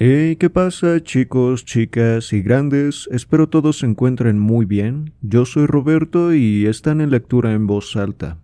[0.00, 3.08] Hey, ¿qué pasa chicos, chicas y grandes?
[3.10, 5.12] Espero todos se encuentren muy bien.
[5.22, 8.38] Yo soy Roberto y están en lectura en voz alta.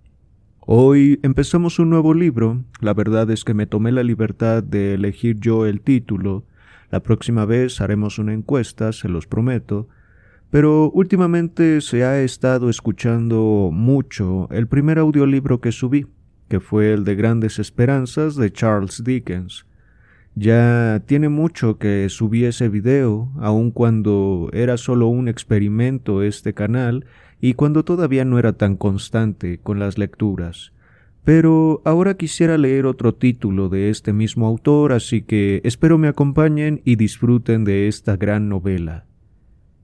[0.59, 2.65] Hoy empezamos un nuevo libro.
[2.81, 6.43] La verdad es que me tomé la libertad de elegir yo el título.
[6.91, 9.87] La próxima vez haremos una encuesta, se los prometo.
[10.51, 16.09] Pero últimamente se ha estado escuchando mucho el primer audiolibro que subí,
[16.49, 19.67] que fue el de Grandes Esperanzas de Charles Dickens.
[20.37, 27.07] Ya tiene mucho que subí ese video, aun cuando era solo un experimento este canal
[27.41, 30.73] y cuando todavía no era tan constante con las lecturas.
[31.23, 36.83] Pero ahora quisiera leer otro título de este mismo autor, así que espero me acompañen
[36.85, 39.07] y disfruten de esta gran novela.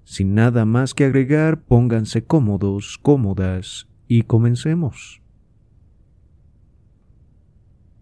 [0.02, 5.22] Sin nada más que agregar, pónganse cómodos, cómodas y comencemos.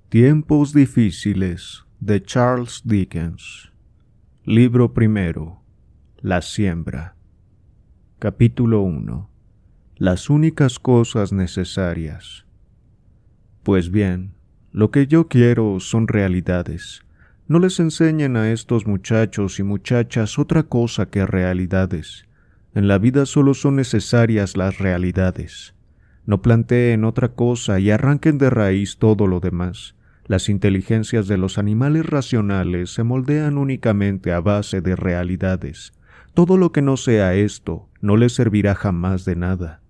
[0.08, 3.72] Tiempos difíciles de Charles Dickens.
[4.44, 5.62] Libro primero.
[6.20, 7.16] La siembra.
[8.20, 9.28] Capítulo 1.
[9.96, 12.46] Las únicas cosas necesarias.
[13.64, 14.32] Pues bien,
[14.70, 17.02] lo que yo quiero son realidades.
[17.48, 22.26] No les enseñen a estos muchachos y muchachas otra cosa que realidades.
[22.74, 25.74] En la vida solo son necesarias las realidades.
[26.26, 29.96] No planteen otra cosa y arranquen de raíz todo lo demás.
[30.28, 35.94] Las inteligencias de los animales racionales se moldean únicamente a base de realidades.
[36.34, 39.80] Todo lo que no sea esto no les servirá jamás de nada.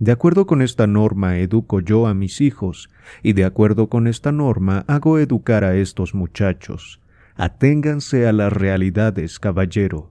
[0.00, 2.90] De acuerdo con esta norma educo yo a mis hijos,
[3.22, 7.00] y de acuerdo con esta norma hago educar a estos muchachos.
[7.36, 10.10] Aténganse a las realidades, caballero.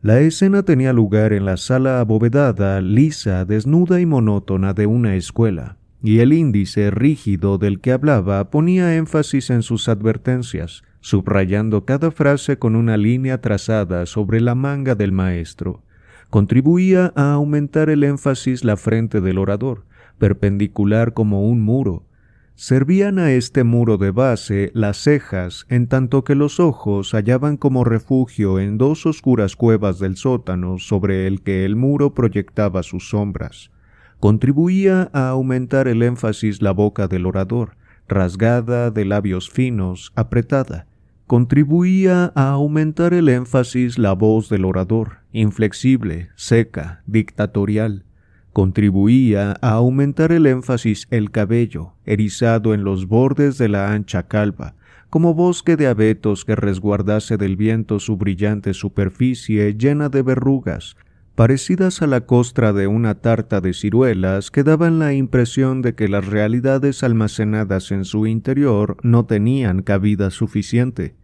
[0.00, 5.76] La escena tenía lugar en la sala abovedada, lisa, desnuda y monótona de una escuela
[6.06, 12.60] y el índice rígido del que hablaba ponía énfasis en sus advertencias, subrayando cada frase
[12.60, 15.82] con una línea trazada sobre la manga del maestro.
[16.30, 19.84] Contribuía a aumentar el énfasis la frente del orador,
[20.16, 22.06] perpendicular como un muro.
[22.54, 27.82] Servían a este muro de base las cejas, en tanto que los ojos hallaban como
[27.82, 33.72] refugio en dos oscuras cuevas del sótano sobre el que el muro proyectaba sus sombras
[34.20, 37.76] contribuía a aumentar el énfasis la boca del orador,
[38.08, 40.86] rasgada de labios finos, apretada.
[41.26, 48.04] Contribuía a aumentar el énfasis la voz del orador, inflexible, seca, dictatorial.
[48.52, 54.74] Contribuía a aumentar el énfasis el cabello, erizado en los bordes de la ancha calva,
[55.10, 60.96] como bosque de abetos que resguardase del viento su brillante superficie llena de verrugas,
[61.36, 66.08] parecidas a la costra de una tarta de ciruelas que daban la impresión de que
[66.08, 71.14] las realidades almacenadas en su interior no tenían cabida suficiente.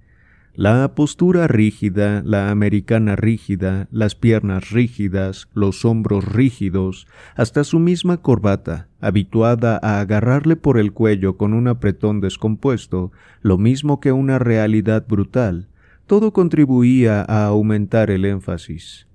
[0.55, 8.19] La postura rígida, la americana rígida, las piernas rígidas, los hombros rígidos, hasta su misma
[8.19, 14.39] corbata, habituada a agarrarle por el cuello con un apretón descompuesto, lo mismo que una
[14.39, 15.69] realidad brutal,
[16.07, 19.07] todo contribuía a aumentar el énfasis.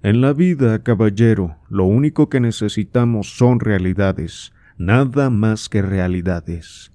[0.00, 6.92] En la vida, caballero, lo único que necesitamos son realidades, nada más que realidades.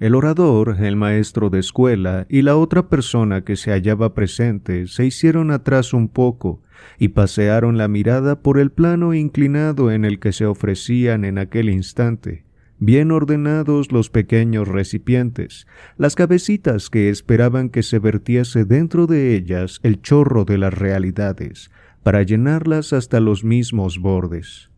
[0.00, 5.06] El orador, el maestro de escuela y la otra persona que se hallaba presente se
[5.06, 6.60] hicieron atrás un poco
[6.98, 11.70] y pasearon la mirada por el plano inclinado en el que se ofrecían en aquel
[11.70, 12.46] instante,
[12.80, 19.78] bien ordenados los pequeños recipientes, las cabecitas que esperaban que se vertiese dentro de ellas
[19.84, 21.70] el chorro de las realidades,
[22.02, 24.70] para llenarlas hasta los mismos bordes.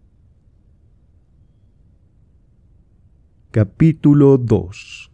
[3.51, 5.11] Capítulo 2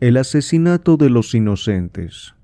[0.00, 2.34] El asesinato de los inocentes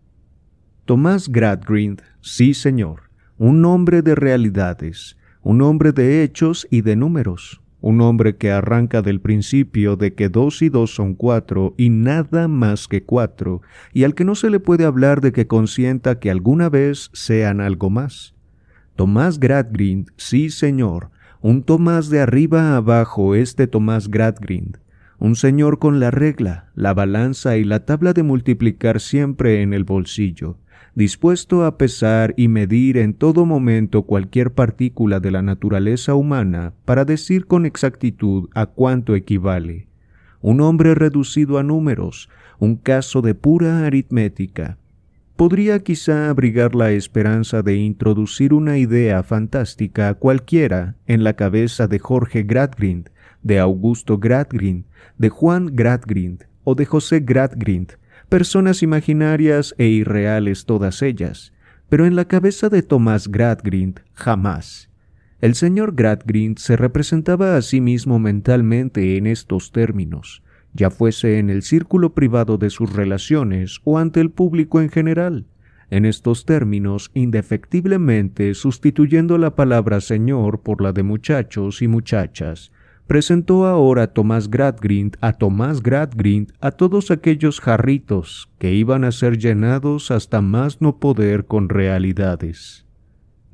[0.84, 7.60] Tomás Gradgrind, sí señor, un hombre de realidades, un hombre de hechos y de números,
[7.80, 12.48] un hombre que arranca del principio de que dos y dos son cuatro y nada
[12.48, 13.62] más que cuatro,
[13.92, 17.60] y al que no se le puede hablar de que consienta que alguna vez sean
[17.60, 18.33] algo más.
[18.96, 21.10] Tomás Gradgrind, sí señor,
[21.40, 24.78] un Tomás de arriba a abajo, este Tomás Gradgrind,
[25.18, 29.82] un señor con la regla, la balanza y la tabla de multiplicar siempre en el
[29.82, 30.58] bolsillo,
[30.94, 37.04] dispuesto a pesar y medir en todo momento cualquier partícula de la naturaleza humana para
[37.04, 39.88] decir con exactitud a cuánto equivale.
[40.40, 42.28] Un hombre reducido a números,
[42.60, 44.78] un caso de pura aritmética,
[45.36, 51.98] podría quizá abrigar la esperanza de introducir una idea fantástica cualquiera en la cabeza de
[51.98, 53.10] Jorge Gradgrind,
[53.42, 54.84] de Augusto Gradgrind,
[55.18, 57.92] de Juan Gradgrind o de José Gradgrind,
[58.28, 61.52] personas imaginarias e irreales todas ellas,
[61.88, 64.88] pero en la cabeza de Tomás Gradgrind jamás.
[65.40, 70.42] El señor Gradgrind se representaba a sí mismo mentalmente en estos términos,
[70.74, 75.46] ya fuese en el círculo privado de sus relaciones o ante el público en general.
[75.90, 82.72] En estos términos, indefectiblemente sustituyendo la palabra señor por la de muchachos y muchachas,
[83.06, 89.38] presentó ahora Tomás Gradgrind a Tomás Gradgrind a todos aquellos jarritos que iban a ser
[89.38, 92.83] llenados hasta más no poder con realidades.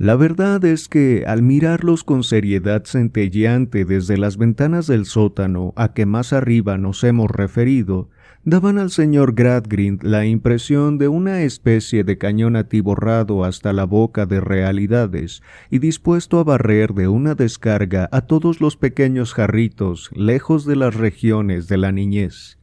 [0.00, 5.92] La verdad es que al mirarlos con seriedad centelleante desde las ventanas del sótano a
[5.92, 8.08] que más arriba nos hemos referido,
[8.42, 14.24] daban al señor Gradgrind la impresión de una especie de cañón atiborrado hasta la boca
[14.24, 20.64] de realidades y dispuesto a barrer de una descarga a todos los pequeños jarritos lejos
[20.64, 22.58] de las regiones de la niñez.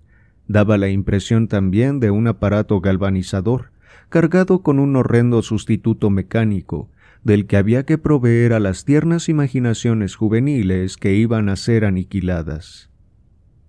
[0.48, 3.70] Daba la impresión también de un aparato galvanizador,
[4.10, 6.90] cargado con un horrendo sustituto mecánico,
[7.28, 12.90] del que había que proveer a las tiernas imaginaciones juveniles que iban a ser aniquiladas.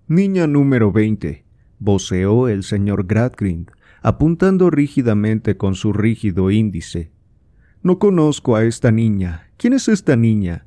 [0.07, 1.43] Niña número 20
[1.77, 3.69] voceó el señor Gradgrind,
[4.01, 7.11] apuntando rígidamente con su rígido índice.
[7.83, 9.49] No conozco a esta niña.
[9.57, 10.65] ¿Quién es esta niña?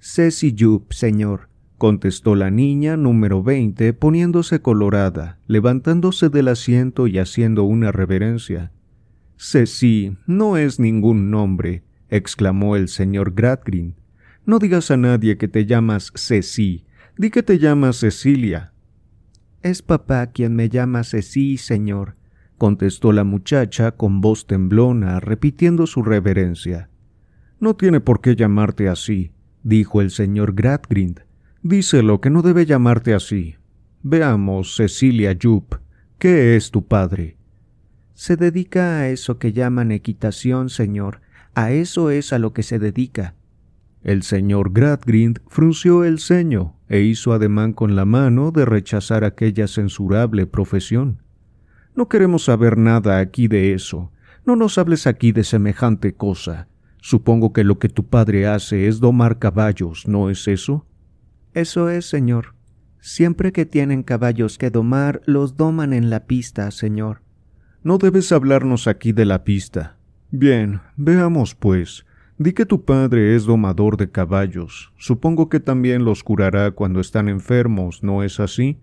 [0.00, 7.64] Ceci Jup, señor, contestó la niña número veinte, poniéndose colorada, levantándose del asiento y haciendo
[7.64, 8.72] una reverencia.
[9.36, 13.94] Ceci no es ningún nombre, exclamó el señor Gradgrind.
[14.46, 16.84] No digas a nadie que te llamas Ceci,
[17.16, 18.72] di que te llamas Cecilia.
[19.62, 22.16] Es papá quien me llama Ceci, señor,
[22.58, 26.90] contestó la muchacha con voz temblona, repitiendo su reverencia.
[27.60, 31.20] No tiene por qué llamarte así, dijo el señor Gradgrind.
[31.62, 33.56] Díselo que no debe llamarte así.
[34.02, 35.76] Veamos, Cecilia Jupp,
[36.18, 37.38] ¿qué es tu padre?
[38.12, 41.22] Se dedica a eso que llaman equitación, señor.
[41.54, 43.34] A eso es a lo que se dedica.
[44.02, 49.66] El señor Gradgrind frunció el ceño e hizo ademán con la mano de rechazar aquella
[49.66, 51.22] censurable profesión.
[51.94, 54.10] No queremos saber nada aquí de eso.
[54.44, 56.68] No nos hables aquí de semejante cosa.
[57.00, 60.86] Supongo que lo que tu padre hace es domar caballos, ¿no es eso?
[61.52, 62.54] Eso es, señor.
[63.00, 67.22] Siempre que tienen caballos que domar, los doman en la pista, señor.
[67.82, 69.98] No debes hablarnos aquí de la pista.
[70.36, 72.04] Bien, veamos, pues,
[72.38, 74.92] Di que tu padre es domador de caballos.
[74.98, 78.80] Supongo que también los curará cuando están enfermos, ¿no es así?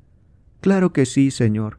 [0.61, 1.77] Claro que sí, señor.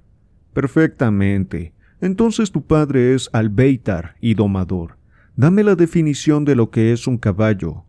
[0.53, 1.73] Perfectamente.
[2.03, 4.99] Entonces tu padre es albeitar y domador.
[5.37, 7.87] Dame la definición de lo que es un caballo.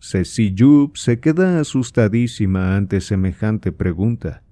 [0.00, 4.42] Ceci Yup se queda asustadísima ante semejante pregunta.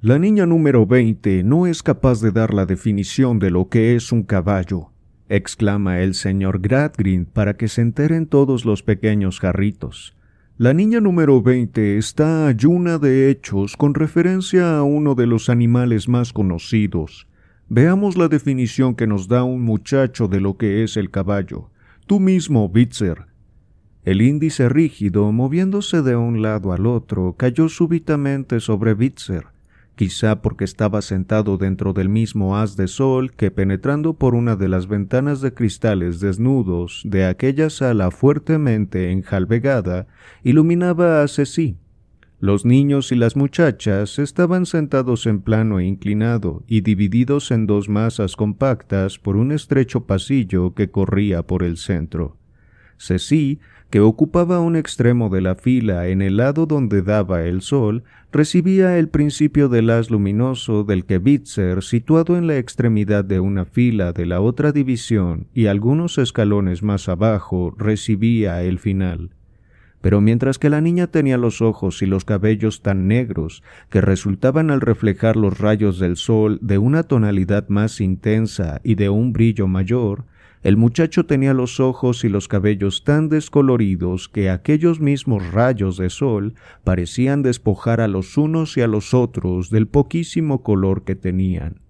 [0.00, 4.10] La niña número veinte no es capaz de dar la definición de lo que es
[4.10, 4.90] un caballo
[5.28, 10.14] exclama el señor Gradgrind para que se enteren todos los pequeños jarritos.
[10.58, 16.08] La niña número 20 está ayuna de hechos con referencia a uno de los animales
[16.08, 17.26] más conocidos.
[17.68, 21.70] Veamos la definición que nos da un muchacho de lo que es el caballo.
[22.06, 23.26] Tú mismo, Bitzer.
[24.04, 29.48] El índice rígido, moviéndose de un lado al otro, cayó súbitamente sobre Bitzer,
[29.96, 34.68] quizá porque estaba sentado dentro del mismo haz de sol que penetrando por una de
[34.68, 40.06] las ventanas de cristales desnudos de aquella sala fuertemente enjalbegada,
[40.44, 41.78] iluminaba a Ceci.
[42.38, 47.88] Los niños y las muchachas estaban sentados en plano e inclinado y divididos en dos
[47.88, 52.36] masas compactas por un estrecho pasillo que corría por el centro.
[52.98, 53.58] Ceci
[53.90, 58.02] que ocupaba un extremo de la fila en el lado donde daba el sol,
[58.32, 63.64] recibía el principio del haz luminoso del que Bitzer, situado en la extremidad de una
[63.64, 69.30] fila de la otra división y algunos escalones más abajo, recibía el final.
[70.00, 74.70] Pero mientras que la niña tenía los ojos y los cabellos tan negros que resultaban
[74.70, 79.66] al reflejar los rayos del sol de una tonalidad más intensa y de un brillo
[79.66, 80.24] mayor,
[80.66, 86.10] el muchacho tenía los ojos y los cabellos tan descoloridos que aquellos mismos rayos de
[86.10, 91.82] sol parecían despojar a los unos y a los otros del poquísimo color que tenían.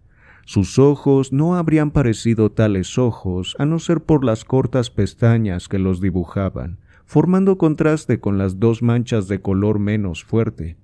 [0.44, 5.78] Sus ojos no habrían parecido tales ojos a no ser por las cortas pestañas que
[5.78, 10.76] los dibujaban, formando contraste con las dos manchas de color menos fuerte.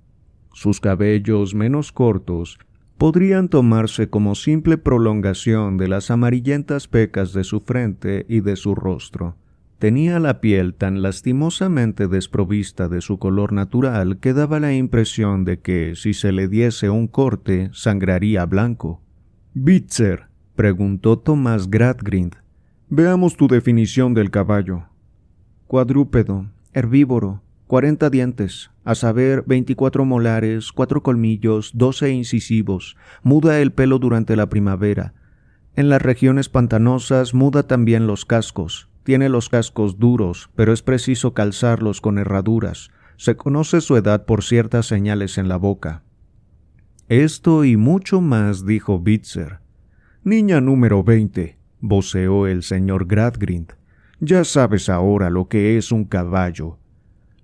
[0.51, 2.57] Sus cabellos menos cortos
[3.03, 8.75] podrían tomarse como simple prolongación de las amarillentas pecas de su frente y de su
[8.75, 9.35] rostro.
[9.77, 15.59] Tenía la piel tan lastimosamente desprovista de su color natural que daba la impresión de
[15.59, 19.01] que, si se le diese un corte, sangraría blanco.
[19.53, 22.37] Bitzer, preguntó Tomás Gradgrind.
[22.87, 24.83] Veamos tu definición del caballo.
[25.67, 27.41] Cuadrúpedo, herbívoro,
[27.73, 34.47] cuarenta dientes, a saber, veinticuatro molares, cuatro colmillos, doce incisivos, muda el pelo durante la
[34.47, 35.15] primavera.
[35.75, 38.89] En las regiones pantanosas muda también los cascos.
[39.01, 42.91] Tiene los cascos duros, pero es preciso calzarlos con herraduras.
[43.17, 46.03] Se conoce su edad por ciertas señales en la boca.
[47.09, 49.61] Esto y mucho más dijo Bitzer.
[50.23, 53.73] Niña número veinte, voceó el señor Gradgrind.
[54.19, 56.77] Ya sabes ahora lo que es un caballo.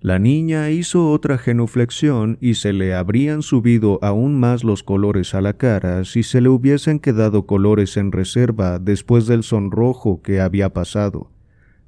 [0.02, 5.42] La niña hizo otra genuflexión y se le habrían subido aún más los colores a
[5.42, 10.74] la cara si se le hubiesen quedado colores en reserva después del sonrojo que había
[10.74, 11.30] pasado.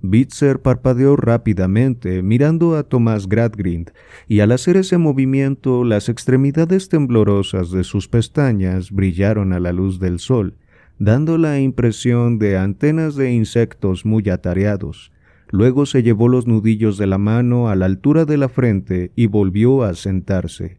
[0.01, 3.91] Bitzer parpadeó rápidamente, mirando a Tomás Gradgrind,
[4.27, 9.99] y al hacer ese movimiento las extremidades temblorosas de sus pestañas brillaron a la luz
[9.99, 10.55] del sol,
[10.99, 15.11] dando la impresión de antenas de insectos muy atareados.
[15.51, 19.27] Luego se llevó los nudillos de la mano a la altura de la frente y
[19.27, 20.77] volvió a sentarse.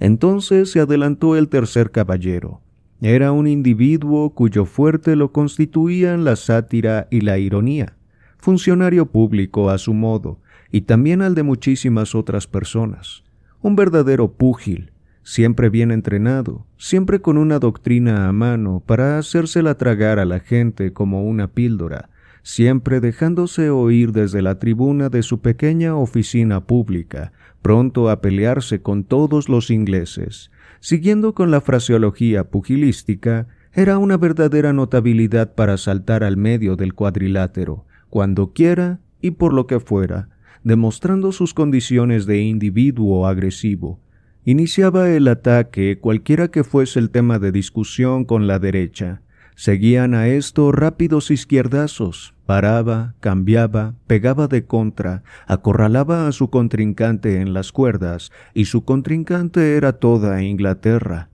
[0.00, 2.60] Entonces se adelantó el tercer caballero.
[3.00, 7.96] Era un individuo cuyo fuerte lo constituían la sátira y la ironía,
[8.36, 10.38] funcionario público a su modo,
[10.70, 13.22] y también al de muchísimas otras personas.
[13.62, 20.18] Un verdadero púgil, siempre bien entrenado, siempre con una doctrina a mano para hacérsela tragar
[20.18, 22.09] a la gente como una píldora,
[22.42, 27.32] siempre dejándose oír desde la tribuna de su pequeña oficina pública,
[27.62, 30.50] pronto a pelearse con todos los ingleses.
[30.80, 37.84] Siguiendo con la fraseología pugilística, era una verdadera notabilidad para saltar al medio del cuadrilátero,
[38.08, 40.28] cuando quiera y por lo que fuera,
[40.64, 44.00] demostrando sus condiciones de individuo agresivo,
[44.44, 49.20] Iniciaba el ataque cualquiera que fuese el tema de discusión con la derecha.
[49.60, 52.32] Seguían a esto rápidos izquierdazos.
[52.46, 59.76] Paraba, cambiaba, pegaba de contra, acorralaba a su contrincante en las cuerdas, y su contrincante
[59.76, 61.28] era toda Inglaterra.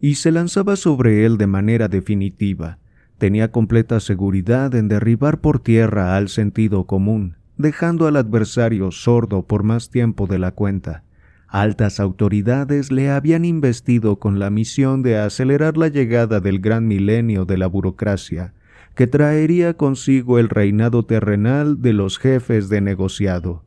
[0.00, 2.78] Y se lanzaba sobre él de manera definitiva.
[3.18, 9.64] Tenía completa seguridad en derribar por tierra al sentido común, dejando al adversario sordo por
[9.64, 11.04] más tiempo de la cuenta.
[11.48, 17.44] Altas autoridades le habían investido con la misión de acelerar la llegada del gran milenio
[17.44, 18.52] de la burocracia,
[18.94, 23.62] que traería consigo el reinado terrenal de los jefes de negociado.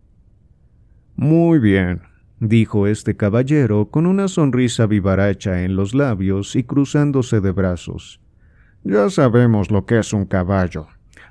[1.16, 2.02] Muy bien,
[2.40, 8.20] dijo este caballero con una sonrisa vivaracha en los labios y cruzándose de brazos.
[8.84, 10.88] Ya sabemos lo que es un caballo.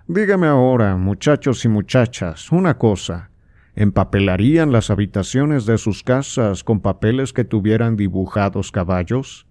[0.07, 3.31] Dígame ahora, muchachos y muchachas, una cosa
[3.79, 9.47] empapelarían las habitaciones de sus casas con papeles que tuvieran dibujados caballos?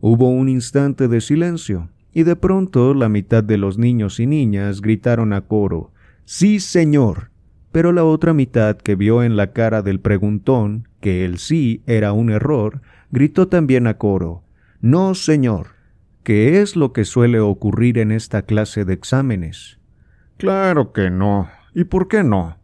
[0.00, 4.80] Hubo un instante de silencio, y de pronto la mitad de los niños y niñas
[4.80, 5.92] gritaron a coro
[6.24, 7.30] Sí, señor.
[7.70, 12.12] Pero la otra mitad que vio en la cara del preguntón que el sí era
[12.12, 12.82] un error,
[13.12, 14.42] gritó también a coro
[14.80, 15.68] No, señor.
[16.24, 19.78] ¿Qué es lo que suele ocurrir en esta clase de exámenes?
[20.38, 21.48] Claro que no.
[21.72, 22.56] ¿Y por qué no?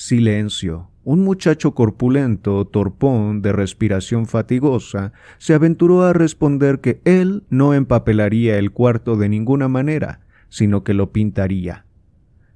[0.00, 0.88] Silencio.
[1.04, 8.56] Un muchacho corpulento, torpón, de respiración fatigosa, se aventuró a responder que él no empapelaría
[8.56, 11.84] el cuarto de ninguna manera, sino que lo pintaría.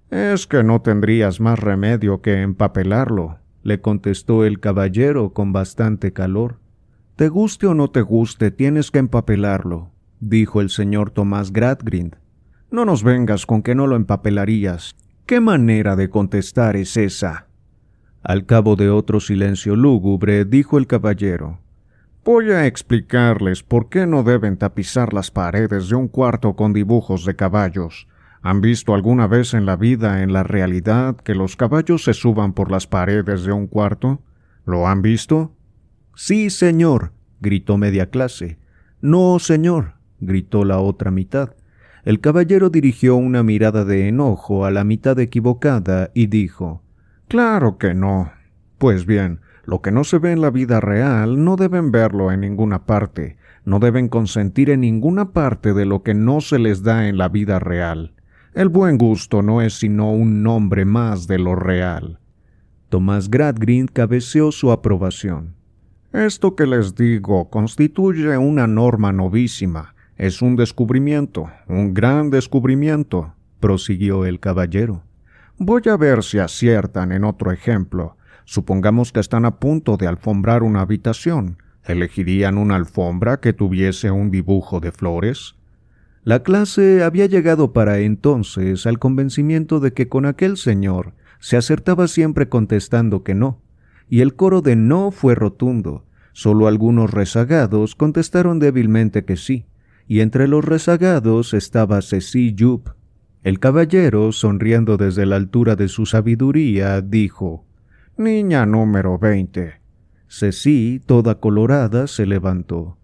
[0.08, 6.60] Es que no tendrías más remedio que empapelarlo, le contestó el caballero con bastante calor.
[7.14, 12.16] Te guste o no te guste, tienes que empapelarlo, dijo el señor Tomás Gradgrind.
[12.70, 14.96] No nos vengas con que no lo empapelarías.
[15.26, 17.46] ¿Qué manera de contestar es esa?
[18.22, 21.60] Al cabo de otro silencio lúgubre, dijo el caballero.
[22.26, 27.24] Voy a explicarles por qué no deben tapizar las paredes de un cuarto con dibujos
[27.24, 28.06] de caballos.
[28.42, 32.52] ¿Han visto alguna vez en la vida, en la realidad, que los caballos se suban
[32.52, 34.20] por las paredes de un cuarto?
[34.66, 35.54] ¿Lo han visto?
[36.14, 38.58] Sí, señor, gritó media clase.
[39.00, 41.54] No, señor, gritó la otra mitad.
[42.04, 46.82] El caballero dirigió una mirada de enojo a la mitad equivocada y dijo
[47.28, 48.30] Claro que no.
[48.76, 52.40] Pues bien, lo que no se ve en la vida real no deben verlo en
[52.40, 57.08] ninguna parte, no deben consentir en ninguna parte de lo que no se les da
[57.08, 58.12] en la vida real.
[58.52, 62.18] El buen gusto no es sino un nombre más de lo real.
[62.90, 65.54] Tomás Gradgrind cabeceó su aprobación.
[66.12, 74.24] Esto que les digo constituye una norma novísima, es un descubrimiento, un gran descubrimiento, prosiguió
[74.26, 75.02] el caballero.
[75.58, 78.16] Voy a ver si aciertan en otro ejemplo.
[78.44, 81.58] Supongamos que están a punto de alfombrar una habitación.
[81.84, 85.56] ¿Elegirían una alfombra que tuviese un dibujo de flores?
[86.22, 92.08] La clase había llegado para entonces al convencimiento de que con aquel señor se acertaba
[92.08, 93.60] siempre contestando que no,
[94.08, 96.04] y el coro de no fue rotundo.
[96.32, 99.66] Solo algunos rezagados contestaron débilmente que sí,
[100.06, 102.90] y entre los rezagados estaba Ceci Yup.
[103.42, 107.66] El caballero, sonriendo desde la altura de su sabiduría, dijo
[108.16, 109.80] Niña número veinte.
[110.28, 112.98] Ceci, toda colorada, se levantó.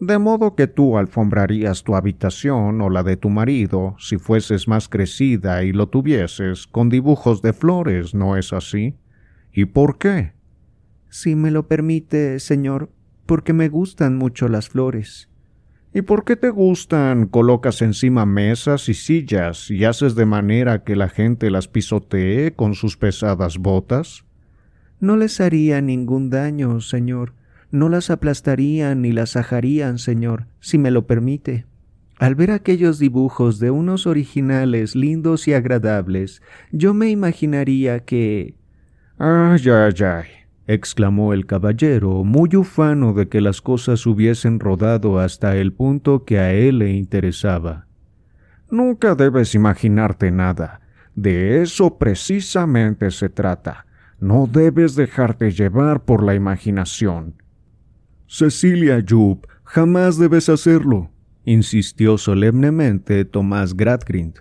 [0.00, 4.88] De modo que tú alfombrarías tu habitación o la de tu marido, si fueses más
[4.88, 8.94] crecida y lo tuvieses, con dibujos de flores, ¿no es así?
[9.52, 10.34] ¿Y por qué?
[11.08, 12.90] Si me lo permite, señor,
[13.26, 15.28] porque me gustan mucho las flores.
[15.94, 17.26] ¿Y por qué te gustan?
[17.26, 22.74] Colocas encima mesas y sillas y haces de manera que la gente las pisotee con
[22.74, 24.24] sus pesadas botas.
[25.00, 27.32] No les haría ningún daño, señor.
[27.70, 31.66] No las aplastarían ni las ajarían, señor, si me lo permite.
[32.18, 38.56] Al ver aquellos dibujos de unos originales lindos y agradables, yo me imaginaría que...
[39.18, 40.26] Ay, ay, ay,
[40.68, 46.38] exclamó el caballero, muy ufano de que las cosas hubiesen rodado hasta el punto que
[46.38, 47.86] a él le interesaba.
[48.70, 50.82] Nunca debes imaginarte nada.
[51.14, 53.86] De eso precisamente se trata.
[54.20, 57.42] No debes dejarte llevar por la imaginación.
[58.26, 61.10] Cecilia Jupp, jamás debes hacerlo,
[61.46, 64.40] insistió solemnemente Tomás Gradgrind.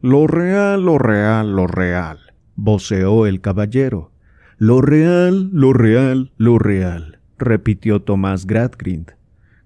[0.00, 2.20] Lo real, lo real, lo real,
[2.54, 4.13] voceó el caballero.
[4.58, 9.10] Lo real, lo real, lo real, repitió Tomás Gradgrind.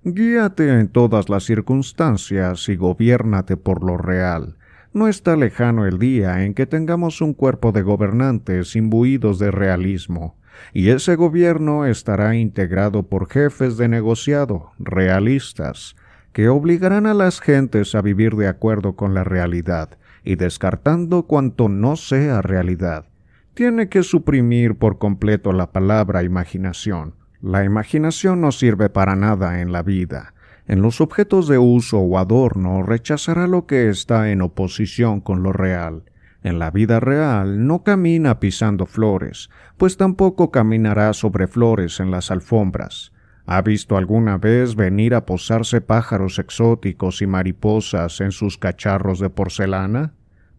[0.02, 4.56] Guíate en todas las circunstancias y gobiérnate por lo real.
[4.94, 10.38] No está lejano el día en que tengamos un cuerpo de gobernantes imbuidos de realismo,
[10.72, 15.96] y ese gobierno estará integrado por jefes de negociado realistas,
[16.32, 21.68] que obligarán a las gentes a vivir de acuerdo con la realidad y descartando cuanto
[21.68, 23.04] no sea realidad
[23.58, 27.14] tiene que suprimir por completo la palabra imaginación.
[27.42, 30.32] La imaginación no sirve para nada en la vida.
[30.68, 35.52] En los objetos de uso o adorno rechazará lo que está en oposición con lo
[35.52, 36.04] real.
[36.44, 42.30] En la vida real no camina pisando flores, pues tampoco caminará sobre flores en las
[42.30, 43.10] alfombras.
[43.44, 49.30] ¿Ha visto alguna vez venir a posarse pájaros exóticos y mariposas en sus cacharros de
[49.30, 50.12] porcelana?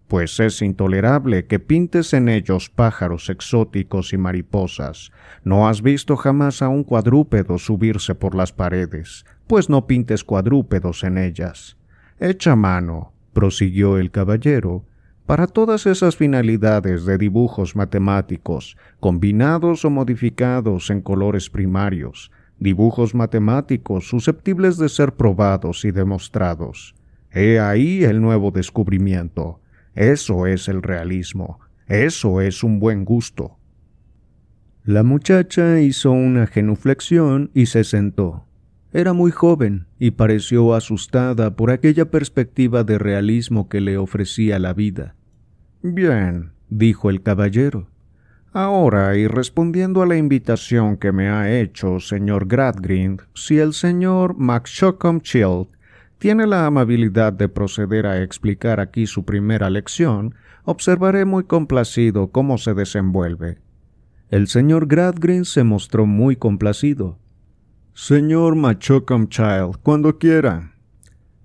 [0.09, 5.11] Pues es intolerable que pintes en ellos pájaros exóticos y mariposas.
[5.43, 11.03] No has visto jamás a un cuadrúpedo subirse por las paredes, pues no pintes cuadrúpedos
[11.03, 11.77] en ellas.
[12.19, 14.83] Echa mano, prosiguió el caballero,
[15.27, 24.09] para todas esas finalidades de dibujos matemáticos, combinados o modificados en colores primarios, dibujos matemáticos
[24.09, 26.95] susceptibles de ser probados y demostrados.
[27.31, 29.59] He ahí el nuevo descubrimiento
[29.95, 31.59] eso es el realismo.
[31.87, 33.57] Eso es un buen gusto.
[34.83, 38.45] La muchacha hizo una genuflexión y se sentó.
[38.91, 44.73] Era muy joven y pareció asustada por aquella perspectiva de realismo que le ofrecía la
[44.73, 45.15] vida.
[45.83, 47.87] Bien, dijo el caballero.
[48.51, 54.35] Ahora, y respondiendo a la invitación que me ha hecho señor Gradgrind, si el señor
[55.21, 55.67] Child
[56.19, 62.57] tiene la amabilidad de proceder a explicar aquí su primera lección, observaré muy complacido cómo
[62.57, 63.59] se desenvuelve.
[64.29, 67.17] El señor Gradgrin se mostró muy complacido.
[67.93, 70.73] Señor Child, cuando quiera.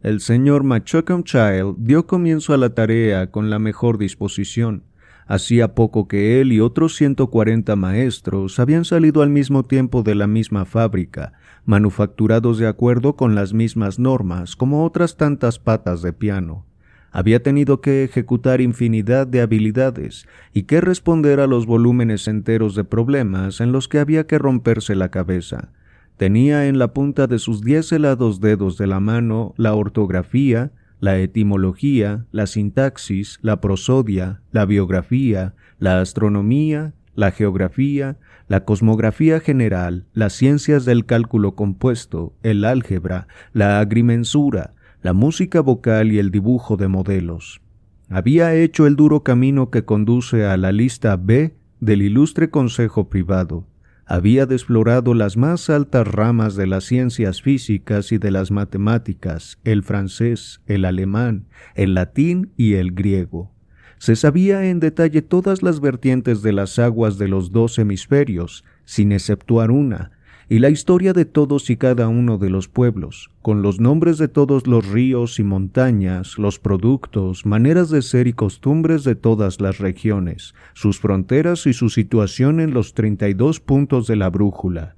[0.02, 4.82] El señor Child dio comienzo a la tarea con la mejor disposición.
[5.26, 10.14] Hacía poco que él y otros ciento cuarenta maestros habían salido al mismo tiempo de
[10.14, 11.32] la misma fábrica,
[11.64, 16.66] manufacturados de acuerdo con las mismas normas como otras tantas patas de piano.
[17.10, 22.84] Había tenido que ejecutar infinidad de habilidades y que responder a los volúmenes enteros de
[22.84, 25.70] problemas en los que había que romperse la cabeza.
[26.16, 30.72] Tenía en la punta de sus diez helados dedos de la mano la ortografía,
[31.04, 38.16] la etimología, la sintaxis, la prosodia, la biografía, la astronomía, la geografía,
[38.48, 46.10] la cosmografía general, las ciencias del cálculo compuesto, el álgebra, la agrimensura, la música vocal
[46.10, 47.60] y el dibujo de modelos.
[48.08, 53.66] Había hecho el duro camino que conduce a la lista B del ilustre Consejo Privado,
[54.06, 59.82] había desflorado las más altas ramas de las ciencias físicas y de las matemáticas, el
[59.82, 63.50] francés, el alemán, el latín y el griego.
[63.98, 69.12] Se sabía en detalle todas las vertientes de las aguas de los dos hemisferios, sin
[69.12, 70.10] exceptuar una,
[70.48, 74.28] y la historia de todos y cada uno de los pueblos, con los nombres de
[74.28, 79.78] todos los ríos y montañas, los productos, maneras de ser y costumbres de todas las
[79.78, 84.96] regiones, sus fronteras y su situación en los 32 puntos de la brújula.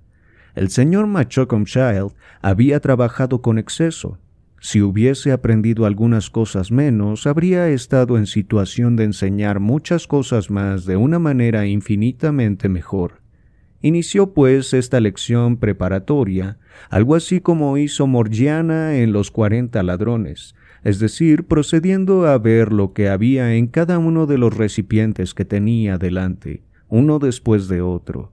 [0.54, 4.18] El señor Child había trabajado con exceso.
[4.58, 10.86] Si hubiese aprendido algunas cosas menos, habría estado en situación de enseñar muchas cosas más
[10.86, 13.25] de una manera infinitamente mejor.
[13.86, 16.58] Inició pues esta lección preparatoria,
[16.90, 22.92] algo así como hizo Morgiana en los cuarenta ladrones, es decir, procediendo a ver lo
[22.92, 28.32] que había en cada uno de los recipientes que tenía delante, uno después de otro.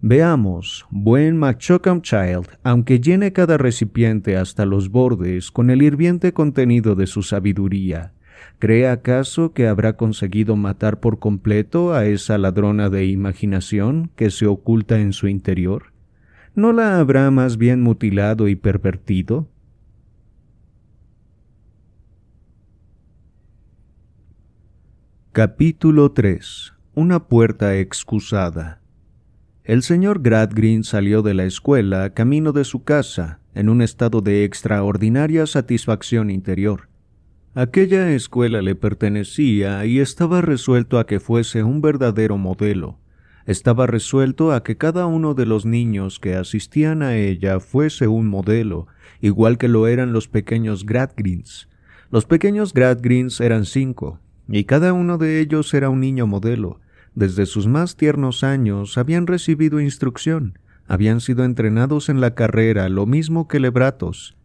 [0.00, 6.96] Veamos, buen Machocam Child, aunque llene cada recipiente hasta los bordes con el hirviente contenido
[6.96, 8.14] de su sabiduría,
[8.58, 14.46] ¿Cree acaso que habrá conseguido matar por completo a esa ladrona de imaginación que se
[14.46, 15.92] oculta en su interior?
[16.54, 19.48] ¿No la habrá más bien mutilado y pervertido?
[25.30, 28.80] Capítulo 3 Una puerta excusada
[29.62, 34.42] El señor Gradgrin salió de la escuela camino de su casa, en un estado de
[34.42, 36.88] extraordinaria satisfacción interior.
[37.54, 42.98] Aquella escuela le pertenecía y estaba resuelto a que fuese un verdadero modelo.
[43.46, 48.28] Estaba resuelto a que cada uno de los niños que asistían a ella fuese un
[48.28, 48.86] modelo,
[49.22, 51.68] igual que lo eran los pequeños Gradgrins.
[52.10, 56.80] Los pequeños Gradgrins eran cinco, y cada uno de ellos era un niño modelo.
[57.14, 63.06] Desde sus más tiernos años habían recibido instrucción, habían sido entrenados en la carrera lo
[63.06, 64.37] mismo que lebratos,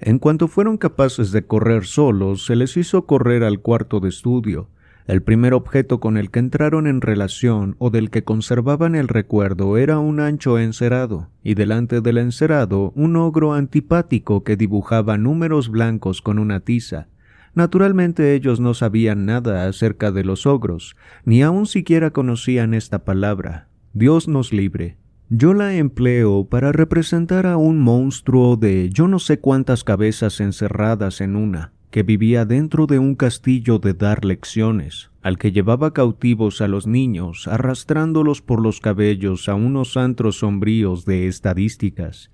[0.00, 4.68] en cuanto fueron capaces de correr solos, se les hizo correr al cuarto de estudio.
[5.08, 9.78] El primer objeto con el que entraron en relación o del que conservaban el recuerdo
[9.78, 16.20] era un ancho encerado, y delante del encerado un ogro antipático que dibujaba números blancos
[16.20, 17.08] con una tiza.
[17.54, 23.68] Naturalmente ellos no sabían nada acerca de los ogros, ni aun siquiera conocían esta palabra.
[23.94, 24.98] Dios nos libre.
[25.30, 31.20] Yo la empleo para representar a un monstruo de yo no sé cuántas cabezas encerradas
[31.20, 36.62] en una, que vivía dentro de un castillo de dar lecciones, al que llevaba cautivos
[36.62, 42.30] a los niños, arrastrándolos por los cabellos a unos antros sombríos de estadísticas.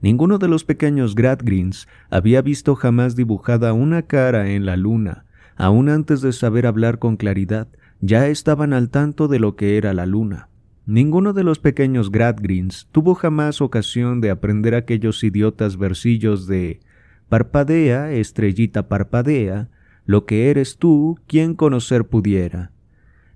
[0.00, 5.26] Ninguno de los pequeños Gradgrins había visto jamás dibujada una cara en la luna,
[5.56, 7.68] aun antes de saber hablar con claridad,
[8.00, 10.49] ya estaban al tanto de lo que era la luna.
[10.92, 16.80] Ninguno de los pequeños Gradgrins tuvo jamás ocasión de aprender aquellos idiotas versillos de
[17.28, 19.68] Parpadea, estrellita parpadea,
[20.04, 22.72] lo que eres tú, quien conocer pudiera.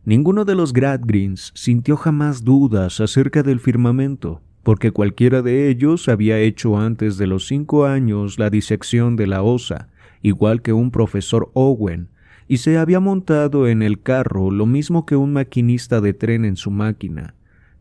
[0.05, 6.41] Ninguno de los Gradgrins sintió jamás dudas acerca del firmamento, porque cualquiera de ellos había
[6.41, 9.87] hecho antes de los cinco años la disección de la osa,
[10.23, 12.09] igual que un profesor Owen,
[12.49, 16.57] y se había montado en el carro lo mismo que un maquinista de tren en
[16.57, 17.35] su máquina.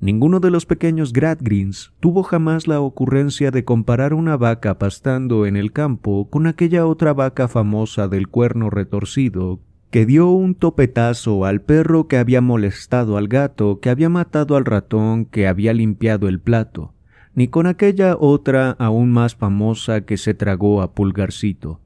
[0.04, 5.56] Ninguno de los pequeños Gradgrins tuvo jamás la ocurrencia de comparar una vaca pastando en
[5.56, 9.62] el campo con aquella otra vaca famosa del cuerno retorcido
[9.92, 14.66] que dio un topetazo al perro que había molestado al gato, que había matado al
[14.66, 16.94] ratón, que había limpiado el plato,
[17.34, 21.80] ni con aquella otra aún más famosa que se tragó a Pulgarcito.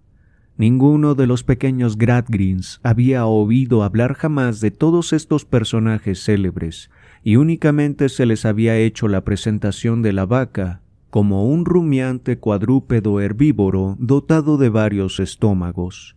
[0.57, 6.89] Ninguno de los pequeños Gradgrins había oído hablar jamás de todos estos personajes célebres,
[7.23, 13.21] y únicamente se les había hecho la presentación de la vaca como un rumiante cuadrúpedo
[13.21, 16.15] herbívoro dotado de varios estómagos.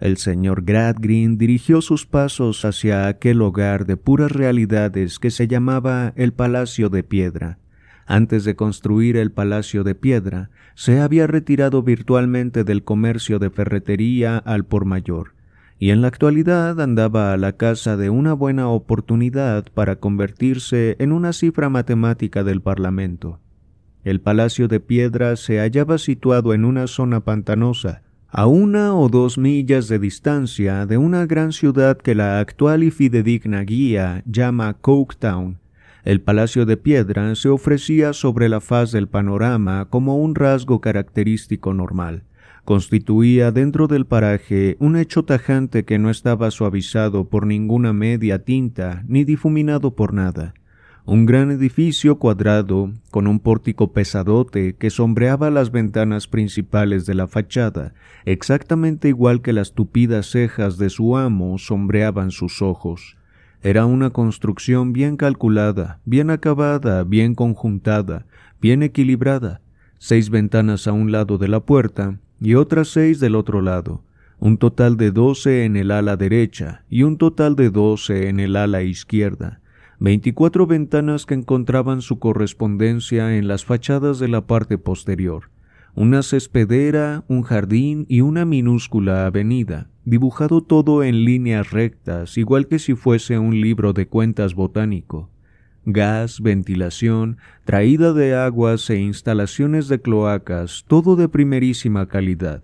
[0.00, 6.12] El señor Gradgrin dirigió sus pasos hacia aquel hogar de puras realidades que se llamaba
[6.16, 7.58] el Palacio de Piedra.
[8.06, 14.36] Antes de construir el Palacio de Piedra, se había retirado virtualmente del comercio de ferretería
[14.36, 15.33] al por mayor,
[15.78, 21.12] y en la actualidad andaba a la casa de una buena oportunidad para convertirse en
[21.12, 23.40] una cifra matemática del Parlamento.
[24.04, 29.38] El Palacio de Piedra se hallaba situado en una zona pantanosa, a una o dos
[29.38, 35.58] millas de distancia de una gran ciudad que la actual y fidedigna guía llama Coketown.
[36.04, 41.72] El Palacio de Piedra se ofrecía sobre la faz del panorama como un rasgo característico
[41.72, 42.24] normal
[42.64, 49.04] constituía dentro del paraje un hecho tajante que no estaba suavizado por ninguna media tinta
[49.06, 50.54] ni difuminado por nada.
[51.06, 57.26] Un gran edificio cuadrado, con un pórtico pesadote que sombreaba las ventanas principales de la
[57.26, 57.92] fachada,
[58.24, 63.18] exactamente igual que las tupidas cejas de su amo sombreaban sus ojos.
[63.62, 68.24] Era una construcción bien calculada, bien acabada, bien conjuntada,
[68.62, 69.60] bien equilibrada,
[69.98, 74.02] seis ventanas a un lado de la puerta y otras seis del otro lado,
[74.38, 78.56] un total de doce en el ala derecha y un total de doce en el
[78.56, 79.60] ala izquierda,
[79.98, 85.50] veinticuatro ventanas que encontraban su correspondencia en las fachadas de la parte posterior,
[85.94, 92.78] una cespedera, un jardín y una minúscula avenida, dibujado todo en líneas rectas, igual que
[92.78, 95.30] si fuese un libro de cuentas botánico.
[95.86, 102.62] Gas, ventilación, traída de aguas e instalaciones de cloacas, todo de primerísima calidad.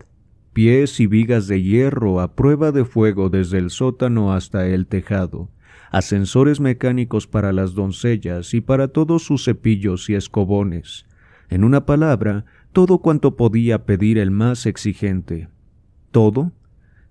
[0.54, 5.50] Pies y vigas de hierro a prueba de fuego desde el sótano hasta el tejado,
[5.90, 11.04] ascensores mecánicos para las doncellas y para todos sus cepillos y escobones.
[11.50, 15.48] En una palabra, todo cuanto podía pedir el más exigente.
[16.10, 16.52] ¿Todo?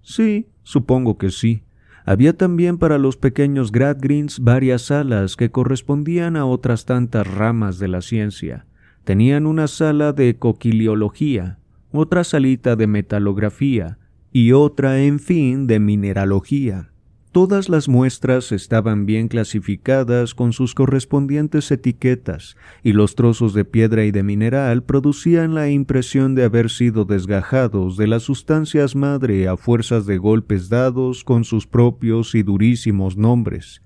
[0.02, 1.64] Sí, supongo que sí.
[2.06, 7.88] Había también para los pequeños Gradgreens varias salas que correspondían a otras tantas ramas de
[7.88, 8.66] la ciencia.
[9.04, 11.60] Tenían una sala de coquiliología,
[11.92, 13.98] otra salita de metalografía
[14.32, 16.92] y otra, en fin, de mineralogía.
[17.32, 24.04] Todas las muestras estaban bien clasificadas con sus correspondientes etiquetas, y los trozos de piedra
[24.06, 29.58] y de mineral producían la impresión de haber sido desgajados de las sustancias madre a
[29.58, 33.84] fuerzas de golpes dados con sus propios y durísimos nombres.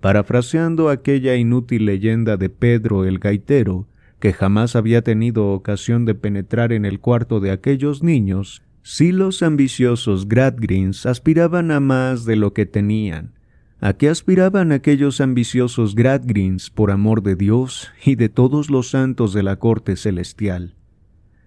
[0.00, 3.88] Parafraseando aquella inútil leyenda de Pedro el gaitero,
[4.20, 9.42] que jamás había tenido ocasión de penetrar en el cuarto de aquellos niños, si los
[9.42, 13.32] ambiciosos Gradgreens aspiraban a más de lo que tenían,
[13.80, 19.32] ¿a qué aspiraban aquellos ambiciosos Gradgreens por amor de Dios y de todos los santos
[19.32, 20.76] de la corte celestial?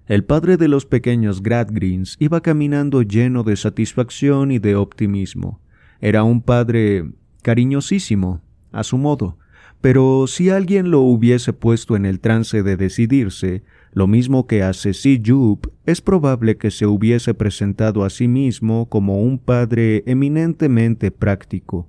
[0.05, 5.61] El padre de los pequeños Gradgreens iba caminando lleno de satisfacción y de optimismo.
[6.01, 7.09] Era un padre
[7.41, 8.41] cariñosísimo,
[8.73, 9.37] a su modo,
[9.79, 15.21] pero si alguien lo hubiese puesto en el trance de decidirse, lo mismo que Ceci
[15.25, 21.87] Jupe, es probable que se hubiese presentado a sí mismo como un padre eminentemente práctico.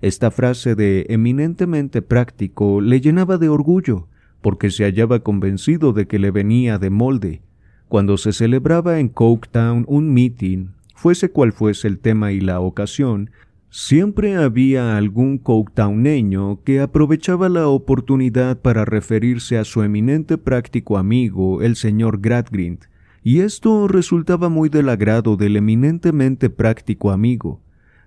[0.00, 4.06] Esta frase de eminentemente práctico le llenaba de orgullo,
[4.40, 7.42] porque se hallaba convencido de que le venía de molde.
[7.88, 13.30] Cuando se celebraba en Coketown un meeting, fuese cual fuese el tema y la ocasión,
[13.70, 21.60] Siempre había algún coutowneño que aprovechaba la oportunidad para referirse a su eminente práctico amigo,
[21.60, 22.86] el señor Gradgrind,
[23.22, 27.60] y esto resultaba muy del agrado del eminentemente práctico amigo.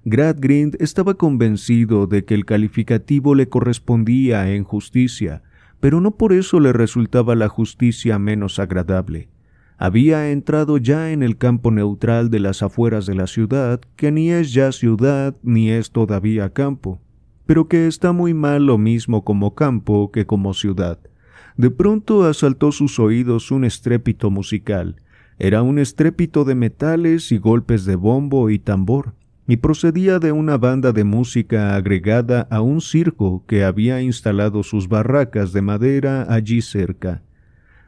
[0.04, 5.43] Gradgrind estaba convencido de que el calificativo le correspondía en justicia,
[5.80, 9.30] pero no por eso le resultaba la justicia menos agradable
[9.82, 14.30] había entrado ya en el campo neutral de las afueras de la ciudad, que ni
[14.30, 17.02] es ya ciudad ni es todavía campo,
[17.48, 21.00] pero que está muy mal lo mismo como campo que como ciudad.
[21.58, 24.98] De pronto asaltó sus oídos un estrépito musical.
[25.39, 29.15] Era un estrépito de metales y golpes de bombo y tambor,
[29.48, 34.88] y procedía de una banda de música agregada a un circo que había instalado sus
[34.88, 37.24] barracas de madera allí cerca.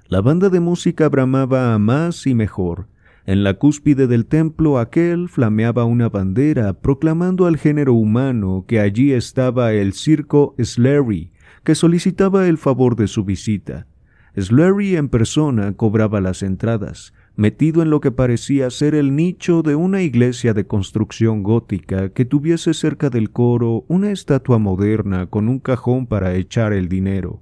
[0.08, 2.88] La banda de música bramaba a más y mejor.
[3.26, 9.14] En la cúspide del templo aquel flameaba una bandera proclamando al género humano que allí
[9.14, 11.32] estaba el circo Slurry,
[11.64, 13.88] que solicitaba el favor de su visita.
[14.36, 19.76] Slurry en persona cobraba las entradas, metido en lo que parecía ser el nicho de
[19.76, 25.60] una iglesia de construcción gótica que tuviese cerca del coro una estatua moderna con un
[25.60, 27.42] cajón para echar el dinero.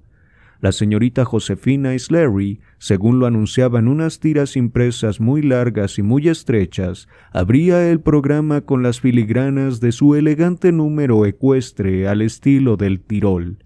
[0.62, 7.08] La señorita Josefina Slary, según lo anunciaban unas tiras impresas muy largas y muy estrechas,
[7.34, 13.66] abría el programa con las filigranas de su elegante número ecuestre al estilo del Tirol.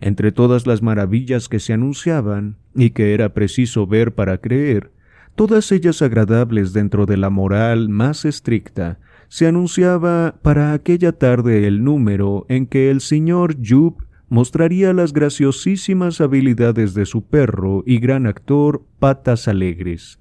[0.00, 4.92] Entre todas las maravillas que se anunciaban, y que era preciso ver para creer,
[5.34, 11.82] todas ellas agradables dentro de la moral más estricta, se anunciaba para aquella tarde el
[11.82, 18.26] número en que el señor Jup mostraría las graciosísimas habilidades de su perro y gran
[18.26, 20.18] actor Patas Alegres.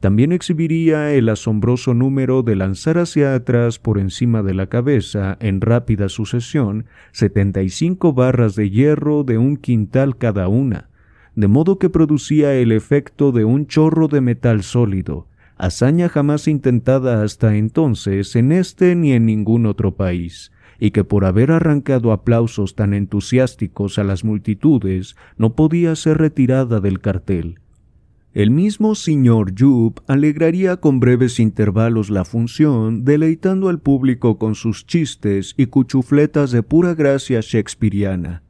[0.00, 5.62] También exhibiría el asombroso número de lanzar hacia atrás por encima de la cabeza, en
[5.62, 10.90] rápida sucesión, 75 barras de hierro de un quintal cada una,
[11.34, 17.22] de modo que producía el efecto de un chorro de metal sólido, hazaña jamás intentada
[17.22, 22.74] hasta entonces en este ni en ningún otro país y que por haber arrancado aplausos
[22.74, 27.60] tan entusiásticos a las multitudes no podía ser retirada del cartel.
[28.32, 34.86] El mismo señor Jup alegraría con breves intervalos la función, deleitando al público con sus
[34.86, 38.42] chistes y cuchufletas de pura gracia shakespeariana.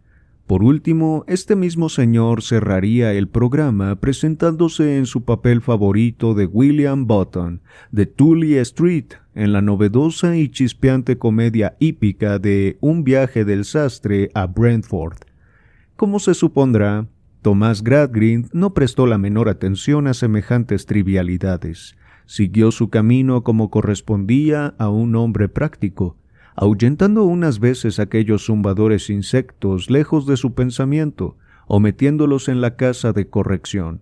[0.47, 7.09] Por último, este mismo señor cerraría el programa presentándose en su papel favorito de William
[7.09, 13.65] Button, de Tully Street, en la novedosa y chispeante comedia hípica de Un viaje del
[13.65, 15.19] sastre a Brentford.
[15.97, 17.09] Como se supondrá,
[17.43, 21.97] Tomás Gradgrind no prestó la menor atención a semejantes trivialidades.
[22.25, 26.17] Siguió su camino como correspondía a un hombre práctico,
[26.57, 33.13] ahuyentando unas veces aquellos zumbadores insectos lejos de su pensamiento, o metiéndolos en la casa
[33.13, 34.01] de corrección.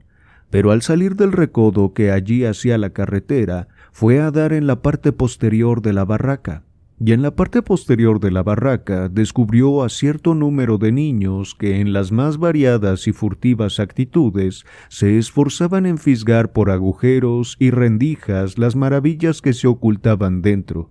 [0.50, 4.82] Pero al salir del recodo que allí hacía la carretera, fue a dar en la
[4.82, 6.62] parte posterior de la barraca,
[7.00, 11.80] y en la parte posterior de la barraca descubrió a cierto número de niños que
[11.80, 18.58] en las más variadas y furtivas actitudes se esforzaban en fisgar por agujeros y rendijas
[18.58, 20.90] las maravillas que se ocultaban dentro,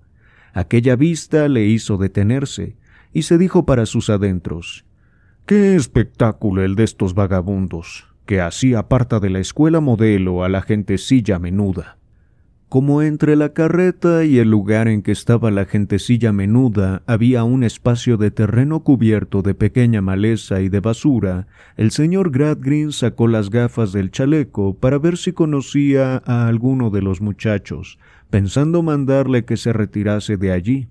[0.54, 2.78] Aquella vista le hizo detenerse,
[3.12, 4.86] y se dijo para sus adentros
[5.46, 10.62] Qué espectáculo el de estos vagabundos, que así aparta de la escuela modelo a la
[10.62, 11.98] gentecilla menuda.
[12.74, 17.64] Como entre la carreta y el lugar en que estaba la gentecilla menuda había un
[17.64, 21.46] espacio de terreno cubierto de pequeña maleza y de basura,
[21.78, 27.04] el señor Gradgrin sacó las gafas del chaleco para ver si conocía a alguno de
[27.04, 28.00] los muchachos,
[28.32, 30.88] pensando mandarle que se retirase de allí.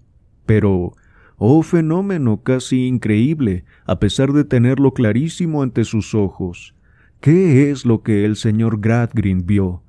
[0.46, 0.92] Pero,
[1.36, 6.76] oh fenómeno casi increíble, a pesar de tenerlo clarísimo ante sus ojos,
[7.20, 9.82] ¿qué es lo que el señor Gradgrind vio?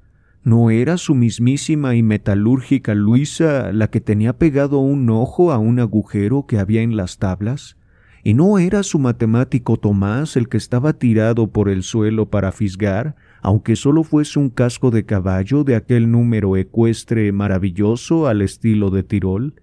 [0.45, 5.79] ¿No era su mismísima y metalúrgica Luisa la que tenía pegado un ojo a un
[5.79, 7.77] agujero que había en las tablas?
[8.25, 13.15] ¿Y no era su matemático Tomás el que estaba tirado por el suelo para fisgar,
[13.41, 19.03] aunque solo fuese un casco de caballo de aquel número ecuestre maravilloso al estilo de
[19.03, 19.62] Tirol.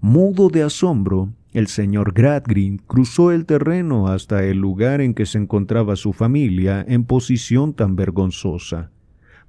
[0.00, 5.38] Mudo de asombro, el señor Gradgrind cruzó el terreno hasta el lugar en que se
[5.38, 8.90] encontraba su familia en posición tan vergonzosa.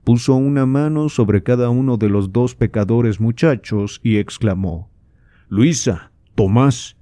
[0.09, 4.89] Puso una mano sobre cada uno de los dos pecadores muchachos y exclamó
[5.49, 6.97] Luisa, Tomás.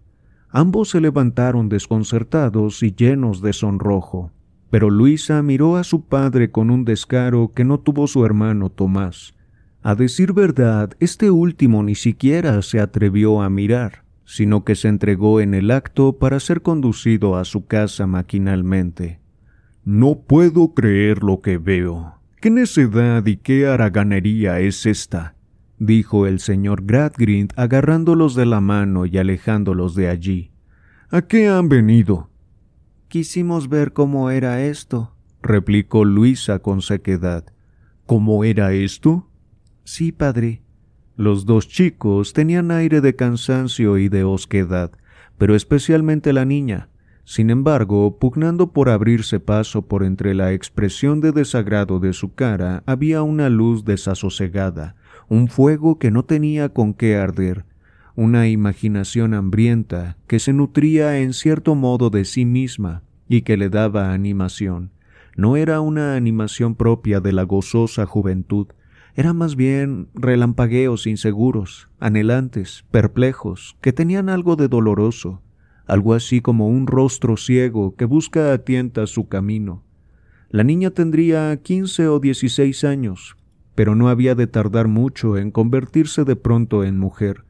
[0.49, 4.33] Ambos se levantaron desconcertados y llenos de sonrojo.
[4.69, 9.35] Pero Luisa miró a su padre con un descaro que no tuvo su hermano Tomás.
[9.83, 15.39] A decir verdad, este último ni siquiera se atrevió a mirar, sino que se entregó
[15.39, 19.21] en el acto para ser conducido a su casa maquinalmente.
[19.85, 22.16] No puedo creer lo que veo.
[22.39, 25.33] ¿Qué necedad y qué haraganería es esta?
[25.79, 30.51] dijo el señor Gradgrind agarrándolos de la mano y alejándolos de allí.
[31.09, 32.29] ¿A qué han venido?
[33.07, 37.43] Quisimos ver cómo era esto, replicó Luisa con sequedad.
[38.05, 39.31] ¿Cómo era esto?
[39.83, 40.61] Sí, padre.
[41.15, 44.91] Los dos chicos tenían aire de cansancio y de osquedad,
[45.39, 46.89] pero especialmente la niña.
[47.29, 52.83] Sin embargo, pugnando por abrirse paso por entre la expresión de desagrado de su cara,
[52.85, 54.95] había una luz desasosegada,
[55.27, 57.65] un fuego que no tenía con qué arder,
[58.15, 63.67] una imaginación hambrienta que se nutría en cierto modo de sí misma y que le
[63.67, 64.91] daba animación.
[65.35, 68.67] No era una animación propia de la gozosa juventud,
[69.15, 75.41] era más bien relampagueos inseguros, anhelantes, perplejos, que tenían algo de doloroso,
[75.87, 79.83] algo así como un rostro ciego que busca a tientas su camino.
[80.49, 83.35] La niña tendría quince o dieciséis años,
[83.75, 87.43] pero no había de tardar mucho en convertirse de pronto en mujer,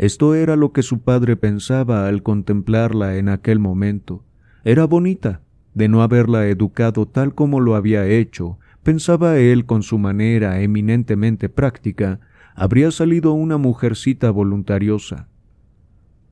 [0.00, 4.24] esto era lo que su padre pensaba al contemplarla en aquel momento.
[4.64, 5.42] Era bonita,
[5.74, 11.50] de no haberla educado tal como lo había hecho, pensaba él con su manera eminentemente
[11.50, 12.18] práctica,
[12.54, 15.28] habría salido una mujercita voluntariosa.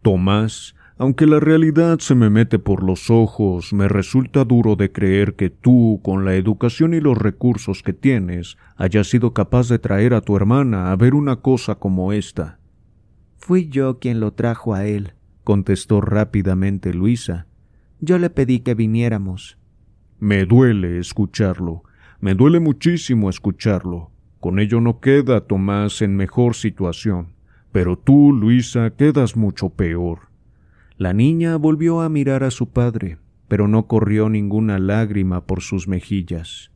[0.01, 5.37] Tomás, aunque la realidad se me mete por los ojos, me resulta duro de creer
[5.37, 10.13] que tú, con la educación y los recursos que tienes, hayas sido capaz de traer
[10.13, 12.59] a tu hermana a ver una cosa como esta.
[13.37, 15.13] Fui yo quien lo trajo a él,
[15.45, 17.47] contestó rápidamente Luisa.
[18.01, 19.57] Yo le pedí que viniéramos.
[20.19, 21.85] Me duele escucharlo,
[22.21, 24.11] me duele muchísimo escucharlo.
[24.41, 27.35] Con ello no queda Tomás en mejor situación,
[27.71, 30.28] pero tú, Luisa, quedas mucho peor.
[30.99, 35.87] La niña volvió a mirar a su padre, pero no corrió ninguna lágrima por sus
[35.87, 36.73] mejillas.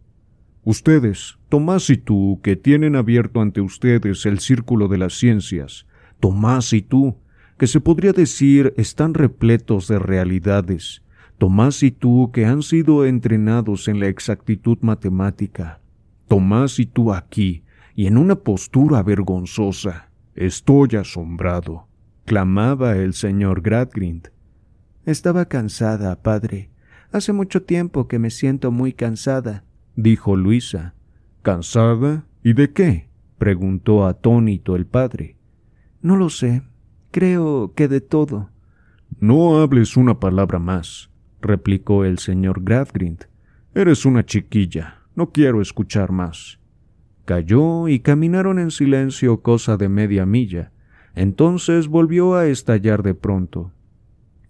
[0.62, 5.86] Ustedes, Tomás y tú, que tienen abierto ante ustedes el círculo de las ciencias,
[6.20, 7.16] Tomás y tú,
[7.58, 11.02] que se podría decir están repletos de realidades,
[11.38, 15.80] Tomás y tú que han sido entrenados en la exactitud matemática,
[16.28, 17.64] Tomás y tú aquí,
[17.96, 20.10] y en una postura vergonzosa.
[20.36, 21.88] Estoy asombrado,
[22.24, 24.28] clamaba el señor Gradgrind.
[25.04, 26.70] Estaba cansada, padre.
[27.10, 29.64] Hace mucho tiempo que me siento muy cansada,
[29.96, 30.94] dijo Luisa.
[31.42, 32.24] ¿Cansada?
[32.42, 33.08] ¿Y de qué?
[33.38, 35.36] preguntó atónito el padre.
[36.00, 36.62] No lo sé.
[37.10, 38.50] Creo que de todo.
[39.20, 41.10] No hables una palabra más,
[41.40, 43.26] replicó el señor Gradgrind.
[43.74, 45.02] Eres una chiquilla.
[45.14, 46.58] No quiero escuchar más.
[47.24, 50.71] Cayó y caminaron en silencio cosa de media milla.
[51.14, 53.72] Entonces volvió a estallar de pronto.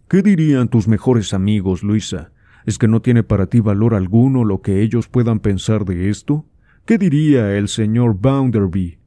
[0.09, 2.33] ¿Qué dirían tus mejores amigos, Luisa?
[2.67, 6.45] ¿Es que no tiene para ti valor alguno lo que ellos puedan pensar de esto?
[6.85, 8.99] ¿Qué diría el señor Bounderby?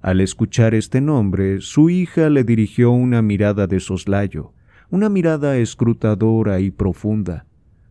[0.00, 4.52] Al escuchar este nombre, su hija le dirigió una mirada de soslayo,
[4.90, 7.46] una mirada escrutadora y profunda.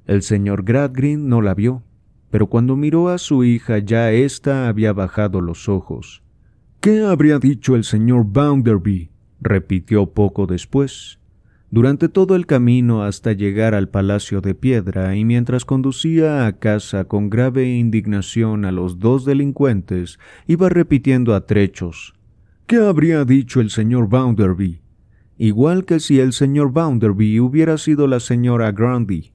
[0.05, 1.83] El señor Gradgrind no la vio,
[2.31, 6.23] pero cuando miró a su hija ya ésta había bajado los ojos.
[6.79, 9.09] ¿Qué habría dicho el señor Bounderby?
[9.41, 11.19] repitió poco después.
[11.69, 17.05] Durante todo el camino hasta llegar al Palacio de Piedra y mientras conducía a casa
[17.05, 22.13] con grave indignación a los dos delincuentes, iba repitiendo a trechos
[22.67, 24.81] ¿Qué habría dicho el señor Bounderby?
[25.37, 29.31] Igual que si el señor Bounderby hubiera sido la señora Grundy.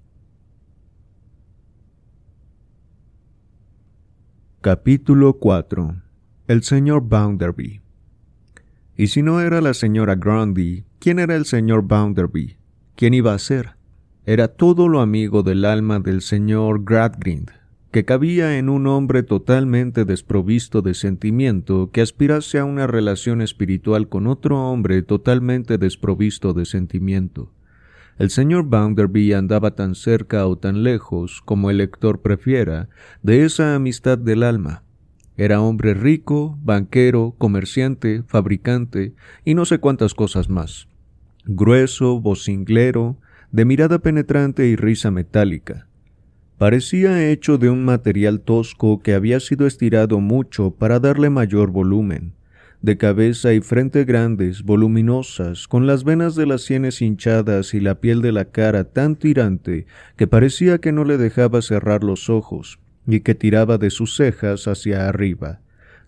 [4.60, 6.01] Capítulo 4
[6.52, 7.80] El señor Bounderby
[8.94, 12.58] Y si no era la señora Grundy, ¿quién era el señor Bounderby?
[12.94, 13.76] ¿Quién iba a ser?
[14.26, 17.52] Era todo lo amigo del alma del señor Gradgrind,
[17.90, 24.10] que cabía en un hombre totalmente desprovisto de sentimiento que aspirase a una relación espiritual
[24.10, 27.50] con otro hombre totalmente desprovisto de sentimiento.
[28.18, 32.90] El señor Bounderby andaba tan cerca o tan lejos, como el lector prefiera,
[33.22, 34.82] de esa amistad del alma.
[35.36, 39.14] Era hombre rico, banquero, comerciante, fabricante
[39.44, 40.88] y no sé cuántas cosas más.
[41.44, 43.16] Grueso, vocinglero,
[43.50, 45.86] de mirada penetrante y risa metálica.
[46.58, 52.34] Parecía hecho de un material tosco que había sido estirado mucho para darle mayor volumen
[52.82, 58.00] de cabeza y frente grandes, voluminosas, con las venas de las sienes hinchadas y la
[58.00, 62.80] piel de la cara tan tirante que parecía que no le dejaba cerrar los ojos
[63.06, 65.60] y que tiraba de sus cejas hacia arriba.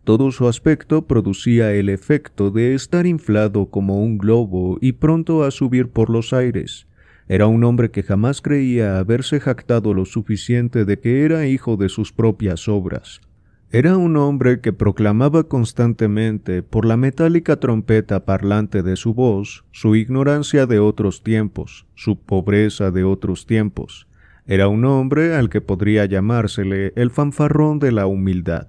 [0.04, 5.50] Todo su aspecto producía el efecto de estar inflado como un globo y pronto a
[5.50, 6.86] subir por los aires.
[7.26, 11.88] Era un hombre que jamás creía haberse jactado lo suficiente de que era hijo de
[11.88, 13.22] sus propias obras.
[13.70, 19.96] Era un hombre que proclamaba constantemente por la metálica trompeta parlante de su voz su
[19.96, 24.06] ignorancia de otros tiempos, su pobreza de otros tiempos.
[24.46, 28.68] Era un hombre al que podría llamársele el fanfarrón de la humildad.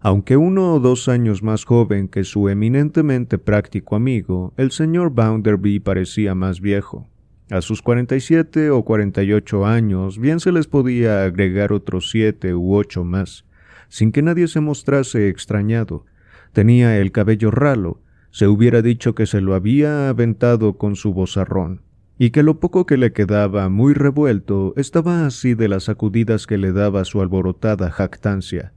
[0.00, 5.80] Aunque uno o dos años más joven que su eminentemente práctico amigo, el señor Bounderby
[5.80, 7.08] parecía más viejo.
[7.50, 11.72] A sus cuarenta y siete o cuarenta y ocho años bien se les podía agregar
[11.72, 13.44] otros siete u ocho más
[13.92, 16.06] sin que nadie se mostrase extrañado.
[16.54, 18.00] Tenía el cabello ralo,
[18.30, 21.82] se hubiera dicho que se lo había aventado con su bozarrón,
[22.22, 26.56] y que lo poco que le quedaba muy revuelto estaba así de las sacudidas que
[26.56, 28.74] le daba su alborotada jactancia.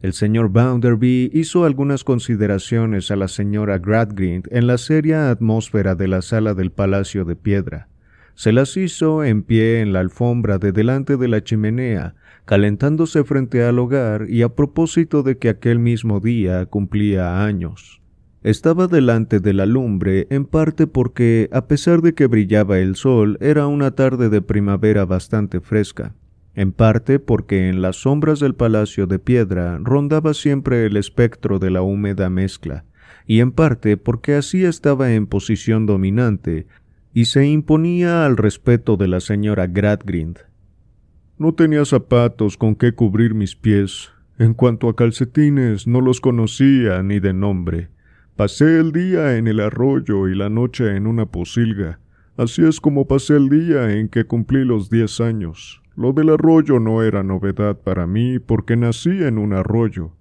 [0.00, 6.08] El señor Bounderby hizo algunas consideraciones a la señora Gradgrind en la seria atmósfera de
[6.08, 7.86] la sala del Palacio de Piedra.
[8.34, 12.16] Se las hizo en pie en la alfombra de delante de la chimenea,
[12.46, 18.01] calentándose frente al hogar y a propósito de que aquel mismo día cumplía años.
[18.42, 23.38] Estaba delante de la lumbre en parte porque, a pesar de que brillaba el sol,
[23.40, 26.14] era una tarde de primavera bastante fresca,
[26.54, 31.70] en parte porque en las sombras del palacio de piedra rondaba siempre el espectro de
[31.70, 32.84] la húmeda mezcla,
[33.26, 36.66] y en parte porque así estaba en posición dominante
[37.14, 40.38] y se imponía al respeto de la señora Gradgrind,
[41.42, 44.12] no tenía zapatos con qué cubrir mis pies.
[44.38, 47.88] En cuanto a calcetines, no los conocía ni de nombre.
[48.42, 52.00] Pasé el día en el arroyo y la noche en una posilga.
[52.36, 55.80] Así es como pasé el día en que cumplí los diez años.
[55.94, 60.16] Lo del arroyo no era novedad para mí porque nací en un arroyo.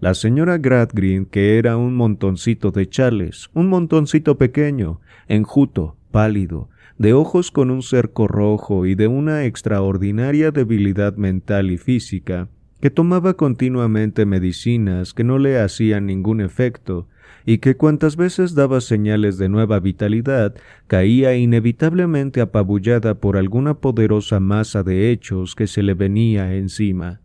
[0.00, 7.12] La señora Gradgrind, que era un montoncito de chales, un montoncito pequeño, enjuto, pálido, de
[7.12, 12.48] ojos con un cerco rojo y de una extraordinaria debilidad mental y física,
[12.80, 17.08] que tomaba continuamente medicinas que no le hacían ningún efecto,
[17.44, 20.54] y que cuantas veces daba señales de nueva vitalidad,
[20.86, 27.20] caía inevitablemente apabullada por alguna poderosa masa de hechos que se le venía encima.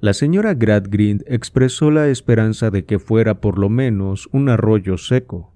[0.00, 5.52] La señora Gradgrind expresó la esperanza de que fuera por lo menos un arroyo seco.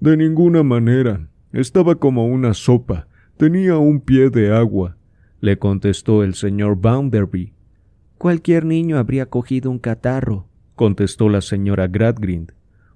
[0.00, 3.06] De ninguna manera, estaba como una sopa,
[3.36, 4.96] tenía un pie de agua.
[5.40, 7.54] le contestó el señor Bounderby.
[8.18, 12.52] Cualquier niño habría cogido un catarro, contestó la señora Gradgrind.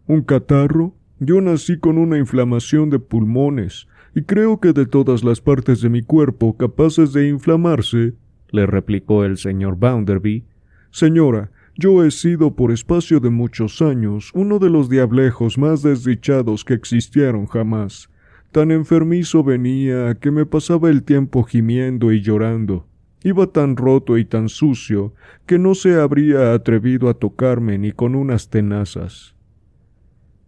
[0.06, 0.94] ¿Un catarro?
[1.18, 5.88] Yo nací con una inflamación de pulmones, y creo que de todas las partes de
[5.88, 8.12] mi cuerpo capaces de inflamarse,
[8.50, 10.44] le replicó el señor Bounderby.
[10.90, 16.64] Señora, yo he sido por espacio de muchos años uno de los diablejos más desdichados
[16.64, 18.10] que existieron jamás.
[18.52, 22.86] Tan enfermizo venía que me pasaba el tiempo gimiendo y llorando.
[23.22, 25.14] Iba tan roto y tan sucio
[25.46, 29.33] que no se habría atrevido a tocarme ni con unas tenazas.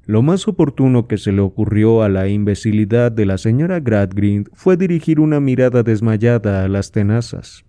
[0.06, 4.76] Lo más oportuno que se le ocurrió a la imbecilidad de la señora Gradgrind fue
[4.76, 7.64] dirigir una mirada desmayada a las tenazas.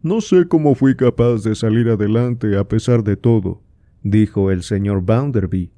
[0.00, 3.60] No sé cómo fui capaz de salir adelante a pesar de todo,
[4.04, 5.72] dijo el señor Bounderby.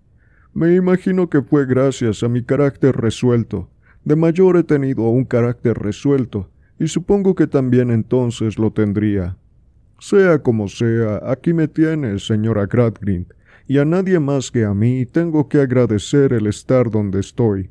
[0.52, 3.70] Me imagino que fue gracias a mi carácter resuelto.
[4.04, 9.38] De mayor he tenido un carácter resuelto, y supongo que también entonces lo tendría.
[9.98, 13.32] Sea como sea, aquí me tienes, señora Gradgrind,
[13.70, 17.70] y a nadie más que a mí tengo que agradecer el estar donde estoy.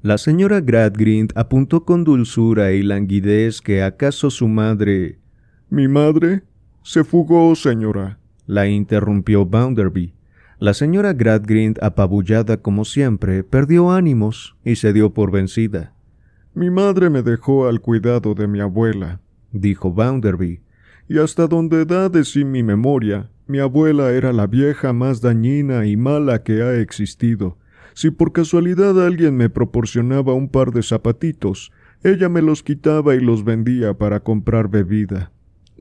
[0.00, 5.18] La señora Gradgrind apuntó con dulzura y languidez que acaso su madre.
[5.68, 6.42] Mi madre
[6.82, 10.14] se fugó, señora, la interrumpió Bounderby.
[10.58, 15.92] La señora Gradgrind, apabullada como siempre, perdió ánimos y se dio por vencida.
[16.54, 19.20] Mi madre me dejó al cuidado de mi abuela,
[19.52, 20.62] dijo Bounderby,
[21.10, 25.86] y hasta donde da de sí mi memoria, mi abuela era la vieja más dañina
[25.86, 27.56] y mala que ha existido.
[27.94, 31.72] Si por casualidad alguien me proporcionaba un par de zapatitos,
[32.04, 35.32] ella me los quitaba y los vendía para comprar bebida.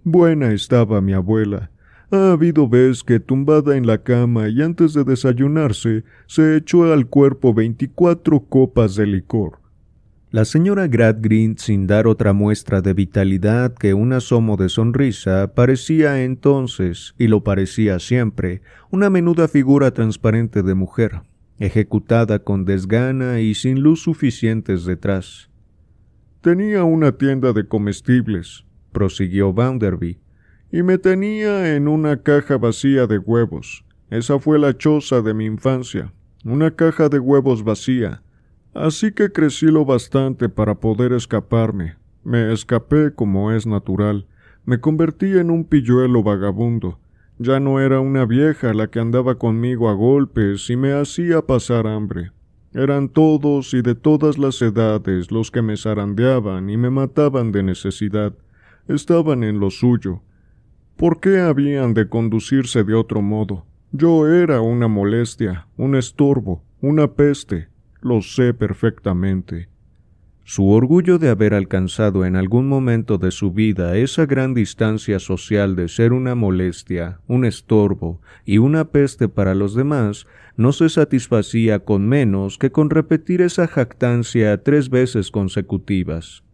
[0.03, 1.69] Buena estaba mi abuela,
[2.09, 7.07] ha habido vez que tumbada en la cama y antes de desayunarse se echó al
[7.07, 9.59] cuerpo veinticuatro copas de licor.
[10.29, 16.21] La señora Gradgrind, sin dar otra muestra de vitalidad que un asomo de sonrisa, parecía
[16.25, 18.61] entonces, y lo parecía siempre,
[18.91, 21.21] una menuda figura transparente de mujer,
[21.59, 25.49] ejecutada con desgana y sin luz suficientes detrás.
[26.41, 30.19] Tenía una tienda de comestibles, prosiguió Bounderby,
[30.73, 33.85] y me tenía en una caja vacía de huevos.
[34.09, 36.11] Esa fue la choza de mi infancia,
[36.43, 38.23] una caja de huevos vacía.
[38.73, 41.95] Así que crecí lo bastante para poder escaparme.
[42.23, 44.27] Me escapé como es natural.
[44.65, 46.99] Me convertí en un pilluelo vagabundo.
[47.39, 51.87] Ya no era una vieja la que andaba conmigo a golpes y me hacía pasar
[51.87, 52.31] hambre.
[52.73, 57.63] Eran todos y de todas las edades los que me zarandeaban y me mataban de
[57.63, 58.33] necesidad.
[58.87, 60.21] Estaban en lo suyo,
[60.97, 63.67] ¿Por qué habían de conducirse de otro modo?
[63.91, 67.67] Yo era una molestia, un estorbo, una peste,
[68.07, 69.69] lo sé perfectamente.
[70.43, 75.75] Su orgullo de haber alcanzado en algún momento de su vida esa gran distancia social
[75.75, 81.79] de ser una molestia, un estorbo y una peste para los demás, no se satisfacía
[81.79, 86.45] con menos que con repetir esa jactancia tres veces consecutivas.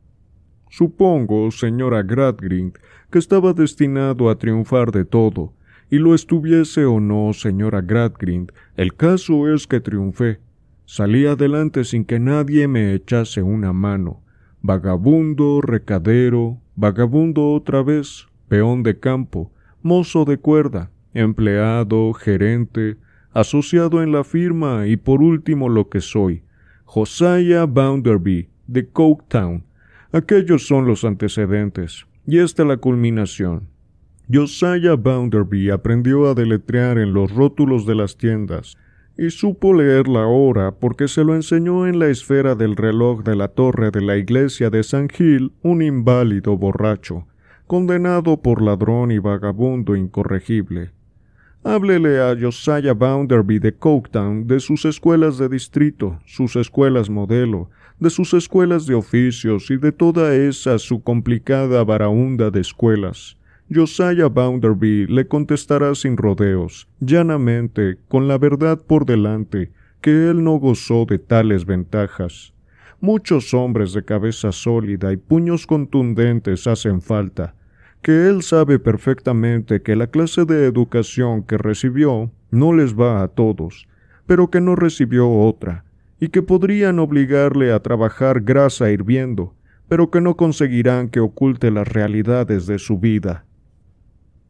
[0.72, 2.74] Supongo, señora Gradgrind,
[3.12, 5.54] que estaba destinado a triunfar de todo,
[5.92, 10.40] y lo estuviese o no, señora Gradgrind, el caso es que triunfé.
[10.86, 14.22] Salí adelante sin que nadie me echase una mano.
[14.62, 22.98] Vagabundo, recadero, vagabundo otra vez, peón de campo, mozo de cuerda, empleado, gerente,
[23.32, 26.44] asociado en la firma y por último lo que soy,
[26.86, 29.64] Josiah Bounderby, de Coketown,
[30.16, 33.68] Aquellos son los antecedentes, y esta la culminación.
[34.32, 38.78] Josiah Bounderby aprendió a deletrear en los rótulos de las tiendas,
[39.18, 43.36] y supo leer la hora porque se lo enseñó en la esfera del reloj de
[43.36, 47.28] la torre de la iglesia de San Gil un inválido borracho,
[47.68, 50.92] condenado por ladrón y vagabundo incorregible.
[51.64, 58.10] Háblele a Josiah Bounderby de Coketown de sus escuelas de distrito, sus escuelas modelo, de
[58.10, 63.38] sus escuelas de oficios y de toda esa su complicada varaunda de escuelas.
[63.70, 70.58] Josiah Bounderby le contestará sin rodeos, llanamente, con la verdad por delante, que él no
[70.58, 72.54] gozó de tales ventajas.
[73.00, 77.56] Muchos hombres de cabeza sólida y puños contundentes hacen falta,
[78.02, 83.30] que él sabe perfectamente que la clase de educación que recibió no les va a
[83.30, 83.88] todos,
[84.26, 85.86] pero que no recibió otra,
[86.20, 89.56] y que podrían obligarle a trabajar grasa hirviendo,
[89.88, 93.46] pero que no conseguirán que oculte las realidades de su vida.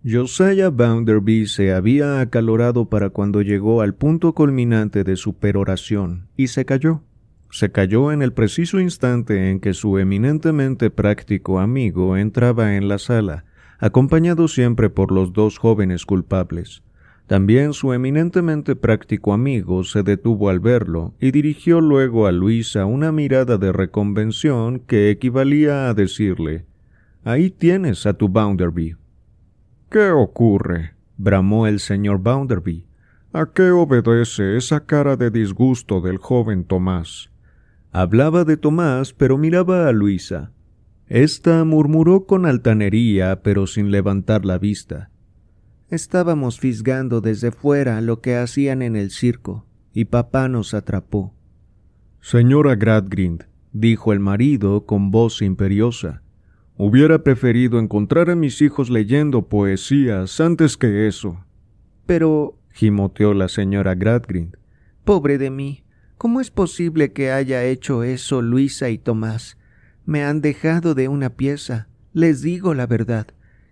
[0.05, 6.47] Josiah Bounderby se había acalorado para cuando llegó al punto culminante de su peroración y
[6.47, 7.03] se cayó.
[7.51, 12.97] se calló en el preciso instante en que su eminentemente práctico amigo entraba en la
[12.97, 13.45] sala,
[13.79, 16.83] acompañado siempre por los dos jóvenes culpables.
[17.27, 23.13] También su eminentemente práctico amigo se detuvo al verlo y dirigió luego a Luisa una
[23.13, 26.65] mirada de reconvención que equivalía a decirle
[27.23, 28.97] Ahí tienes a tu Bounderby.
[29.93, 30.95] ¿Qué ocurre?
[31.17, 32.87] bramó el señor Bounderby.
[33.31, 37.29] ¿A qué obedece esa cara de disgusto del joven Tomás?
[37.91, 40.51] Hablaba de Tomás, pero miraba a Luisa.
[41.05, 45.11] Esta murmuró con altanería, pero sin levantar la vista.
[45.89, 51.35] Estábamos fisgando desde fuera lo que hacían en el circo, y papá nos atrapó.
[52.19, 56.22] Señora Gradgrind, dijo el marido con voz imperiosa,
[56.77, 61.43] hubiera preferido encontrar a mis hijos leyendo poesías antes que eso.
[62.05, 64.57] Pero, gimoteó la señora Gradgrind,
[65.03, 65.83] pobre de mí,
[66.23, 69.57] ¿Cómo es posible que haya hecho eso Luisa y Tomás?
[70.05, 73.27] Me han dejado de una pieza, les digo la verdad,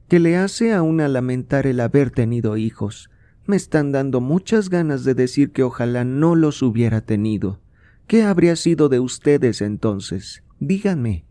[0.10, 3.10] que le hace a una lamentar el haber tenido hijos.
[3.46, 7.62] Me están dando muchas ganas de decir que ojalá no los hubiera tenido.
[8.06, 10.44] ¿Qué habría sido de ustedes entonces?
[10.60, 11.24] Díganme.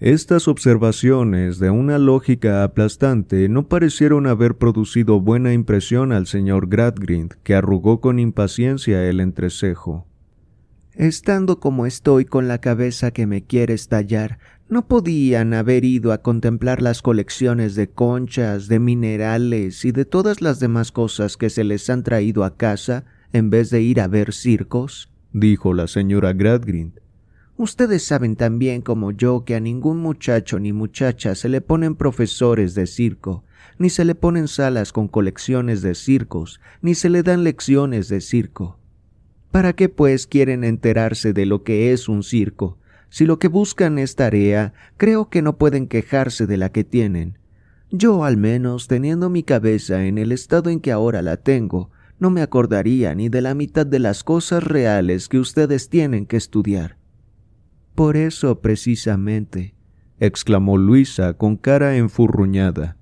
[0.00, 7.34] Estas observaciones de una lógica aplastante no parecieron haber producido buena impresión al señor Gradgrind,
[7.44, 10.04] que arrugó con impaciencia el entrecejo.
[10.94, 14.38] Estando como estoy con la cabeza que me quiere estallar,
[14.68, 20.42] ¿no podían haber ido a contemplar las colecciones de conchas, de minerales y de todas
[20.42, 24.08] las demás cosas que se les han traído a casa en vez de ir a
[24.08, 25.12] ver circos?
[25.32, 27.03] dijo la señora Gradgrind.
[27.56, 31.94] Ustedes saben tan bien como yo que a ningún muchacho ni muchacha se le ponen
[31.94, 33.44] profesores de circo,
[33.78, 38.20] ni se le ponen salas con colecciones de circos, ni se le dan lecciones de
[38.20, 38.80] circo.
[39.52, 42.76] ¿Para qué pues quieren enterarse de lo que es un circo?
[43.08, 47.38] Si lo que buscan es tarea, creo que no pueden quejarse de la que tienen.
[47.92, 52.30] Yo, al menos, teniendo mi cabeza en el estado en que ahora la tengo, no
[52.30, 56.96] me acordaría ni de la mitad de las cosas reales que ustedes tienen que estudiar.
[57.94, 59.74] Por eso, precisamente,
[60.18, 62.96] exclamó Luisa con cara enfurruñada.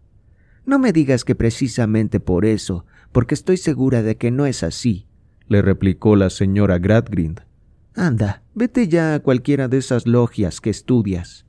[0.65, 5.07] No me digas que precisamente por eso, porque estoy segura de que no es así
[5.53, 7.43] le replicó la señora Gradgrind.
[7.95, 11.45] Anda, vete ya a cualquiera de esas logias que estudias.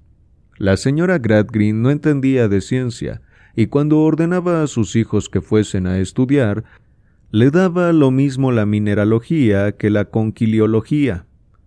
[0.58, 3.22] La señora Gradgrind no entendía de ciencia,
[3.56, 6.66] y cuando ordenaba a sus hijos que fuesen a estudiar,
[7.32, 11.26] le daba lo mismo la mineralogía que la conquiliología.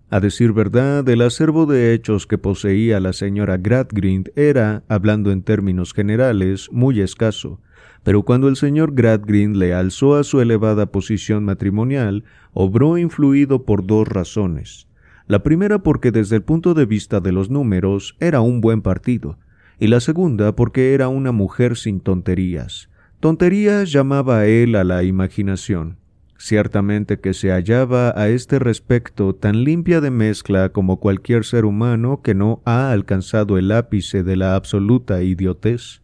[0.09, 5.43] A decir verdad, el acervo de hechos que poseía la señora Gradgrind era, hablando en
[5.43, 7.61] términos generales, muy escaso,
[8.05, 13.85] pero cuando el señor Gradgrind le alzó a su elevada posición matrimonial, obró influido por
[13.85, 14.87] dos razones.
[15.27, 19.39] La primera porque desde el punto de vista de los números era un buen partido,
[19.81, 22.91] y la segunda porque era una mujer sin tonterías.
[23.19, 25.97] Tonterías llamaba él a la imaginación.
[26.39, 32.21] Ciertamente que se hallaba a este respecto tan limpia de mezcla como cualquier ser humano
[32.23, 36.03] que no ha alcanzado el ápice de la absoluta idiotez.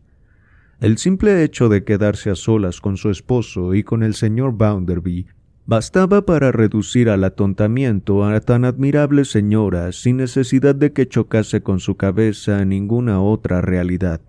[0.81, 5.27] El simple hecho de quedarse a solas con su esposo y con el señor Bounderby
[5.65, 11.79] bastaba para reducir al atontamiento a tan admirable señora sin necesidad de que chocase con
[11.79, 14.21] su cabeza ninguna otra realidad.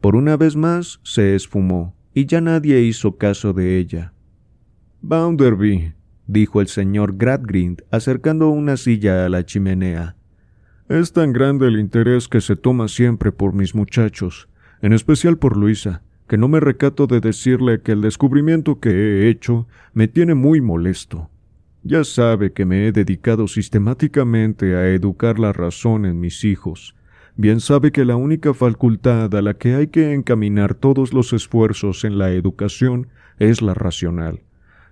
[0.00, 4.12] Por una vez más se esfumó, y ya nadie hizo caso de ella.
[5.00, 5.94] Bounderby,
[6.26, 10.16] dijo el señor Gradgrind, acercando una silla a la chimenea.
[10.88, 14.48] Es tan grande el interés que se toma siempre por mis muchachos
[14.80, 19.28] en especial por Luisa, que no me recato de decirle que el descubrimiento que he
[19.28, 21.30] hecho me tiene muy molesto.
[21.82, 26.94] Ya sabe que me he dedicado sistemáticamente a educar la razón en mis hijos.
[27.36, 32.04] Bien sabe que la única facultad a la que hay que encaminar todos los esfuerzos
[32.04, 34.40] en la educación es la racional.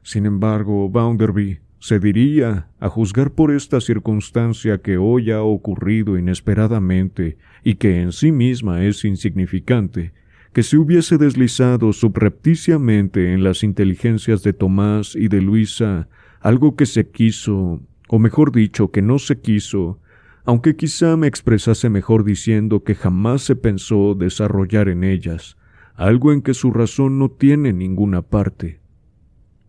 [0.07, 7.39] Sin embargo, Bounderby, se diría, a juzgar por esta circunstancia que hoy ha ocurrido inesperadamente
[7.65, 10.13] y que en sí misma es insignificante,
[10.53, 16.09] que se hubiese deslizado subrepticiamente en las inteligencias de Tomás y de Luisa
[16.41, 19.99] algo que se quiso, o mejor dicho, que no se quiso,
[20.45, 25.57] aunque quizá me expresase mejor diciendo que jamás se pensó desarrollar en ellas,
[25.97, 28.86] algo en que su razón no tiene ninguna parte.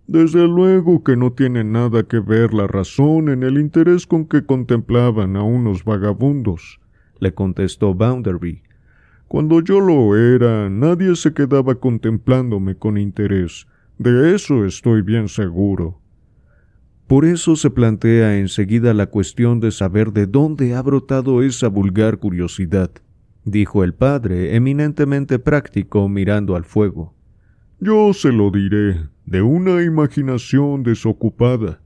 [0.08, 4.46] Desde luego que no tiene nada que ver la razón en el interés con que
[4.46, 6.80] contemplaban a unos vagabundos,
[7.20, 8.64] le contestó Bounderby.
[9.28, 13.68] Cuando yo lo era, nadie se quedaba contemplándome con interés.
[13.98, 16.00] De eso estoy bien seguro.
[17.08, 22.20] Por eso se plantea enseguida la cuestión de saber de dónde ha brotado esa vulgar
[22.20, 22.92] curiosidad,
[23.44, 27.17] dijo el padre, eminentemente práctico, mirando al fuego.
[27.80, 31.80] Yo se lo diré, de una imaginación desocupada.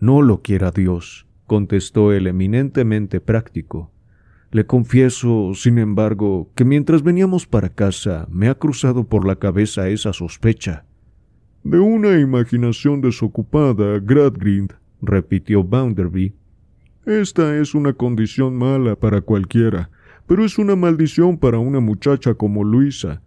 [0.00, 3.92] No lo quiera Dios, contestó el eminentemente práctico.
[4.50, 9.88] Le confieso, sin embargo, que mientras veníamos para casa me ha cruzado por la cabeza
[9.88, 10.86] esa sospecha.
[11.62, 16.34] De una imaginación desocupada, Gradgrind, repitió Bounderby.
[17.06, 19.88] Esta es una condición mala para cualquiera,
[20.26, 23.22] pero es una maldición para una muchacha como Luisa.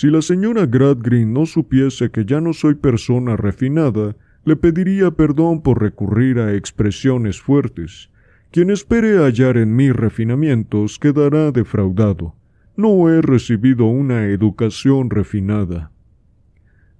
[0.00, 5.60] Si la señora Gradgrind no supiese que ya no soy persona refinada, le pediría perdón
[5.60, 8.08] por recurrir a expresiones fuertes.
[8.50, 12.34] Quien espere hallar en mí refinamientos quedará defraudado.
[12.78, 15.92] No he recibido una educación refinada.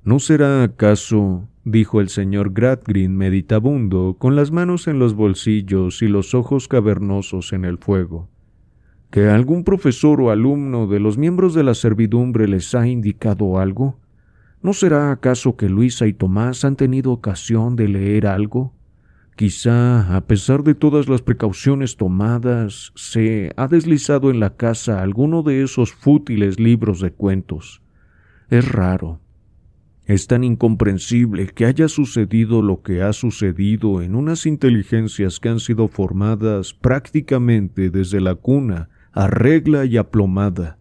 [0.05, 6.09] ¿No será acaso, dijo el señor Gradgrind meditabundo, con las manos en los bolsillos y
[6.09, 8.29] los ojos cavernosos en el fuego,
[9.11, 13.99] que algún profesor o alumno de los miembros de la servidumbre les ha indicado algo?
[14.63, 18.73] ¿No será acaso que Luisa y Tomás han tenido ocasión de leer algo?
[19.35, 25.43] Quizá, a pesar de todas las precauciones tomadas, se ha deslizado en la casa alguno
[25.43, 27.81] de esos fútiles libros de cuentos.
[28.51, 29.19] Es raro,
[30.05, 35.61] es tan incomprensible que haya sucedido lo que ha sucedido en unas inteligencias que han
[35.61, 40.79] sido formadas prácticamente desde la cuna a regla y aplomada.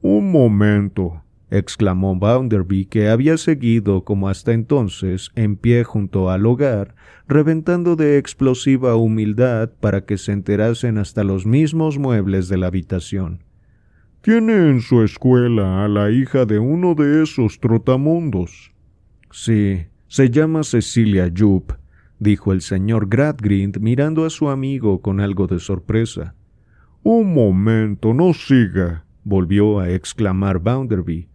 [0.00, 6.94] Un momento, exclamó Bounderby, que había seguido como hasta entonces en pie junto al hogar,
[7.26, 13.44] reventando de explosiva humildad para que se enterasen hasta los mismos muebles de la habitación.
[14.20, 18.72] Tiene en su escuela a la hija de uno de esos trotamundos.
[19.30, 21.72] Sí, se llama Cecilia Jupp,
[22.18, 26.34] dijo el señor Gradgrind mirando a su amigo con algo de sorpresa.
[27.10, 31.30] Un momento, no siga, volvió a exclamar Bounderby.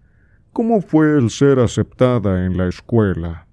[0.51, 3.47] ¿Cómo fue el ser aceptada en la escuela?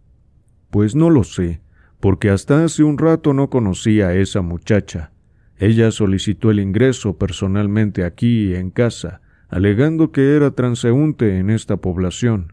[0.69, 1.63] Pues no lo sé,
[1.99, 5.13] porque hasta hace un rato no conocía a esa muchacha.
[5.57, 12.53] Ella solicitó el ingreso personalmente aquí en casa, alegando que era transeúnte en esta población.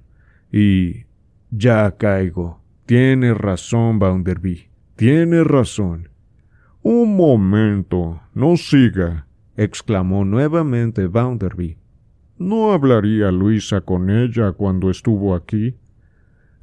[0.50, 1.08] Y
[1.52, 2.62] ya caigo.
[2.86, 4.70] Tiene razón, Bounderby.
[4.96, 6.08] Tiene razón.
[6.84, 8.22] Un momento.
[8.34, 9.27] No siga.
[9.58, 11.78] Exclamó nuevamente Bounderby.
[12.38, 15.76] ¿No hablaría Luisa con ella cuando estuvo aquí?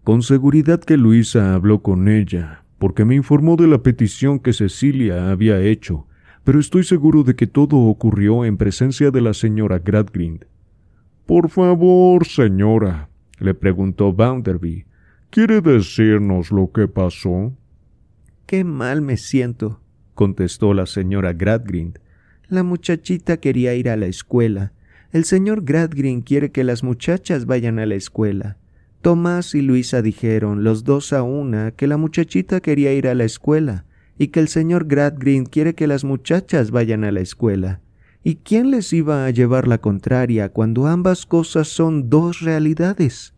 [0.05, 5.31] Con seguridad que Luisa habló con ella, porque me informó de la petición que Cecilia
[5.31, 6.07] había hecho
[6.45, 10.45] pero estoy seguro de que todo ocurrió en presencia de la señora Gradgrind.
[11.27, 14.85] Por favor, señora, le preguntó Bounderby,
[15.31, 17.57] ¿quiere decirnos lo que pasó?
[18.45, 19.81] Qué mal me siento,
[20.15, 21.99] contestó la señora Gradgrind.
[22.49, 24.73] La muchachita quería ir a la escuela.
[25.13, 28.59] El señor Gradgrind quiere que las muchachas vayan a la escuela.
[29.01, 33.25] Tomás y Luisa dijeron, los dos a una, que la muchachita quería ir a la
[33.25, 33.85] escuela
[34.19, 37.81] y que el señor Gradgrind quiere que las muchachas vayan a la escuela.
[38.23, 43.35] ¿Y quién les iba a llevar la contraria cuando ambas cosas son dos realidades?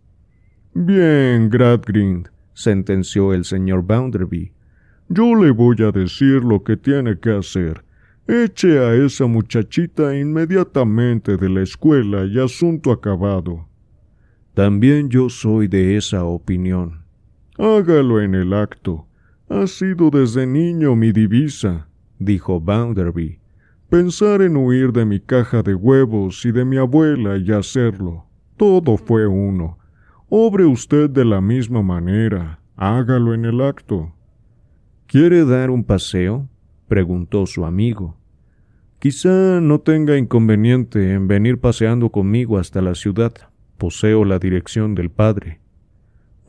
[0.75, 4.53] Bien, Gradgrind, sentenció el señor Bounderby.
[5.09, 7.86] Yo le voy a decir lo que tiene que hacer.
[8.29, 13.69] Eche a esa muchachita inmediatamente de la escuela y asunto acabado.
[14.53, 17.05] También yo soy de esa opinión.
[17.57, 19.07] Hágalo en el acto.
[19.49, 21.87] Ha sido desde niño mi divisa,
[22.19, 23.39] dijo Bounderby.
[23.89, 28.25] Pensar en huir de mi caja de huevos y de mi abuela y hacerlo.
[28.57, 29.79] Todo fue uno.
[30.29, 32.59] Obre usted de la misma manera.
[32.75, 34.13] Hágalo en el acto.
[35.07, 36.49] ¿Quiere dar un paseo?
[36.89, 38.16] preguntó su amigo.
[38.99, 43.33] Quizá no tenga inconveniente en venir paseando conmigo hasta la ciudad.
[43.77, 45.61] Poseo la dirección del padre.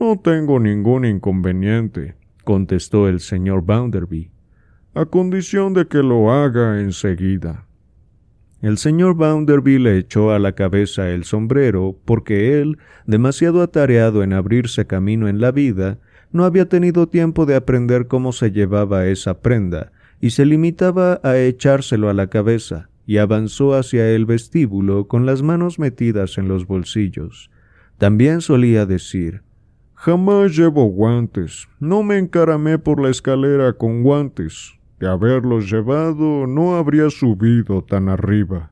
[0.00, 4.30] No tengo ningún inconveniente, contestó el señor Bounderby,
[4.94, 7.66] a condición de que lo haga enseguida.
[8.62, 14.32] El señor Bounderby le echó a la cabeza el sombrero porque él, demasiado atareado en
[14.32, 15.98] abrirse camino en la vida,
[16.32, 21.36] no había tenido tiempo de aprender cómo se llevaba esa prenda, y se limitaba a
[21.36, 26.66] echárselo a la cabeza, y avanzó hacia el vestíbulo con las manos metidas en los
[26.66, 27.50] bolsillos.
[27.96, 29.42] También solía decir
[30.00, 31.66] Jamás llevo guantes.
[31.80, 34.78] No me encaramé por la escalera con guantes.
[35.00, 38.70] De haberlos llevado no habría subido tan arriba.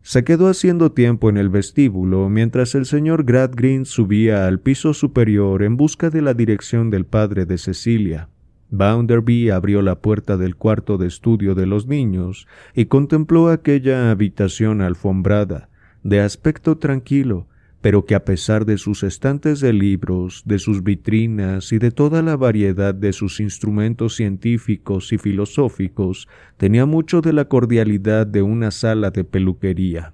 [0.00, 5.62] Se quedó haciendo tiempo en el vestíbulo mientras el señor Gradgrind subía al piso superior
[5.62, 8.30] en busca de la dirección del padre de Cecilia.
[8.70, 14.80] Bounderby abrió la puerta del cuarto de estudio de los niños y contempló aquella habitación
[14.80, 15.68] alfombrada,
[16.02, 17.48] de aspecto tranquilo,
[17.80, 22.22] pero que a pesar de sus estantes de libros, de sus vitrinas y de toda
[22.22, 28.70] la variedad de sus instrumentos científicos y filosóficos, tenía mucho de la cordialidad de una
[28.70, 30.12] sala de peluquería.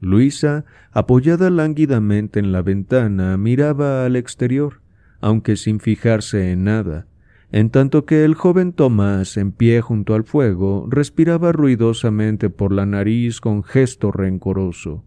[0.00, 4.80] Luisa, apoyada lánguidamente en la ventana, miraba al exterior,
[5.20, 7.06] aunque sin fijarse en nada,
[7.52, 12.86] en tanto que el joven Tomás, en pie junto al fuego, respiraba ruidosamente por la
[12.86, 15.04] nariz con gesto rencoroso.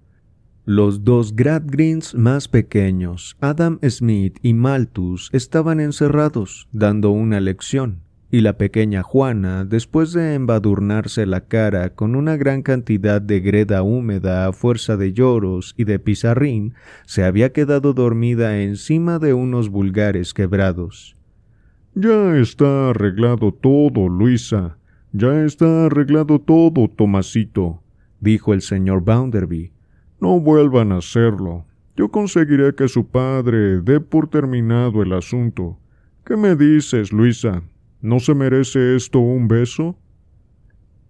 [0.65, 7.99] Los dos Gradgrins más pequeños, Adam Smith y Malthus, estaban encerrados, dando una lección,
[8.31, 13.83] y la pequeña Juana, después de embadurnarse la cara con una gran cantidad de greda
[13.83, 16.73] húmeda a fuerza de lloros y de pizarrín,
[17.05, 21.15] se había quedado dormida encima de unos vulgares quebrados.
[21.95, 24.77] Ya está arreglado todo, Luisa.
[25.11, 27.83] Ya está arreglado todo, Tomasito,
[28.19, 29.71] dijo el señor Bounderby.
[30.19, 31.65] No vuelvan a hacerlo.
[31.95, 35.77] Yo conseguiré que su padre dé por terminado el asunto.
[36.25, 37.61] ¿Qué me dices, Luisa?
[38.01, 39.95] ¿No se merece esto un beso?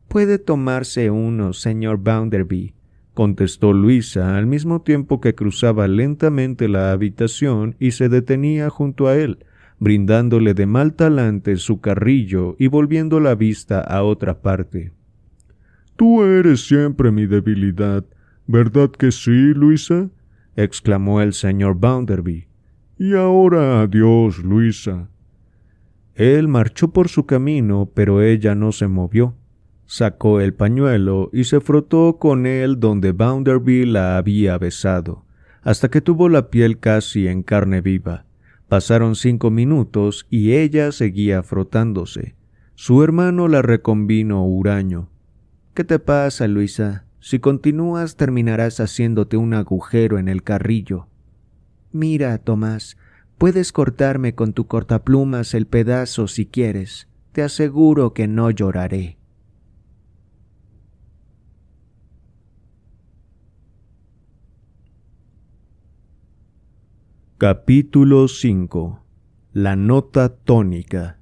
[0.09, 2.73] Puede tomarse uno, señor Bounderby,
[3.13, 9.15] contestó Luisa al mismo tiempo que cruzaba lentamente la habitación y se detenía junto a
[9.15, 9.45] él,
[9.83, 14.93] brindándole de mal talante su carrillo y volviendo la vista a otra parte.
[15.97, 18.05] Tú eres siempre mi debilidad,
[18.47, 20.09] ¿verdad que sí, Luisa?
[20.55, 22.47] exclamó el señor Bounderby.
[22.97, 25.09] Y ahora adiós, Luisa.
[26.15, 29.35] Él marchó por su camino, pero ella no se movió.
[29.85, 35.25] Sacó el pañuelo y se frotó con él donde Bounderby la había besado,
[35.61, 38.25] hasta que tuvo la piel casi en carne viva.
[38.73, 42.33] Pasaron cinco minutos y ella seguía frotándose.
[42.73, 45.11] Su hermano la reconvino huraño.
[45.75, 47.05] ¿Qué te pasa, Luisa?
[47.19, 51.05] Si continúas terminarás haciéndote un agujero en el carrillo.
[51.91, 52.97] Mira, Tomás,
[53.37, 57.07] puedes cortarme con tu cortaplumas el pedazo si quieres.
[57.31, 59.19] Te aseguro que no lloraré.
[67.45, 69.03] Capítulo 5
[69.51, 71.19] La nota tónica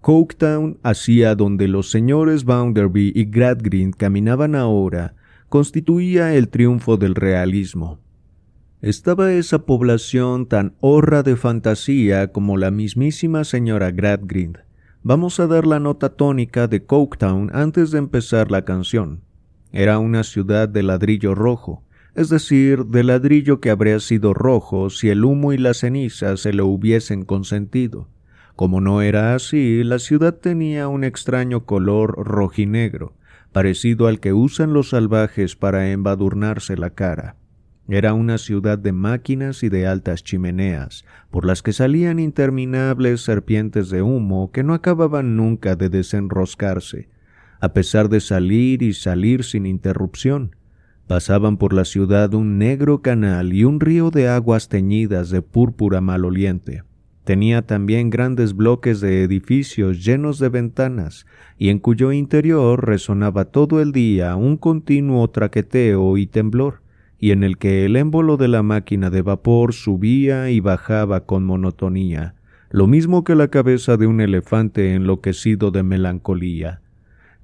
[0.00, 5.14] Coketown, hacia donde los señores Bounderby y Gradgrind caminaban ahora,
[5.50, 8.00] constituía el triunfo del realismo.
[8.80, 14.60] Estaba esa población tan horra de fantasía como la mismísima señora Gradgrind.
[15.02, 19.20] Vamos a dar la nota tónica de Coketown antes de empezar la canción.
[19.70, 21.84] Era una ciudad de ladrillo rojo,
[22.14, 26.52] es decir, de ladrillo que habría sido rojo si el humo y la ceniza se
[26.52, 28.08] lo hubiesen consentido.
[28.56, 33.14] Como no era así, la ciudad tenía un extraño color rojinegro,
[33.52, 37.36] parecido al que usan los salvajes para embadurnarse la cara.
[37.88, 43.90] Era una ciudad de máquinas y de altas chimeneas, por las que salían interminables serpientes
[43.90, 47.08] de humo que no acababan nunca de desenroscarse,
[47.60, 50.54] a pesar de salir y salir sin interrupción.
[51.10, 56.00] Pasaban por la ciudad un negro canal y un río de aguas teñidas de púrpura
[56.00, 56.84] maloliente.
[57.24, 61.26] Tenía también grandes bloques de edificios llenos de ventanas,
[61.58, 66.80] y en cuyo interior resonaba todo el día un continuo traqueteo y temblor,
[67.18, 71.44] y en el que el émbolo de la máquina de vapor subía y bajaba con
[71.44, 72.36] monotonía,
[72.70, 76.82] lo mismo que la cabeza de un elefante enloquecido de melancolía.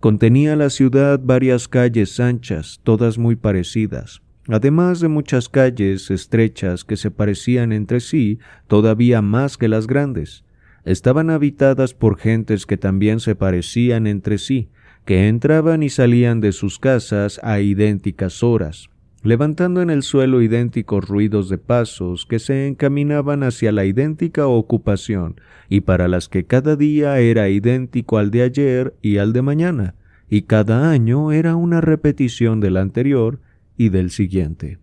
[0.07, 6.96] Contenía la ciudad varias calles anchas, todas muy parecidas, además de muchas calles estrechas que
[6.96, 8.38] se parecían entre sí
[8.68, 10.44] todavía más que las grandes.
[10.84, 14.68] Estaban habitadas por gentes que también se parecían entre sí,
[15.04, 18.90] que entraban y salían de sus casas a idénticas horas,
[19.27, 25.41] levantando en el suelo idénticos ruidos de pasos que se encaminaban hacia la idéntica ocupación
[25.68, 29.95] y para las que cada día era idéntico al de ayer y al de mañana,
[30.31, 33.41] y cada año era una repetición del anterior
[33.77, 34.79] y del siguiente.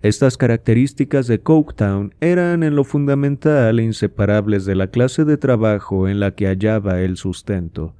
[0.00, 6.18] Estas características de Coketown eran en lo fundamental inseparables de la clase de trabajo en
[6.18, 7.94] la que hallaba el sustento,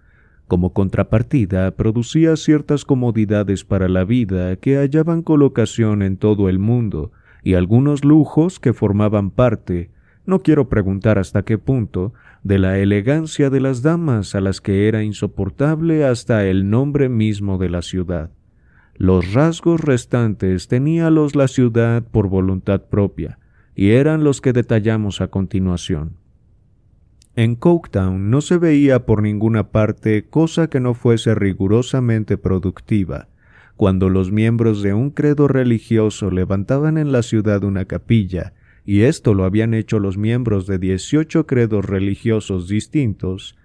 [0.50, 7.12] como contrapartida, producía ciertas comodidades para la vida que hallaban colocación en todo el mundo,
[7.44, 9.90] y algunos lujos que formaban parte,
[10.26, 14.88] no quiero preguntar hasta qué punto, de la elegancia de las damas a las que
[14.88, 18.30] era insoportable hasta el nombre mismo de la ciudad.
[18.96, 23.38] Los rasgos restantes teníalos la ciudad por voluntad propia,
[23.76, 26.19] y eran los que detallamos a continuación.
[27.36, 33.28] En Coketown no se veía por ninguna parte cosa que no fuese rigurosamente productiva.
[33.76, 38.52] Cuando los miembros de un credo religioso levantaban en la ciudad una capilla,
[38.84, 43.56] y esto lo habían hecho los miembros de dieciocho credos religiosos distintos,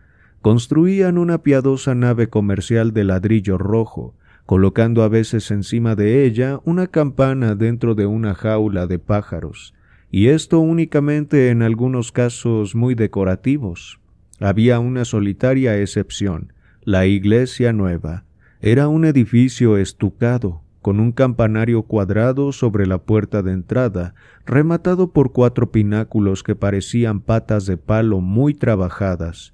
[0.41, 4.13] construían una piadosa nave comercial de ladrillo rojo,
[4.45, 9.73] colocando a veces encima de ella una campana dentro de una jaula de pájaros,
[10.15, 13.99] y esto únicamente en algunos casos muy decorativos.
[14.39, 16.53] Había una solitaria excepción,
[16.85, 18.23] la iglesia nueva.
[18.61, 25.33] Era un edificio estucado, con un campanario cuadrado sobre la puerta de entrada, rematado por
[25.33, 29.53] cuatro pináculos que parecían patas de palo muy trabajadas.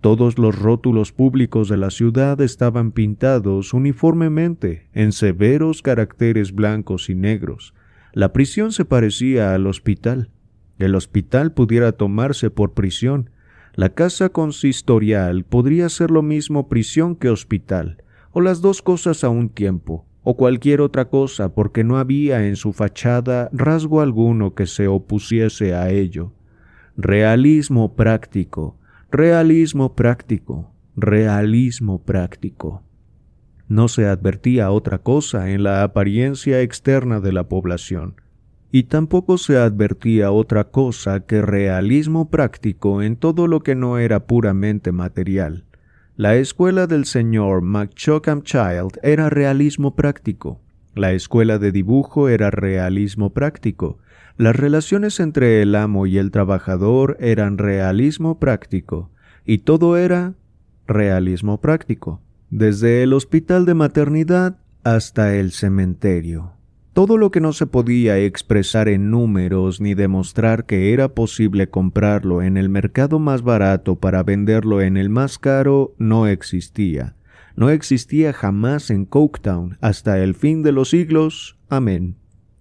[0.00, 7.14] Todos los rótulos públicos de la ciudad estaban pintados uniformemente en severos caracteres blancos y
[7.14, 7.74] negros.
[8.12, 10.30] La prisión se parecía al hospital.
[10.78, 13.30] El hospital pudiera tomarse por prisión.
[13.74, 18.02] La casa consistorial podría ser lo mismo prisión que hospital,
[18.32, 22.56] o las dos cosas a un tiempo, o cualquier otra cosa, porque no había en
[22.56, 26.32] su fachada rasgo alguno que se opusiese a ello.
[26.96, 28.80] Realismo práctico,
[29.12, 32.84] Realismo práctico, realismo práctico.
[33.70, 38.20] No se advertía otra cosa en la apariencia externa de la población,
[38.72, 44.26] y tampoco se advertía otra cosa que realismo práctico en todo lo que no era
[44.26, 45.66] puramente material.
[46.16, 50.60] La escuela del señor McChockam Child era realismo práctico.
[50.96, 53.98] La escuela de dibujo era realismo práctico.
[54.36, 59.10] Las relaciones entre el amo y el trabajador eran realismo práctico,
[59.44, 60.34] y todo era
[60.88, 62.20] realismo práctico,
[62.50, 66.52] desde el hospital de maternidad hasta el cementerio.
[66.92, 72.42] Todo lo que no se podía expresar en números ni demostrar que era posible comprarlo
[72.42, 77.14] en el mercado más barato para venderlo en el más caro no existía.
[77.54, 81.56] No existía jamás en Coketown hasta el fin de los siglos.
[81.68, 82.16] Amén.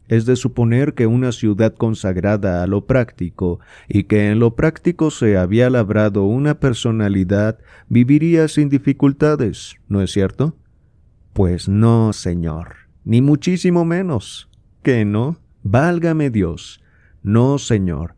[0.10, 5.12] Es de suponer que una ciudad consagrada a lo práctico y que en lo práctico
[5.12, 10.58] se había labrado una personalidad viviría sin dificultades, ¿no es cierto?
[11.34, 14.50] Pues no, señor, ni muchísimo menos.
[14.82, 15.38] ¿Qué no?
[15.64, 16.82] Válgame Dios.
[17.22, 18.16] No, señor.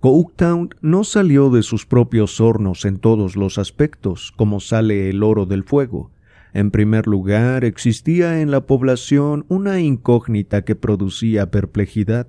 [0.00, 5.46] Coketown no salió de sus propios hornos en todos los aspectos, como sale el oro
[5.46, 6.10] del fuego.
[6.54, 12.28] En primer lugar, existía en la población una incógnita que producía perplejidad.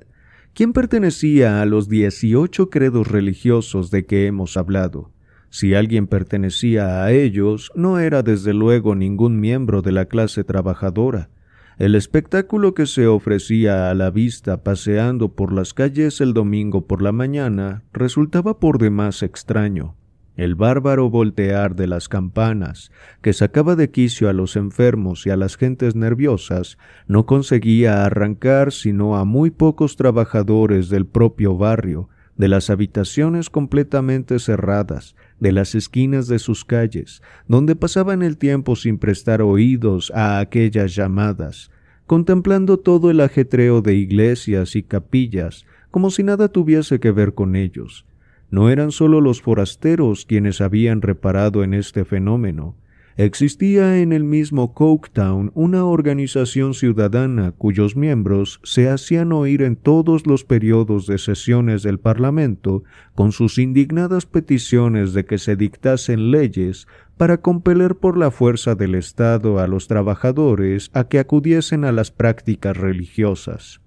[0.53, 5.11] ¿Quién pertenecía a los dieciocho credos religiosos de que hemos hablado?
[5.49, 11.29] Si alguien pertenecía a ellos, no era desde luego ningún miembro de la clase trabajadora.
[11.77, 17.01] El espectáculo que se ofrecía a la vista paseando por las calles el domingo por
[17.01, 19.95] la mañana resultaba por demás extraño.
[20.35, 25.37] El bárbaro voltear de las campanas, que sacaba de quicio a los enfermos y a
[25.37, 32.47] las gentes nerviosas, no conseguía arrancar sino a muy pocos trabajadores del propio barrio, de
[32.47, 38.97] las habitaciones completamente cerradas, de las esquinas de sus calles, donde pasaban el tiempo sin
[38.97, 41.69] prestar oídos a aquellas llamadas,
[42.07, 47.55] contemplando todo el ajetreo de iglesias y capillas, como si nada tuviese que ver con
[47.55, 48.05] ellos,
[48.53, 52.75] no eran solo los forasteros quienes habían reparado en este fenómeno.
[53.17, 60.27] Existía en el mismo Coketown una organización ciudadana cuyos miembros se hacían oír en todos
[60.27, 62.83] los periodos de sesiones del Parlamento
[63.15, 66.87] con sus indignadas peticiones de que se dictasen leyes
[67.17, 72.11] para compeler por la fuerza del Estado a los trabajadores a que acudiesen a las
[72.11, 73.81] prácticas religiosas.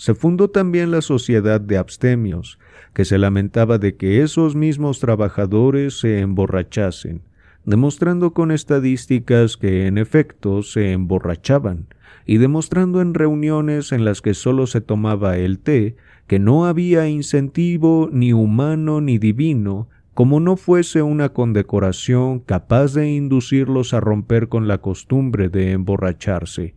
[0.00, 2.58] Se fundó también la Sociedad de Abstemios,
[2.94, 7.22] que se lamentaba de que esos mismos trabajadores se emborrachasen,
[7.64, 11.86] demostrando con estadísticas que en efecto se emborrachaban,
[12.26, 17.08] y demostrando en reuniones en las que sólo se tomaba el té que no había
[17.08, 24.48] incentivo ni humano ni divino como no fuese una condecoración capaz de inducirlos a romper
[24.48, 26.74] con la costumbre de emborracharse.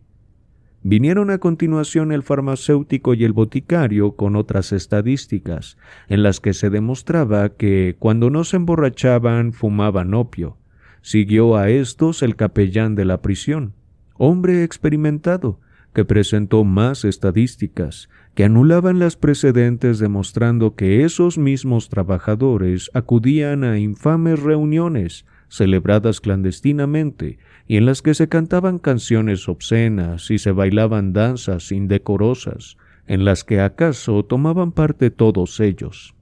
[0.86, 5.78] Vinieron a continuación el farmacéutico y el boticario con otras estadísticas,
[6.08, 10.58] en las que se demostraba que cuando no se emborrachaban fumaban opio.
[11.00, 13.72] Siguió a estos el capellán de la prisión,
[14.18, 15.58] hombre experimentado,
[15.94, 23.78] que presentó más estadísticas, que anulaban las precedentes demostrando que esos mismos trabajadores acudían a
[23.78, 31.12] infames reuniones, celebradas clandestinamente, y en las que se cantaban canciones obscenas y se bailaban
[31.12, 36.14] danzas indecorosas, en las que acaso tomaban parte todos ellos.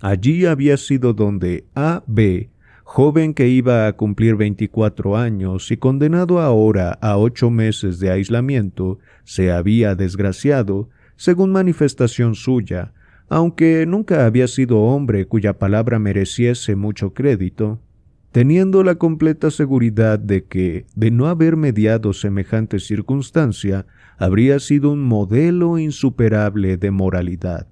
[0.00, 2.02] Allí había sido donde A.
[2.06, 2.50] B.,
[2.84, 8.98] joven que iba a cumplir 24 años y condenado ahora a ocho meses de aislamiento,
[9.24, 12.92] se había desgraciado, según manifestación suya,
[13.28, 17.80] aunque nunca había sido hombre cuya palabra mereciese mucho crédito,
[18.32, 25.02] teniendo la completa seguridad de que, de no haber mediado semejante circunstancia, habría sido un
[25.02, 27.68] modelo insuperable de moralidad.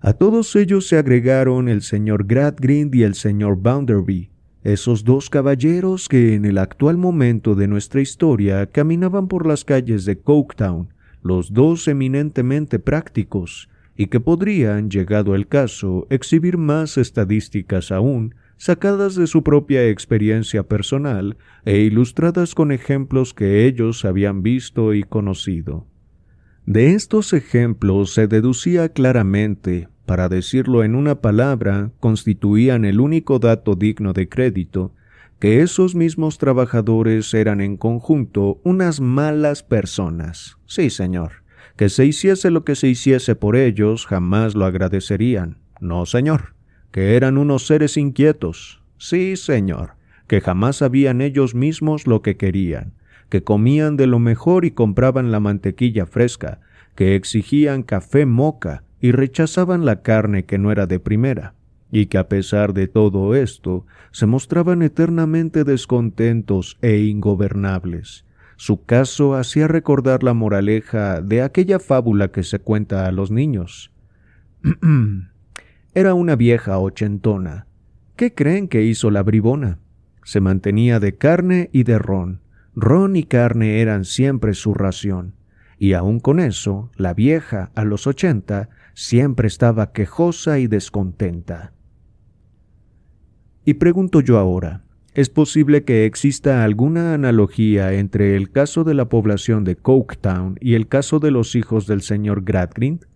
[0.00, 4.30] A todos ellos se agregaron el señor Gradgrind y el señor Bounderby,
[4.62, 10.04] esos dos caballeros que en el actual momento de nuestra historia caminaban por las calles
[10.04, 10.88] de Coketown,
[11.22, 19.14] los dos eminentemente prácticos, y que podrían, llegado el caso, exhibir más estadísticas aún, sacadas
[19.14, 25.86] de su propia experiencia personal e ilustradas con ejemplos que ellos habían visto y conocido.
[26.64, 33.74] De estos ejemplos se deducía claramente, para decirlo en una palabra, constituían el único dato
[33.74, 34.92] digno de crédito,
[35.38, 40.56] que esos mismos trabajadores eran en conjunto unas malas personas.
[40.66, 41.44] Sí, señor.
[41.76, 45.58] Que se hiciese lo que se hiciese por ellos, jamás lo agradecerían.
[45.78, 46.55] No, señor
[46.96, 48.80] que eran unos seres inquietos.
[48.96, 49.96] Sí, señor,
[50.28, 52.94] que jamás sabían ellos mismos lo que querían,
[53.28, 56.60] que comían de lo mejor y compraban la mantequilla fresca,
[56.94, 61.52] que exigían café moca y rechazaban la carne que no era de primera,
[61.92, 68.24] y que a pesar de todo esto se mostraban eternamente descontentos e ingobernables.
[68.56, 73.92] Su caso hacía recordar la moraleja de aquella fábula que se cuenta a los niños.
[75.96, 77.66] Era una vieja ochentona.
[78.16, 79.78] ¿Qué creen que hizo la bribona?
[80.24, 82.42] Se mantenía de carne y de ron.
[82.74, 85.32] Ron y carne eran siempre su ración.
[85.78, 91.72] Y aun con eso, la vieja, a los ochenta, siempre estaba quejosa y descontenta.
[93.64, 99.08] Y pregunto yo ahora, ¿es posible que exista alguna analogía entre el caso de la
[99.08, 103.06] población de Coketown y el caso de los hijos del señor Gradgrind?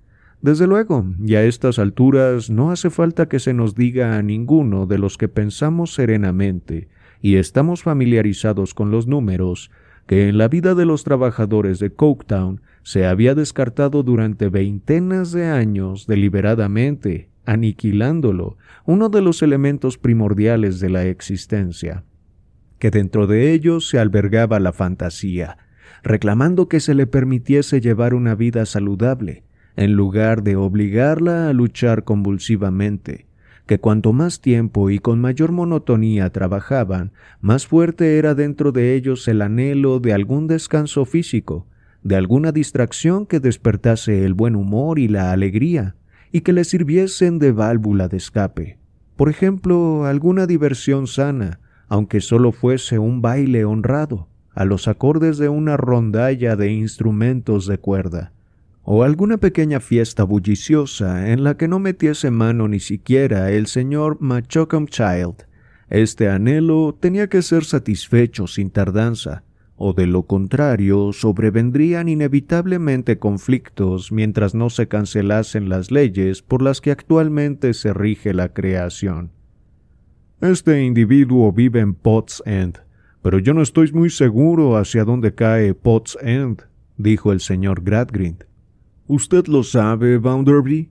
[0.42, 4.86] Desde luego, y a estas alturas no hace falta que se nos diga a ninguno
[4.86, 6.88] de los que pensamos serenamente
[7.20, 9.70] y estamos familiarizados con los números,
[10.06, 15.46] que en la vida de los trabajadores de Coketown se había descartado durante veintenas de
[15.46, 18.56] años deliberadamente, aniquilándolo,
[18.86, 22.04] uno de los elementos primordiales de la existencia,
[22.78, 25.58] que dentro de ellos se albergaba la fantasía,
[26.02, 29.44] reclamando que se le permitiese llevar una vida saludable,
[29.76, 33.26] en lugar de obligarla a luchar convulsivamente,
[33.66, 39.28] que cuanto más tiempo y con mayor monotonía trabajaban, más fuerte era dentro de ellos
[39.28, 41.66] el anhelo de algún descanso físico,
[42.02, 45.94] de alguna distracción que despertase el buen humor y la alegría,
[46.32, 48.78] y que les sirviesen de válvula de escape.
[49.16, 55.48] Por ejemplo, alguna diversión sana, aunque solo fuese un baile honrado, a los acordes de
[55.48, 58.32] una rondalla de instrumentos de cuerda,
[58.82, 64.18] o alguna pequeña fiesta bulliciosa en la que no metiese mano ni siquiera el señor
[64.20, 65.46] Machocum Child.
[65.88, 69.42] Este anhelo tenía que ser satisfecho sin tardanza,
[69.76, 76.80] o de lo contrario sobrevendrían inevitablemente conflictos mientras no se cancelasen las leyes por las
[76.80, 79.30] que actualmente se rige la creación.
[80.40, 82.78] Este individuo vive en Potts End,
[83.22, 86.62] pero yo no estoy muy seguro hacia dónde cae Potts End,
[86.96, 88.49] dijo el señor Gradgrind.
[89.12, 90.88] ¿Usted lo sabe, Bounderby?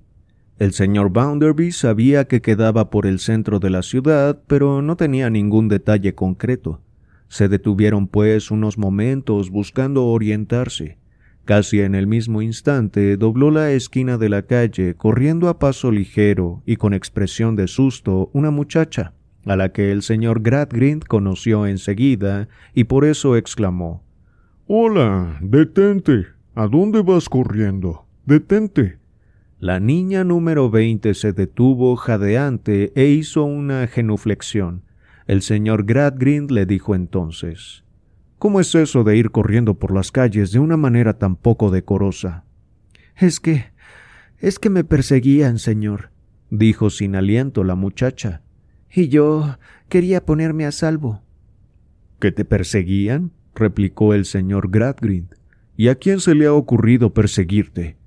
[0.58, 5.30] El señor Bounderby sabía que quedaba por el centro de la ciudad, pero no tenía
[5.30, 6.82] ningún detalle concreto.
[7.30, 10.98] Se detuvieron pues unos momentos buscando orientarse.
[11.46, 16.62] Casi en el mismo instante dobló la esquina de la calle, corriendo a paso ligero
[16.66, 19.14] y con expresión de susto, una muchacha,
[19.46, 24.04] a la que el señor Gradgrind conoció enseguida y por eso exclamó
[24.68, 26.26] Hola, detente.
[26.54, 28.09] ¿A dónde vas corriendo?
[28.30, 28.99] Detente.
[29.57, 34.84] La niña número veinte se detuvo jadeante e hizo una genuflexión.
[35.26, 37.84] El señor Gradgrind le dijo entonces
[38.38, 42.45] ¿Cómo es eso de ir corriendo por las calles de una manera tan poco decorosa?
[43.15, 43.72] Es que.
[44.38, 46.11] es que me perseguían, señor,
[46.51, 48.43] dijo sin aliento la muchacha.
[48.93, 49.57] Y yo
[49.89, 51.23] quería ponerme a salvo.
[52.19, 53.31] ¿Que te perseguían?
[53.56, 55.34] replicó el señor Gradgrind.
[55.76, 57.97] ¿Y a quién se le ha ocurrido perseguirte?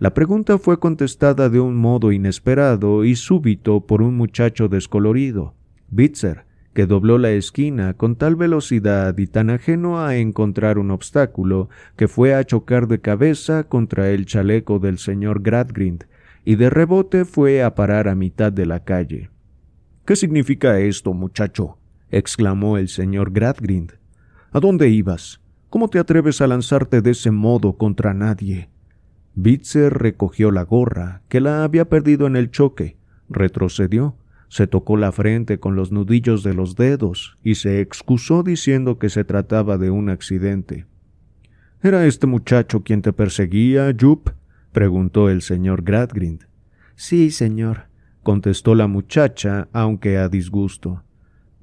[0.00, 5.52] La pregunta fue contestada de un modo inesperado y súbito por un muchacho descolorido,
[5.90, 11.68] Bitzer, que dobló la esquina con tal velocidad y tan ajeno a encontrar un obstáculo
[11.96, 16.04] que fue a chocar de cabeza contra el chaleco del señor Gradgrind
[16.46, 19.28] y de rebote fue a parar a mitad de la calle.
[20.06, 21.76] ¿Qué significa esto, muchacho?
[22.10, 23.98] exclamó el señor Gradgrind.
[24.50, 25.42] ¿A dónde ibas?
[25.68, 28.70] ¿Cómo te atreves a lanzarte de ese modo contra nadie?
[29.34, 32.96] Bitzer recogió la gorra, que la había perdido en el choque,
[33.28, 34.16] retrocedió,
[34.48, 39.08] se tocó la frente con los nudillos de los dedos y se excusó diciendo que
[39.08, 40.86] se trataba de un accidente.
[41.82, 44.30] ¿Era este muchacho quien te perseguía, Jup?
[44.72, 46.46] preguntó el señor Gradgrind.
[46.96, 47.84] Sí, señor,
[48.22, 51.04] contestó la muchacha, aunque a disgusto.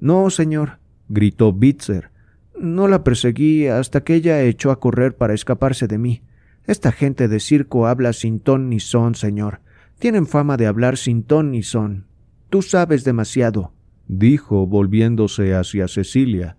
[0.00, 0.78] No, señor,
[1.08, 2.10] gritó Bitzer.
[2.58, 6.22] No la perseguí hasta que ella echó a correr para escaparse de mí.
[6.68, 9.62] Esta gente de circo habla sin ton ni son, señor.
[9.98, 12.04] Tienen fama de hablar sin ton ni son.
[12.50, 13.72] Tú sabes demasiado,
[14.06, 16.58] dijo volviéndose hacia Cecilia.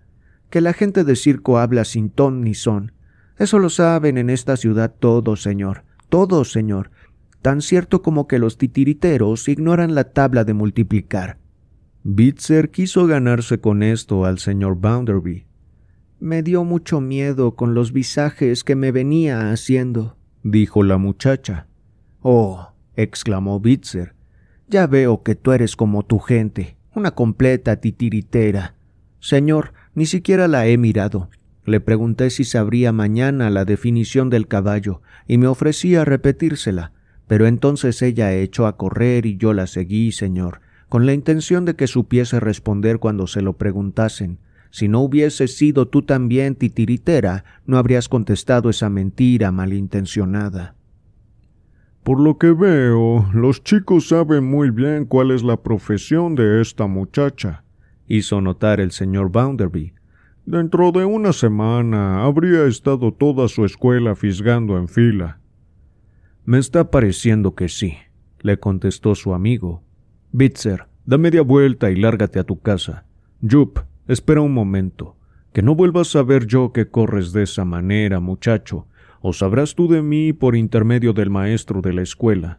[0.50, 2.90] Que la gente de circo habla sin ton ni son.
[3.38, 5.84] Eso lo saben en esta ciudad todos, señor.
[6.08, 6.90] Todos, señor.
[7.40, 11.38] Tan cierto como que los titiriteros ignoran la tabla de multiplicar.
[12.02, 15.46] Bitzer quiso ganarse con esto al señor Bounderby.
[16.20, 21.66] Me dio mucho miedo con los visajes que me venía haciendo, dijo la muchacha.
[22.20, 24.14] Oh, exclamó Bitzer,
[24.68, 28.74] ya veo que tú eres como tu gente, una completa titiritera.
[29.18, 31.30] Señor, ni siquiera la he mirado.
[31.64, 36.92] Le pregunté si sabría mañana la definición del caballo, y me ofrecía repetírsela,
[37.28, 40.60] pero entonces ella echó a correr y yo la seguí, señor,
[40.90, 44.38] con la intención de que supiese responder cuando se lo preguntasen.
[44.70, 50.76] Si no hubiese sido tú también titiritera, no habrías contestado esa mentira malintencionada.
[52.04, 56.86] Por lo que veo, los chicos saben muy bien cuál es la profesión de esta
[56.86, 57.64] muchacha,
[58.06, 59.92] hizo notar el señor Bounderby.
[60.46, 65.38] Dentro de una semana habría estado toda su escuela fisgando en fila.
[66.44, 67.94] Me está pareciendo que sí,
[68.40, 69.82] le contestó su amigo.
[70.32, 73.04] Bitzer, da media vuelta y lárgate a tu casa.
[73.48, 73.80] Jup,
[74.12, 75.16] espera un momento.
[75.52, 78.86] Que no vuelvas a ver yo que corres de esa manera, muchacho
[79.20, 82.58] o sabrás tú de mí por intermedio del maestro de la escuela.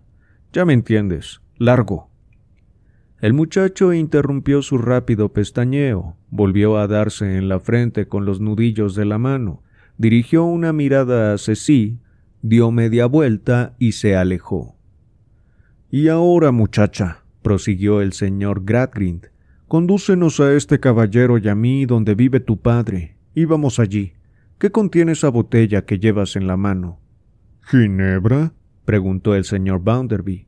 [0.54, 1.42] Ya me entiendes.
[1.58, 2.10] Largo.
[3.20, 8.96] El muchacho interrumpió su rápido pestañeo, volvió a darse en la frente con los nudillos
[8.96, 9.62] de la mano,
[9.98, 12.00] dirigió una mirada a Ceci,
[12.42, 14.76] dio media vuelta y se alejó.
[15.92, 19.28] Y ahora, muchacha, prosiguió el señor Gradgrind,
[19.72, 24.12] condúcenos a este caballero y a mí donde vive tu padre, y vamos allí.
[24.58, 27.00] ¿Qué contiene esa botella que llevas en la mano?
[27.62, 28.52] ¿Ginebra?
[28.84, 30.46] preguntó el señor Bounderby.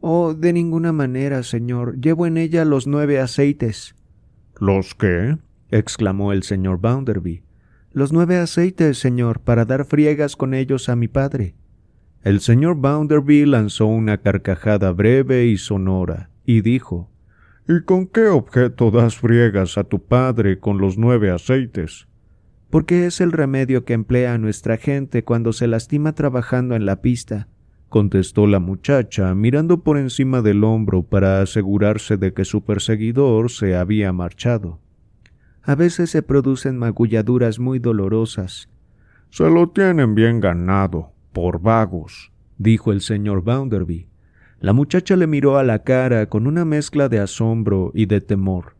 [0.00, 2.00] Oh, de ninguna manera, señor.
[2.00, 3.94] Llevo en ella los nueve aceites.
[4.58, 5.36] ¿Los qué?
[5.68, 7.42] exclamó el señor Bounderby.
[7.92, 11.54] Los nueve aceites, señor, para dar friegas con ellos a mi padre.
[12.22, 17.11] El señor Bounderby lanzó una carcajada breve y sonora, y dijo
[17.68, 22.06] ¿Y con qué objeto das friegas a tu padre con los nueve aceites?
[22.72, 27.46] porque es el remedio que emplea nuestra gente cuando se lastima trabajando en la pista,
[27.90, 33.76] contestó la muchacha, mirando por encima del hombro para asegurarse de que su perseguidor se
[33.76, 34.80] había marchado.
[35.62, 38.70] A veces se producen magulladuras muy dolorosas.
[39.28, 44.08] Se lo tienen bien ganado, por vagos, dijo el señor Bounderby.
[44.62, 48.76] La muchacha le miró a la cara con una mezcla de asombro y de temor.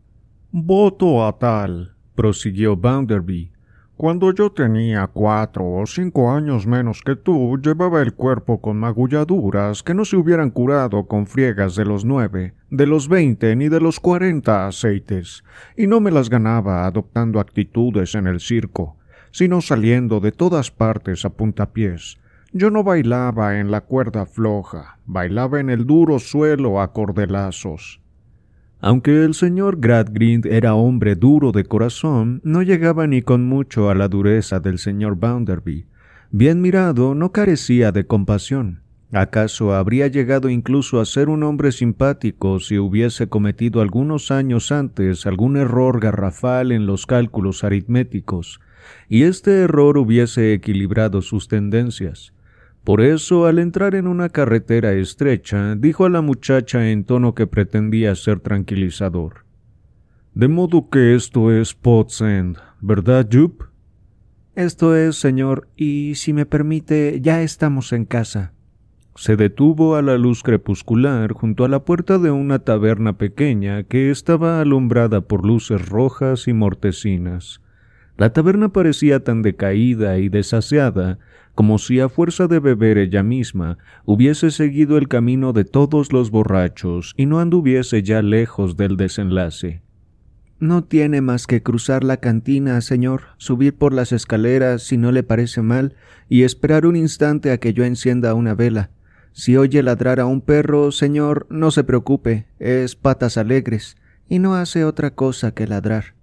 [0.53, 3.51] Voto a tal, prosiguió Bounderby,
[3.97, 9.83] cuando yo tenía cuatro o cinco años menos que tú, llevaba el cuerpo con magulladuras
[9.83, 13.81] que no se hubieran curado con friegas de los nueve, de los veinte ni de
[13.81, 15.43] los cuarenta aceites,
[15.77, 18.99] y no me las ganaba adoptando actitudes en el circo,
[19.33, 22.22] sino saliendo de todas partes a puntapiés.
[22.55, 28.03] Yo no bailaba en la cuerda floja, bailaba en el duro suelo a cordelazos.
[28.79, 33.95] Aunque el señor Gradgrind era hombre duro de corazón, no llegaba ni con mucho a
[33.95, 35.87] la dureza del señor Bounderby.
[36.31, 38.83] Bien mirado, no carecía de compasión.
[39.13, 45.25] ¿Acaso habría llegado incluso a ser un hombre simpático si hubiese cometido algunos años antes
[45.25, 48.61] algún error garrafal en los cálculos aritméticos,
[49.09, 52.35] y este error hubiese equilibrado sus tendencias?
[52.85, 57.47] Por eso, al entrar en una carretera estrecha, dijo a la muchacha en tono que
[57.47, 59.45] pretendía ser tranquilizador.
[60.35, 63.63] De modo que esto es Potts End, ¿verdad, Jup?
[64.57, 68.53] Esto es, señor, y si me permite, ya estamos en casa.
[69.15, 74.11] Se detuvo a la luz crepuscular junto a la puerta de una taberna pequeña que
[74.11, 77.61] estaba alumbrada por luces rojas y mortecinas.
[78.17, 81.19] La taberna parecía tan decaída y desaseada
[81.55, 86.31] como si a fuerza de beber ella misma hubiese seguido el camino de todos los
[86.31, 89.83] borrachos y no anduviese ya lejos del desenlace.
[90.63, 95.25] No tiene más que cruzar la cantina, señor, subir por las escaleras si no le
[95.25, 95.97] parece mal,
[96.29, 98.91] y esperar un instante a que yo encienda una vela.
[99.33, 103.97] Si oye ladrar a un perro, señor, no se preocupe, es patas alegres,
[104.29, 106.15] y no hace otra cosa que ladrar.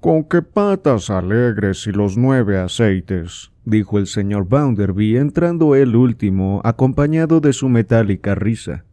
[0.00, 6.62] Con qué patas alegres y los nueve aceites, dijo el señor Bounderby, entrando el último,
[6.64, 8.86] acompañado de su metálica risa.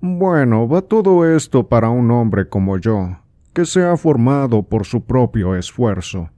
[0.00, 3.20] Bueno, va todo esto para un hombre como yo,
[3.52, 6.30] que se ha formado por su propio esfuerzo.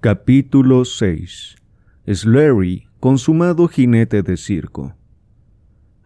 [0.00, 1.56] Capítulo 6
[2.06, 4.94] Slurry, consumado jinete de circo.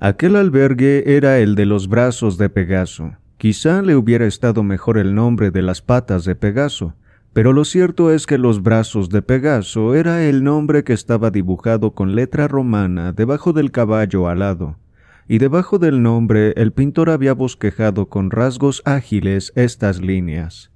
[0.00, 3.16] Aquel albergue era el de los brazos de Pegaso.
[3.36, 6.94] Quizá le hubiera estado mejor el nombre de las patas de Pegaso,
[7.32, 11.94] pero lo cierto es que los brazos de Pegaso era el nombre que estaba dibujado
[11.94, 14.76] con letra romana debajo del caballo alado,
[15.26, 20.70] y debajo del nombre el pintor había bosquejado con rasgos ágiles estas líneas.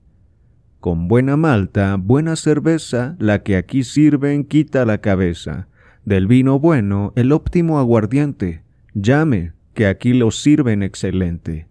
[0.81, 5.69] Con buena malta, buena cerveza, la que aquí sirven quita la cabeza.
[6.05, 8.63] Del vino bueno, el óptimo aguardiente.
[8.95, 11.67] Llame, que aquí lo sirven excelente.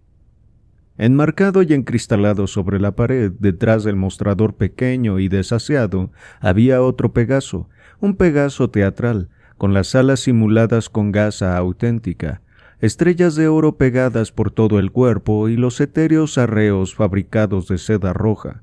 [0.98, 7.68] Enmarcado y encristalado sobre la pared, detrás del mostrador pequeño y desaseado, había otro Pegaso,
[8.00, 12.42] un Pegaso teatral, con las alas simuladas con gasa auténtica,
[12.80, 18.12] estrellas de oro pegadas por todo el cuerpo y los etéreos arreos fabricados de seda
[18.12, 18.62] roja.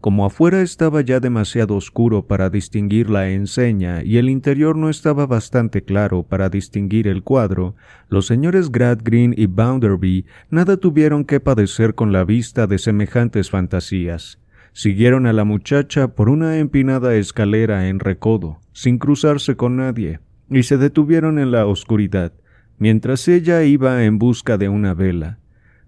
[0.00, 5.26] Como afuera estaba ya demasiado oscuro para distinguir la enseña y el interior no estaba
[5.26, 7.74] bastante claro para distinguir el cuadro,
[8.08, 14.38] los señores Gradgrin y Bounderby nada tuvieron que padecer con la vista de semejantes fantasías.
[14.72, 20.62] Siguieron a la muchacha por una empinada escalera en recodo, sin cruzarse con nadie, y
[20.62, 22.32] se detuvieron en la oscuridad,
[22.78, 25.37] mientras ella iba en busca de una vela.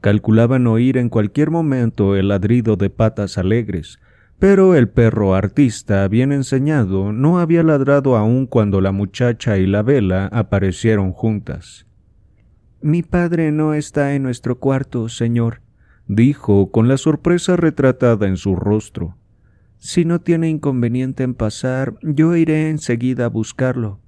[0.00, 3.98] Calculaban oír en cualquier momento el ladrido de patas alegres,
[4.38, 9.82] pero el perro artista, bien enseñado, no había ladrado aún cuando la muchacha y la
[9.82, 11.86] vela aparecieron juntas.
[12.80, 15.60] Mi padre no está en nuestro cuarto, señor,
[16.06, 19.16] dijo con la sorpresa retratada en su rostro.
[19.76, 24.00] Si no tiene inconveniente en pasar, yo iré enseguida a buscarlo.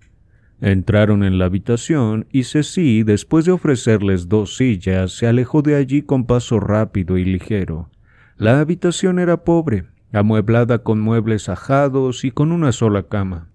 [0.62, 6.02] Entraron en la habitación y Ceci, después de ofrecerles dos sillas, se alejó de allí
[6.02, 7.90] con paso rápido y ligero.
[8.36, 13.48] La habitación era pobre, amueblada con muebles ajados y con una sola cama.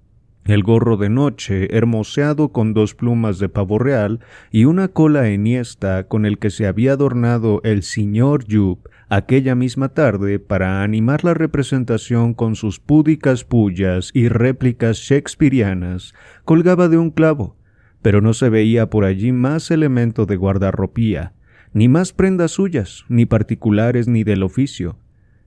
[0.44, 4.20] El gorro de noche, hermoseado con dos plumas de pavo real
[4.52, 9.90] y una cola enhiesta con el que se había adornado el señor Jup aquella misma
[9.90, 16.14] tarde para animar la representación con sus púdicas pullas y réplicas shakespearianas,
[16.44, 17.56] colgaba de un clavo,
[18.02, 21.34] pero no se veía por allí más elemento de guardarropía,
[21.74, 24.98] ni más prendas suyas, ni particulares ni del oficio.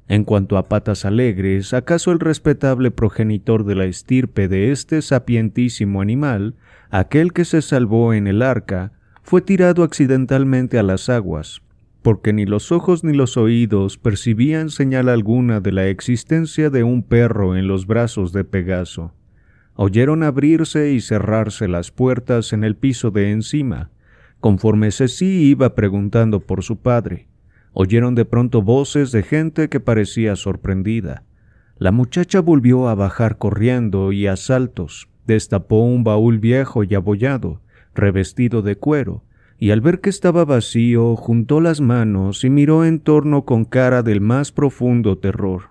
[0.09, 6.01] En cuanto a patas alegres, acaso el respetable progenitor de la estirpe de este sapientísimo
[6.01, 6.57] animal,
[6.91, 8.93] aquel que se salvó en el arca,
[9.23, 11.63] fue tirado accidentalmente a las aguas,
[12.03, 17.03] porque ni los ojos ni los oídos percibían señal alguna de la existencia de un
[17.03, 19.13] perro en los brazos de Pegaso.
[19.75, 23.91] Oyeron abrirse y cerrarse las puertas en el piso de encima,
[24.41, 27.29] conforme Ceci iba preguntando por su padre.
[27.73, 31.25] Oyeron de pronto voces de gente que parecía sorprendida.
[31.79, 37.63] La muchacha volvió a bajar corriendo y a saltos, destapó un baúl viejo y abollado,
[37.95, 39.23] revestido de cuero,
[39.61, 44.03] y al ver que estaba vacío, juntó las manos y miró en torno con cara
[44.03, 45.65] del más profundo terror.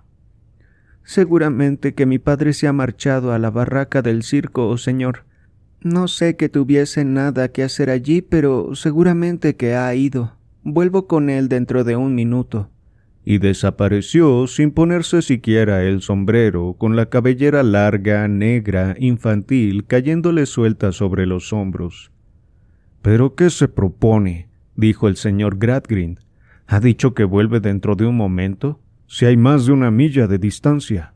[1.02, 5.24] Seguramente que mi padre se ha marchado a la barraca del circo, señor.
[5.82, 10.36] No sé que tuviese nada que hacer allí, pero seguramente que ha ido.
[10.62, 12.70] Vuelvo con él dentro de un minuto.
[13.24, 20.92] Y desapareció sin ponerse siquiera el sombrero, con la cabellera larga, negra, infantil, cayéndole suelta
[20.92, 22.12] sobre los hombros.
[23.02, 24.48] ¿Pero qué se propone?
[24.76, 26.20] dijo el señor Gradgrind.
[26.66, 28.80] ¿Ha dicho que vuelve dentro de un momento?
[29.06, 31.14] Si hay más de una milla de distancia.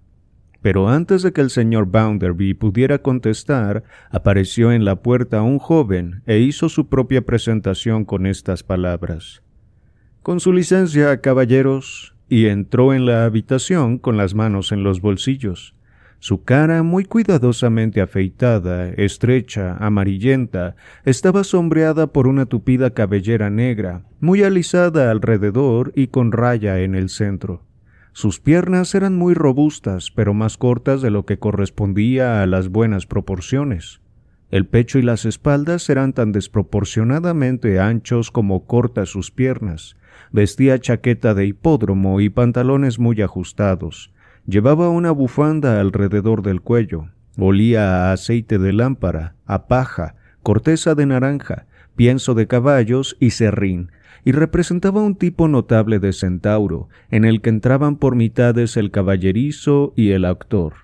[0.63, 6.23] Pero antes de que el señor Bounderby pudiera contestar, apareció en la puerta un joven
[6.27, 9.43] e hizo su propia presentación con estas palabras.
[10.23, 15.74] Con su licencia, caballeros, y entró en la habitación con las manos en los bolsillos.
[16.25, 20.75] Su cara, muy cuidadosamente afeitada, estrecha, amarillenta,
[21.05, 27.11] estaba sombreada por una tupida cabellera negra, muy alisada alrededor y con raya en el
[27.11, 27.67] centro.
[28.15, 33.05] Sus piernas eran muy robustas, pero más cortas de lo que correspondía a las buenas
[33.05, 34.01] proporciones.
[34.51, 39.99] El pecho y las espaldas eran tan desproporcionadamente anchos como cortas sus piernas.
[40.33, 44.14] Vestía chaqueta de hipódromo y pantalones muy ajustados,
[44.47, 47.09] Llevaba una bufanda alrededor del cuello.
[47.39, 51.67] Olía a aceite de lámpara, a paja, corteza de naranja,
[51.97, 53.91] pienso de caballos y serrín,
[54.23, 59.95] y representaba un tipo notable de centauro, en el que entraban por mitades el caballerizo
[59.97, 60.75] y el actor.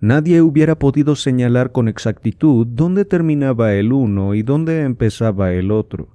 [0.00, 6.08] Nadie hubiera podido señalar con exactitud dónde terminaba el uno y dónde empezaba el otro.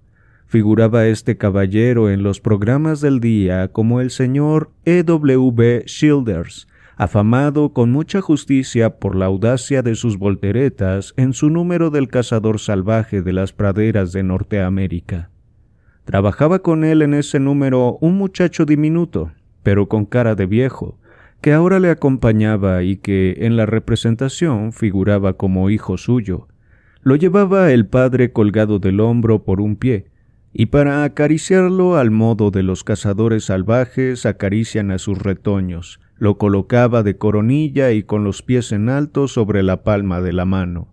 [0.48, 5.04] Figuraba este caballero en los programas del día como el señor E.
[5.04, 5.84] W.
[5.86, 6.68] Childers,
[6.98, 12.60] afamado con mucha justicia por la audacia de sus volteretas en su número del cazador
[12.60, 15.30] salvaje de las praderas de Norteamérica.
[16.06, 19.32] Trabajaba con él en ese número un muchacho diminuto,
[19.64, 21.00] pero con cara de viejo,
[21.42, 26.48] que ahora le acompañaba y que en la representación figuraba como hijo suyo.
[27.02, 30.06] Lo llevaba el padre colgado del hombro por un pie,
[30.58, 37.04] y para acariciarlo al modo de los cazadores salvajes acarician a sus retoños, lo colocaba
[37.04, 40.88] de coronilla y con los pies en alto sobre la palma de la mano.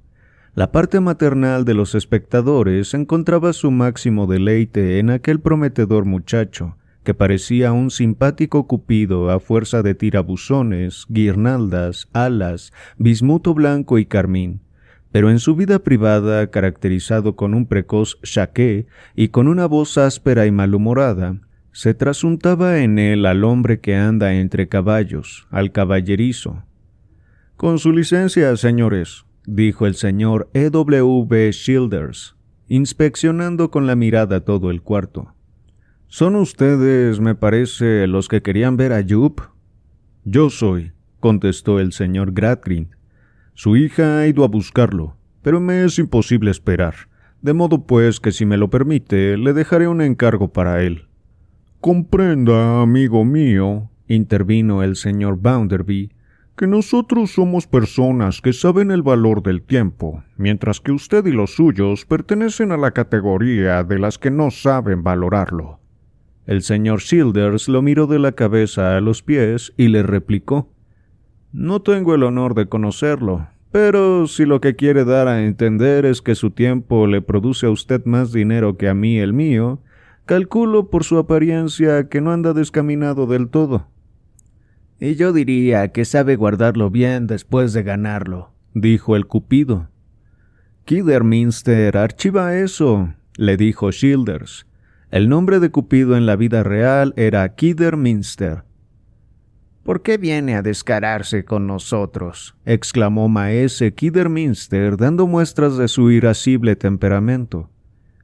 [0.57, 7.15] La parte maternal de los espectadores encontraba su máximo deleite en aquel prometedor muchacho, que
[7.15, 14.61] parecía un simpático cupido a fuerza de tirabuzones, guirnaldas, alas, bismuto blanco y carmín
[15.13, 20.47] pero en su vida privada, caracterizado con un precoz chaqué y con una voz áspera
[20.47, 21.39] y malhumorada,
[21.71, 26.65] se trasuntaba en él al hombre que anda entre caballos, al caballerizo.
[27.57, 30.71] Con su licencia, señores, dijo el señor E.
[30.71, 31.51] W.
[31.51, 32.37] Childers,
[32.69, 35.35] inspeccionando con la mirada todo el cuarto.
[36.09, 39.41] ¿Son ustedes, me parece, los que querían ver a Jup?
[40.25, 43.02] Yo soy, contestó el señor Gradgrind.
[43.55, 46.95] Su hija ha ido a buscarlo, pero me es imposible esperar,
[47.43, 51.09] de modo pues que si me lo permite, le dejaré un encargo para él.
[51.81, 56.13] Comprenda, amigo mío, intervino el señor Bounderby,
[56.57, 61.55] que nosotros somos personas que saben el valor del tiempo, mientras que usted y los
[61.55, 65.81] suyos pertenecen a la categoría de las que no saben valorarlo.
[66.47, 70.73] El señor Childers lo miró de la cabeza a los pies y le replicó
[71.53, 76.23] no tengo el honor de conocerlo, pero si lo que quiere dar a entender es
[76.23, 79.81] que su tiempo le produce a usted más dinero que a mí el mío,
[80.27, 83.89] calculo por su apariencia que no anda descaminado del todo.
[84.99, 89.89] Y yo diría que sabe guardarlo bien después de ganarlo, dijo el Cupido.
[90.85, 94.67] Kidderminster, archiva eso, le dijo Childers.
[95.11, 98.65] El nombre de Cupido en la vida real era Kidderminster,
[99.83, 102.55] ¿Por qué viene a descararse con nosotros?
[102.65, 107.69] exclamó Maese Kidderminster dando muestras de su irascible temperamento.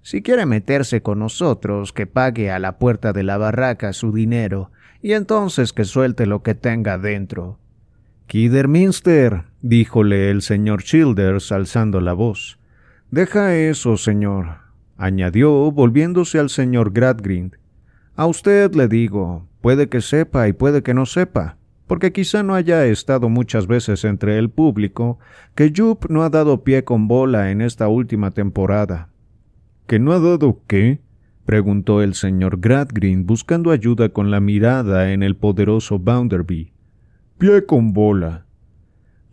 [0.02, 4.70] Si quiere meterse con nosotros, que pague a la puerta de la barraca su dinero,
[5.02, 7.59] y entonces que suelte lo que tenga dentro.
[8.28, 12.59] Kidderminster, díjole el señor Childers alzando la voz.
[13.10, 14.59] Deja eso, señor,
[14.97, 17.56] añadió, volviéndose al señor Gradgrind.
[18.14, 22.54] A usted le digo, Puede que sepa y puede que no sepa, porque quizá no
[22.54, 25.18] haya estado muchas veces entre el público,
[25.54, 29.10] que Jup no ha dado pie con bola en esta última temporada.
[29.86, 31.00] ¿Que no ha dado qué?
[31.44, 36.72] preguntó el señor Gradgrind buscando ayuda con la mirada en el poderoso Bounderby.
[37.36, 38.46] Pie con bola.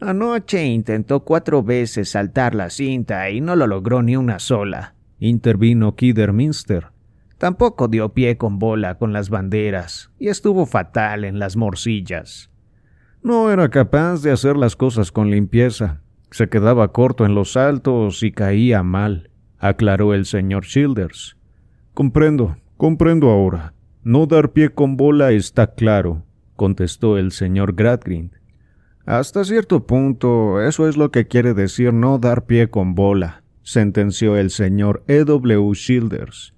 [0.01, 5.95] Anoche intentó cuatro veces saltar la cinta y no lo logró ni una sola, intervino
[5.95, 6.87] Kidderminster.
[7.45, 12.49] Tampoco dio pie con bola con las banderas y estuvo fatal en las morcillas.
[13.21, 16.01] No era capaz de hacer las cosas con limpieza.
[16.31, 21.37] Se quedaba corto en los saltos y caía mal, aclaró el señor Childers.
[21.93, 23.75] Comprendo, comprendo ahora.
[24.03, 26.23] No dar pie con bola está claro,
[26.55, 28.31] contestó el señor Gradgrind.
[29.05, 34.35] Hasta cierto punto, eso es lo que quiere decir no dar pie con bola, sentenció
[34.35, 35.25] el señor E.
[35.25, 35.73] W.
[35.75, 36.54] Childers.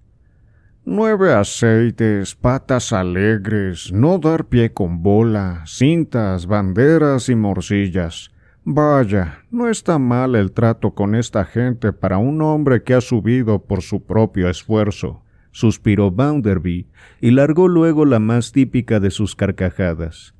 [0.89, 8.31] Nueve aceites, patas alegres, no dar pie con bola, cintas, banderas y morcillas.
[8.63, 13.65] Vaya, no está mal el trato con esta gente para un hombre que ha subido
[13.65, 16.87] por su propio esfuerzo, suspiró Bounderby
[17.19, 20.35] y largó luego la más típica de sus carcajadas.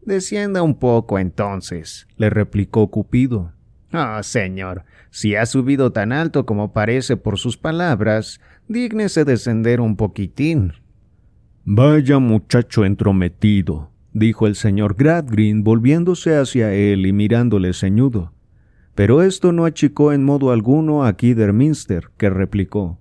[0.00, 3.52] Descienda un poco entonces, le replicó Cupido.
[3.96, 9.94] Ah, señor, si ha subido tan alto como parece por sus palabras, dígnese descender un
[9.94, 10.72] poquitín.
[11.64, 18.32] Vaya muchacho entrometido, dijo el señor Gradgrin volviéndose hacia él y mirándole ceñudo.
[18.96, 22.98] Pero esto no achicó en modo alguno a Kidderminster, que replicó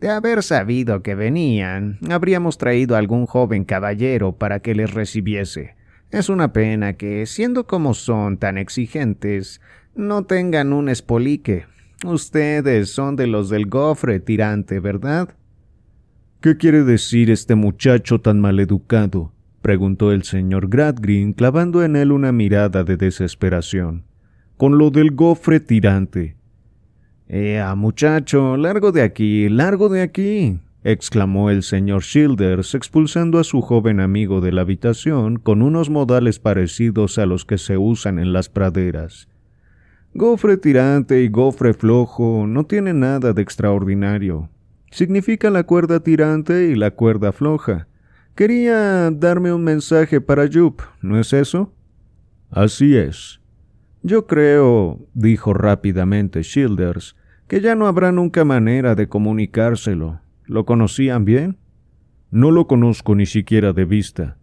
[0.00, 5.76] De haber sabido que venían, habríamos traído a algún joven caballero para que les recibiese.
[6.10, 9.62] Es una pena que, siendo como son tan exigentes,
[9.94, 11.66] no tengan un espolique.
[12.04, 15.36] Ustedes son de los del gofre tirante, ¿verdad?
[16.40, 19.32] ¿Qué quiere decir este muchacho tan maleducado?
[19.60, 24.04] preguntó el señor Gradgrin, clavando en él una mirada de desesperación.
[24.56, 26.36] Con lo del gofre tirante.
[27.28, 33.60] Ea, muchacho, largo de aquí, largo de aquí exclamó el señor Childers, expulsando a su
[33.60, 38.32] joven amigo de la habitación con unos modales parecidos a los que se usan en
[38.32, 39.28] las praderas.
[40.14, 44.50] Gofre tirante y gofre flojo no tienen nada de extraordinario.
[44.90, 47.88] Significa la cuerda tirante y la cuerda floja.
[48.34, 51.72] Quería darme un mensaje para Jup, ¿no es eso?
[52.50, 53.40] Así es.
[54.02, 57.16] Yo creo, dijo rápidamente Childers,
[57.48, 60.20] que ya no habrá nunca manera de comunicárselo.
[60.44, 61.56] ¿Lo conocían bien?
[62.30, 64.36] No lo conozco ni siquiera de vista.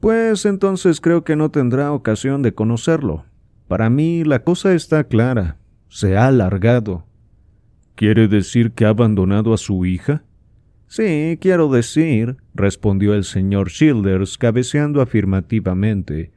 [0.00, 3.26] Pues entonces creo que no tendrá ocasión de conocerlo.
[3.68, 5.56] Para mí la cosa está clara.
[5.88, 7.06] Se ha alargado.
[7.94, 10.24] ¿Quiere decir que ha abandonado a su hija?
[10.88, 16.32] Sí, quiero decir, respondió el señor Childers, cabeceando afirmativamente,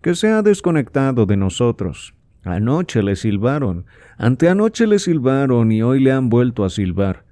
[0.00, 2.14] que se ha desconectado de nosotros.
[2.42, 3.84] Anoche le silbaron,
[4.16, 7.24] anteanoche le silbaron y hoy le han vuelto a silbar.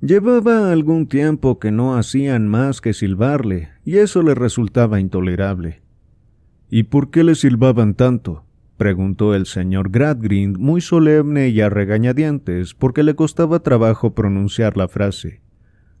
[0.00, 5.82] Llevaba algún tiempo que no hacían más que silbarle, y eso le resultaba intolerable.
[6.68, 8.44] ¿Y por qué le silbaban tanto?
[8.76, 14.88] Preguntó el señor Gradgrind, muy solemne y a regañadientes, porque le costaba trabajo pronunciar la
[14.88, 15.40] frase.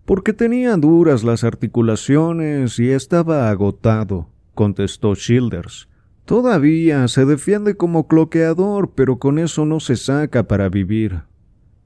[0.04, 5.88] Porque tenía duras las articulaciones y estaba agotado, contestó Childers.
[6.24, 11.22] Todavía se defiende como cloqueador, pero con eso no se saca para vivir.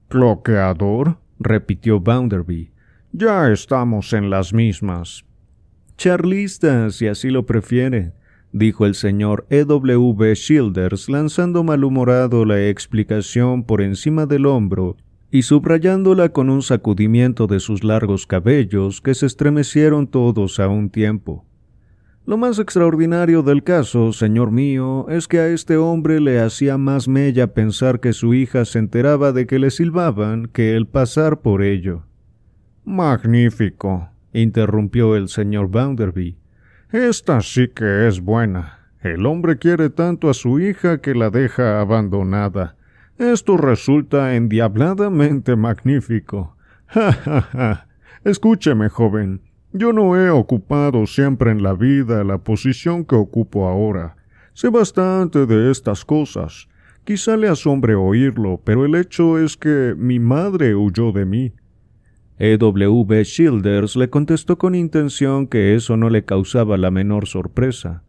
[0.09, 1.19] ¿Cloqueador?
[1.41, 2.73] repitió Bounderby.
[3.13, 5.25] Ya estamos en las mismas.
[5.97, 8.13] Charlistas, si así lo prefiere,
[8.53, 9.65] dijo el señor E.
[9.65, 10.35] W.
[10.35, 14.97] Childers, lanzando malhumorado la explicación por encima del hombro
[15.31, 20.91] y subrayándola con un sacudimiento de sus largos cabellos que se estremecieron todos a un
[20.91, 21.45] tiempo.
[22.25, 27.09] Lo más extraordinario del caso, señor mío, es que a este hombre le hacía más
[27.09, 31.63] mella pensar que su hija se enteraba de que le silbaban que el pasar por
[31.63, 32.03] ello.
[32.85, 36.37] Magnífico, interrumpió el señor Bounderby.
[36.93, 38.79] Esta sí que es buena.
[39.03, 42.77] El hombre quiere tanto a su hija que la deja abandonada.
[43.19, 46.57] Esto resulta endiabladamente magnífico.
[46.91, 47.87] Ja, ja, ja.
[48.25, 49.43] Escúcheme, joven.
[49.75, 54.17] Yo no he ocupado siempre en la vida la posición que ocupo ahora.
[54.55, 56.69] Sé bastante de estas cosas.
[57.05, 61.53] Quizá le asombre oírlo, pero el hecho es que mi madre huyó de mí.
[62.39, 62.57] E.
[62.57, 63.25] W.
[63.25, 68.03] Childers le contestó con intención que eso no le causaba la menor sorpresa.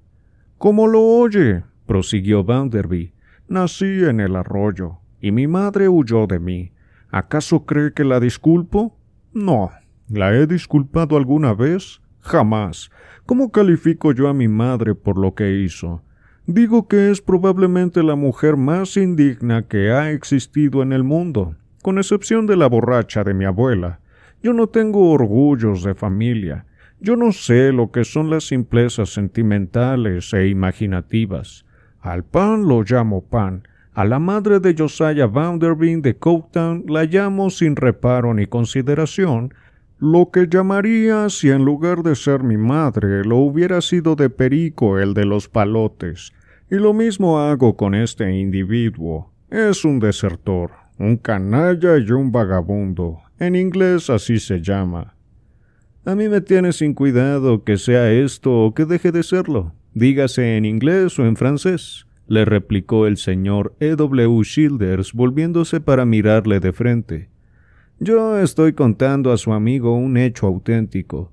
[0.58, 1.64] —¿Cómo lo oye?
[1.86, 3.14] prosiguió Bounderby.
[3.48, 6.72] Nací en el arroyo, y mi madre huyó de mí.
[7.10, 8.96] ¿Acaso cree que la disculpo?
[9.34, 9.72] No,
[10.10, 12.02] ¿La he disculpado alguna vez?
[12.22, 12.90] Jamás.
[13.28, 16.02] ¿Cómo califico yo a mi madre por lo que hizo?
[16.48, 22.00] Digo que es probablemente la mujer más indigna que ha existido en el mundo, con
[22.00, 24.00] excepción de la borracha de mi abuela.
[24.42, 26.66] Yo no tengo orgullos de familia.
[27.02, 31.66] Yo no sé lo que son las simplezas sentimentales e imaginativas.
[32.00, 33.68] Al pan lo llamo pan.
[33.94, 39.54] A la madre de Josiah Vanderbilt de Coketown la llamo sin reparo ni consideración,
[39.98, 45.00] lo que llamaría si en lugar de ser mi madre lo hubiera sido de Perico
[45.00, 46.32] el de los palotes.
[46.72, 49.34] Y lo mismo hago con este individuo.
[49.50, 53.20] Es un desertor, un canalla y un vagabundo.
[53.40, 55.16] En inglés así se llama.
[56.06, 59.74] A mí me tiene sin cuidado que sea esto o que deje de serlo.
[59.94, 63.96] Dígase en inglés o en francés, le replicó el señor E.
[63.96, 64.42] W.
[64.44, 67.30] Childers, volviéndose para mirarle de frente.
[68.00, 71.32] Yo estoy contando a su amigo un hecho auténtico.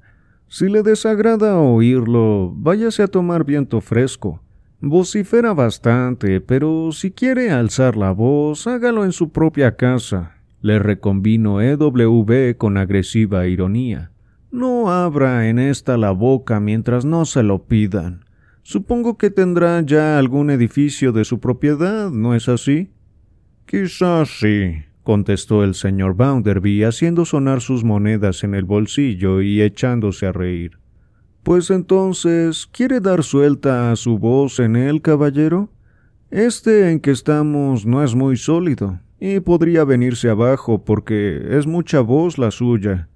[0.49, 4.41] Si le desagrada oírlo, váyase a tomar viento fresco.
[4.81, 10.36] Vocifera bastante, pero si quiere alzar la voz, hágalo en su propia casa,
[10.67, 12.57] le reconvino E.W.
[12.57, 14.11] con agresiva ironía.
[14.51, 18.25] No abra en esta la boca mientras no se lo pidan.
[18.65, 22.91] Supongo que tendrá ya algún edificio de su propiedad, ¿no es así?
[23.65, 30.27] Quizás sí, contestó el señor Bounderby, haciendo sonar sus monedas en el bolsillo y echándose
[30.27, 30.81] a reír.
[31.45, 35.71] Pues entonces, ¿quiere dar suelta a su voz en él, caballero?
[36.33, 42.01] Este en que estamos no es muy sólido, y podría venirse abajo porque es mucha
[42.01, 43.09] voz la suya.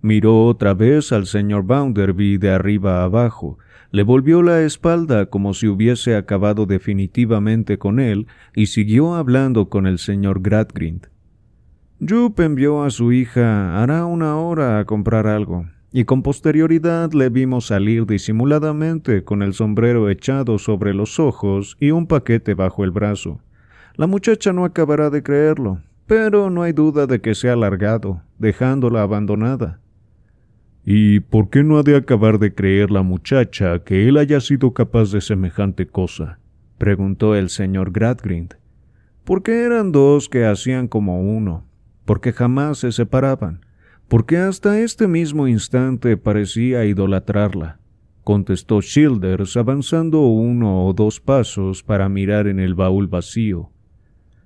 [0.00, 3.58] Miró otra vez al señor Bounderby de arriba abajo,
[3.92, 9.86] le volvió la espalda como si hubiese acabado definitivamente con él y siguió hablando con
[9.86, 11.08] el señor Gradgrind.
[12.00, 17.28] Jup envió a su hija hará una hora a comprar algo, y con posterioridad le
[17.28, 22.90] vimos salir disimuladamente con el sombrero echado sobre los ojos y un paquete bajo el
[22.90, 23.40] brazo.
[23.96, 28.22] La muchacha no acabará de creerlo, pero no hay duda de que se ha largado,
[28.38, 29.80] dejándola abandonada.
[30.84, 34.72] ¿Y por qué no ha de acabar de creer la muchacha que él haya sido
[34.72, 36.38] capaz de semejante cosa?
[36.78, 38.54] preguntó el señor Gradgrind.
[39.24, 41.64] Porque eran dos que hacían como uno,
[42.04, 43.64] porque jamás se separaban,
[44.08, 47.78] porque hasta este mismo instante parecía idolatrarla,
[48.24, 53.71] contestó Childers avanzando uno o dos pasos para mirar en el baúl vacío.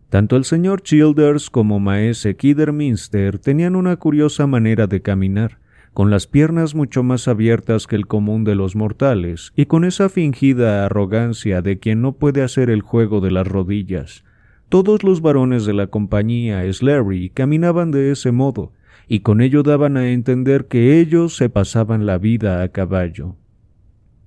[0.09, 5.59] Tanto el señor Childers como maese Kidderminster tenían una curiosa manera de caminar,
[5.93, 10.09] con las piernas mucho más abiertas que el común de los mortales, y con esa
[10.09, 14.23] fingida arrogancia de quien no puede hacer el juego de las rodillas.
[14.69, 18.73] Todos los varones de la compañía Slurry caminaban de ese modo,
[19.09, 23.37] y con ello daban a entender que ellos se pasaban la vida a caballo.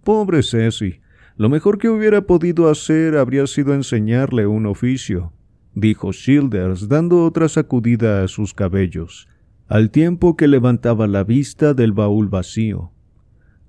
[0.03, 0.99] Pobre Ceci,
[1.37, 5.31] lo mejor que hubiera podido hacer habría sido enseñarle un oficio,
[5.73, 9.27] dijo Childers dando otra sacudida a sus cabellos
[9.69, 12.91] al tiempo que levantaba la vista del baúl vacío.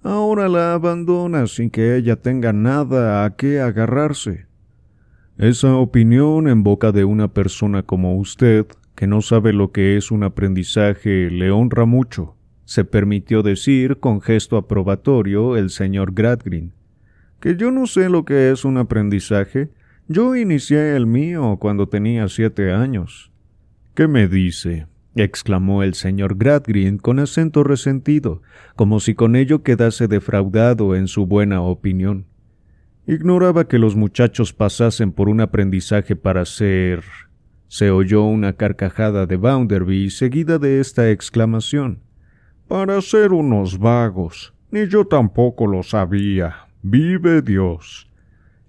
[0.03, 4.47] Ahora la abandona sin que ella tenga nada a qué agarrarse.
[5.37, 10.11] Esa opinión en boca de una persona como usted, que no sabe lo que es
[10.11, 16.73] un aprendizaje, le honra mucho, se permitió decir con gesto aprobatorio el señor Gradgrin.
[17.41, 19.71] Que yo no sé lo que es un aprendizaje.
[20.13, 23.31] Yo inicié el mío cuando tenía siete años.
[23.95, 24.89] ¿Qué me dice?
[25.15, 28.43] exclamó el señor Gradgrind con acento resentido,
[28.75, 32.27] como si con ello quedase defraudado en su buena opinión.
[33.07, 37.05] Ignoraba que los muchachos pasasen por un aprendizaje para ser.
[37.69, 42.01] Se oyó una carcajada de Bounderby seguida de esta exclamación.
[42.67, 44.55] Para ser unos vagos.
[44.73, 46.67] Ni yo tampoco lo sabía.
[46.83, 48.10] Vive Dios.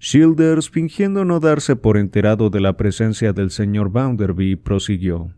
[0.02, 5.32] Childers, fingiendo no darse por enterado de la presencia del señor Bounderby, prosiguió.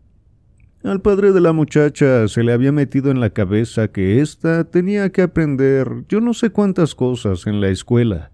[0.83, 5.11] Al padre de la muchacha se le había metido en la cabeza que ésta tenía
[5.11, 8.31] que aprender yo no sé cuántas cosas en la escuela.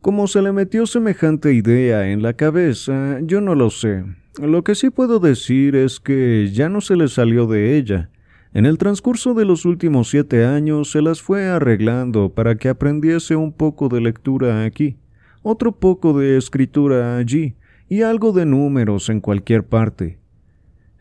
[0.00, 4.04] Como se le metió semejante idea en la cabeza, yo no lo sé.
[4.42, 8.10] Lo que sí puedo decir es que ya no se le salió de ella.
[8.54, 13.36] En el transcurso de los últimos siete años se las fue arreglando para que aprendiese
[13.36, 14.96] un poco de lectura aquí,
[15.44, 17.54] otro poco de escritura allí,
[17.88, 20.18] y algo de números en cualquier parte.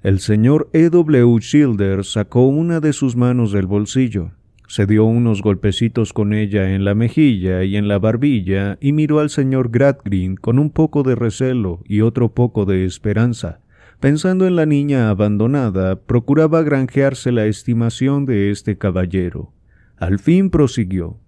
[0.04, 0.90] El señor E.
[0.90, 1.40] W.
[1.40, 4.32] Childers sacó una de sus manos del bolsillo,
[4.68, 9.20] se dio unos golpecitos con ella en la mejilla y en la barbilla y miró
[9.20, 13.60] al señor Gradgrind con un poco de recelo y otro poco de esperanza.
[14.00, 19.54] Pensando en la niña abandonada, procuraba granjearse la estimación de este caballero.
[19.96, 21.20] Al fin prosiguió.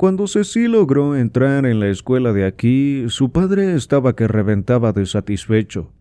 [0.00, 5.04] Cuando Ceci logró entrar en la escuela de aquí, su padre estaba que reventaba de
[5.04, 5.92] satisfecho.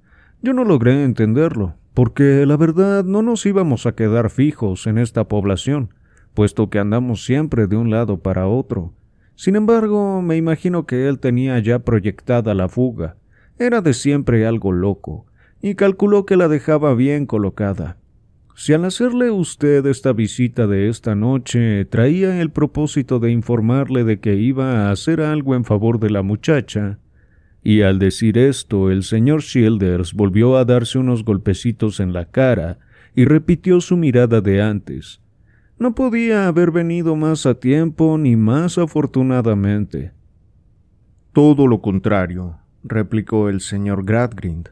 [0.41, 5.27] Yo no logré entenderlo, porque la verdad no nos íbamos a quedar fijos en esta
[5.27, 5.93] población,
[6.33, 8.93] puesto que andamos siempre de un lado para otro.
[9.35, 13.17] Sin embargo, me imagino que él tenía ya proyectada la fuga.
[13.57, 15.25] Era de siempre algo loco,
[15.61, 17.97] y calculó que la dejaba bien colocada.
[18.59, 24.19] Si al hacerle usted esta visita de esta noche traía el propósito de informarle de
[24.19, 26.99] que iba a hacer algo en favor de la muchacha,
[27.63, 32.79] y al decir esto el señor Childers volvió a darse unos golpecitos en la cara
[33.15, 35.21] y repitió su mirada de antes.
[35.77, 40.11] No podía haber venido más a tiempo ni más afortunadamente.
[41.31, 44.67] Todo lo contrario, replicó el señor Gradgrind.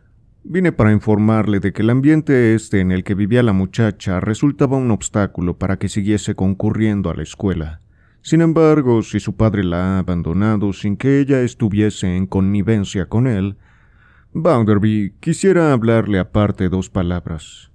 [0.50, 4.78] Vine para informarle de que el ambiente este en el que vivía la muchacha resultaba
[4.78, 7.82] un obstáculo para que siguiese concurriendo a la escuela.
[8.22, 13.28] Sin embargo, si su padre la ha abandonado sin que ella estuviese en connivencia con
[13.28, 13.58] él,
[14.32, 17.70] Bounderby quisiera hablarle aparte dos palabras.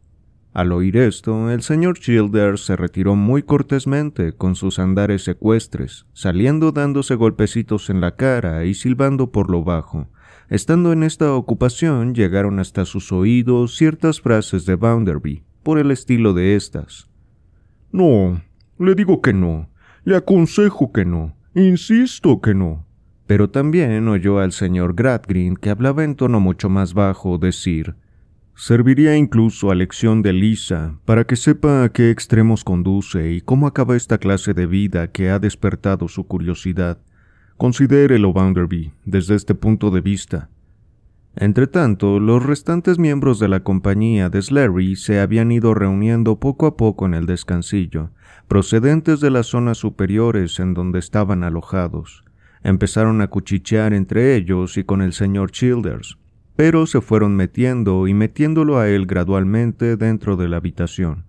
[0.54, 6.72] Al oír esto, el señor Childers se retiró muy cortésmente con sus andares secuestres, saliendo
[6.72, 10.08] dándose golpecitos en la cara y silbando por lo bajo.
[10.48, 16.34] Estando en esta ocupación, llegaron hasta sus oídos ciertas frases de Bounderby, por el estilo
[16.34, 17.10] de estas.
[17.90, 18.42] No,
[18.78, 19.68] le digo que no,
[20.04, 22.86] le aconsejo que no, insisto que no.
[23.26, 27.96] Pero también oyó al señor Gradgrind, que hablaba en tono mucho más bajo, decir
[28.54, 33.66] Serviría incluso a lección de Lisa para que sepa a qué extremos conduce y cómo
[33.66, 36.98] acaba esta clase de vida que ha despertado su curiosidad.
[37.56, 40.48] Considérelo, Bounderby, desde este punto de vista.
[41.34, 46.76] Entretanto, los restantes miembros de la compañía de Slurry se habían ido reuniendo poco a
[46.76, 48.10] poco en el descansillo,
[48.48, 52.24] procedentes de las zonas superiores en donde estaban alojados.
[52.62, 56.18] Empezaron a cuchichear entre ellos y con el señor Childers,
[56.54, 61.24] pero se fueron metiendo y metiéndolo a él gradualmente dentro de la habitación.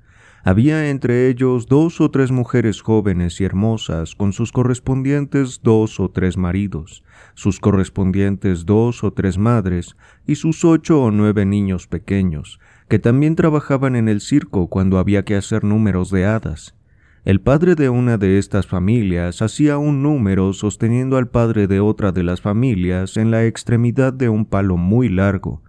[0.45, 6.09] Había entre ellos dos o tres mujeres jóvenes y hermosas con sus correspondientes dos o
[6.09, 7.01] tres maridos,
[7.33, 9.95] sus correspondientes dos o tres madres
[10.27, 12.59] y sus ocho o nueve niños pequeños,
[12.89, 16.75] que también trabajaban en el circo cuando había que hacer números de hadas.
[17.23, 22.11] El padre de una de estas familias hacía un número sosteniendo al padre de otra
[22.11, 25.61] de las familias en la extremidad de un palo muy largo.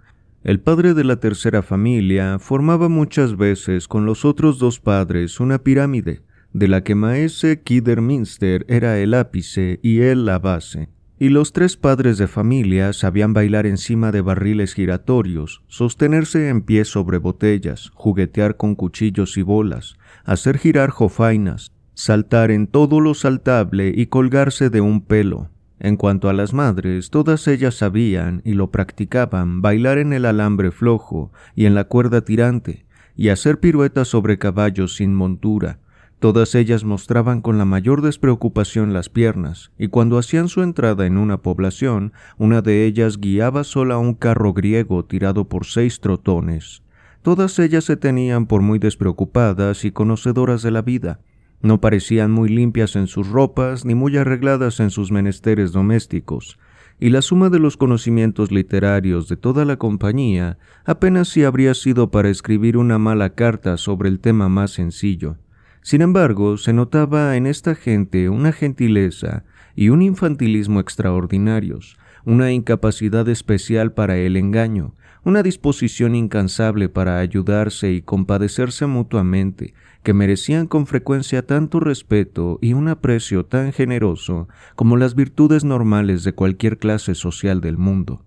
[0.44, 5.58] El padre de la tercera familia formaba muchas veces con los otros dos padres una
[5.58, 6.20] pirámide,
[6.52, 10.90] de la que Maese Kidderminster era el ápice y él la base.
[11.18, 16.84] Y los tres padres de familia sabían bailar encima de barriles giratorios, sostenerse en pie
[16.84, 23.94] sobre botellas, juguetear con cuchillos y bolas, hacer girar jofainas, saltar en todo lo saltable
[23.96, 25.48] y colgarse de un pelo.
[25.80, 30.70] En cuanto a las madres, todas ellas sabían y lo practicaban bailar en el alambre
[30.70, 32.86] flojo y en la cuerda tirante,
[33.16, 35.78] y hacer piruetas sobre caballos sin montura.
[36.20, 41.18] Todas ellas mostraban con la mayor despreocupación las piernas, y cuando hacían su entrada en
[41.18, 46.82] una población, una de ellas guiaba sola un carro griego tirado por seis trotones.
[47.20, 51.20] Todas ellas se tenían por muy despreocupadas y conocedoras de la vida.
[51.64, 56.58] No parecían muy limpias en sus ropas ni muy arregladas en sus menesteres domésticos,
[57.00, 62.10] y la suma de los conocimientos literarios de toda la compañía apenas si habría sido
[62.10, 65.38] para escribir una mala carta sobre el tema más sencillo.
[65.80, 71.96] Sin embargo, se notaba en esta gente una gentileza y un infantilismo extraordinarios,
[72.26, 80.12] una incapacidad especial para el engaño, una disposición incansable para ayudarse y compadecerse mutuamente, que
[80.12, 86.34] merecían con frecuencia tanto respeto y un aprecio tan generoso como las virtudes normales de
[86.34, 88.22] cualquier clase social del mundo.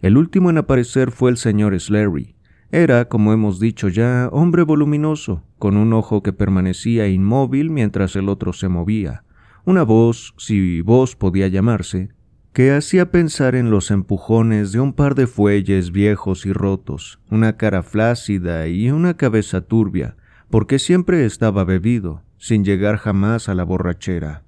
[0.00, 2.36] El último en aparecer fue el señor Slary.
[2.70, 8.28] Era, como hemos dicho ya, hombre voluminoso, con un ojo que permanecía inmóvil mientras el
[8.28, 9.24] otro se movía,
[9.64, 12.10] una voz, si voz podía llamarse,
[12.56, 17.58] que hacía pensar en los empujones de un par de fuelles viejos y rotos, una
[17.58, 20.16] cara flácida y una cabeza turbia,
[20.48, 24.42] porque siempre estaba bebido, sin llegar jamás a la borrachera.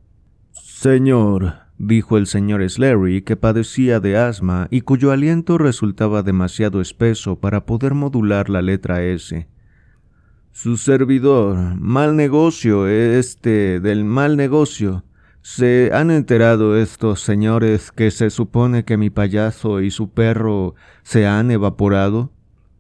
[0.53, 7.39] Señor, dijo el señor Slary, que padecía de asma y cuyo aliento resultaba demasiado espeso
[7.39, 9.47] para poder modular la letra S.
[10.51, 15.05] Su servidor, mal negocio, este del mal negocio,
[15.41, 21.27] ¿Se han enterado estos señores que se supone que mi payaso y su perro se
[21.27, 22.33] han evaporado?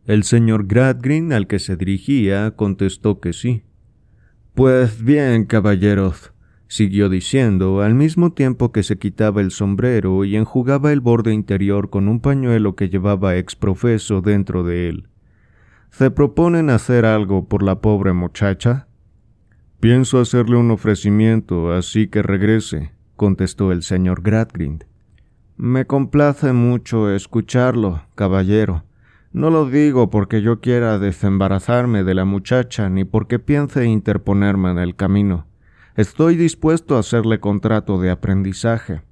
[0.06, 3.62] El señor Gradgrin, al que se dirigía, contestó que sí.
[4.54, 6.32] Pues bien, caballeros,
[6.66, 11.90] siguió diciendo, al mismo tiempo que se quitaba el sombrero y enjugaba el borde interior
[11.90, 15.08] con un pañuelo que llevaba exprofeso dentro de él.
[15.90, 18.87] ¿Se proponen hacer algo por la pobre muchacha?
[19.80, 24.84] Pienso hacerle un ofrecimiento, así que regrese, contestó el señor Gradgrind.
[25.56, 28.82] Me complace mucho escucharlo, caballero.
[29.32, 34.78] No lo digo porque yo quiera desembarazarme de la muchacha ni porque piense interponerme en
[34.78, 35.46] el camino.
[35.94, 39.02] Estoy dispuesto a hacerle contrato de aprendizaje,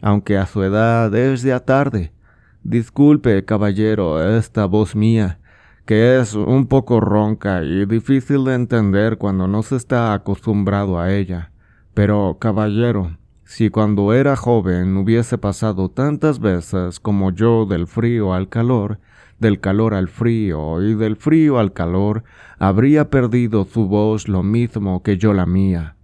[0.00, 2.14] aunque a su edad es ya tarde.
[2.62, 5.40] Disculpe, caballero, esta voz mía
[5.86, 11.14] que es un poco ronca y difícil de entender cuando no se está acostumbrado a
[11.14, 11.52] ella.
[11.94, 18.48] Pero, caballero, si cuando era joven hubiese pasado tantas veces como yo del frío al
[18.48, 18.98] calor,
[19.38, 22.24] del calor al frío y del frío al calor,
[22.58, 25.94] habría perdido su voz lo mismo que yo la mía.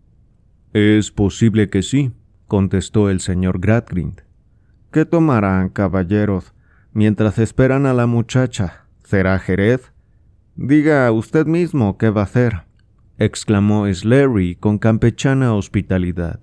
[0.72, 2.12] Es posible que sí,
[2.46, 4.22] contestó el señor Gradgrind.
[4.92, 6.54] ¿Qué tomarán, caballeros,
[6.92, 8.81] mientras esperan a la muchacha?
[9.12, 9.92] ¿Será Jerez?
[10.56, 12.62] Diga usted mismo qué va a hacer,
[13.18, 16.40] exclamó Slary con campechana hospitalidad.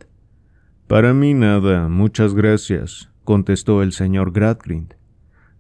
[0.85, 4.93] Para mí nada, muchas gracias, contestó el señor Gradgrind.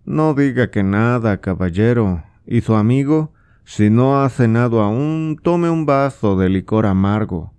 [0.05, 2.25] No diga que nada, caballero.
[2.45, 3.33] ¿Y su amigo?
[3.63, 7.55] Si no ha cenado aún, tome un vaso de licor amargo.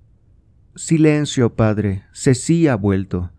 [0.77, 2.05] Silencio, padre.
[2.12, 3.32] Ceci ha vuelto,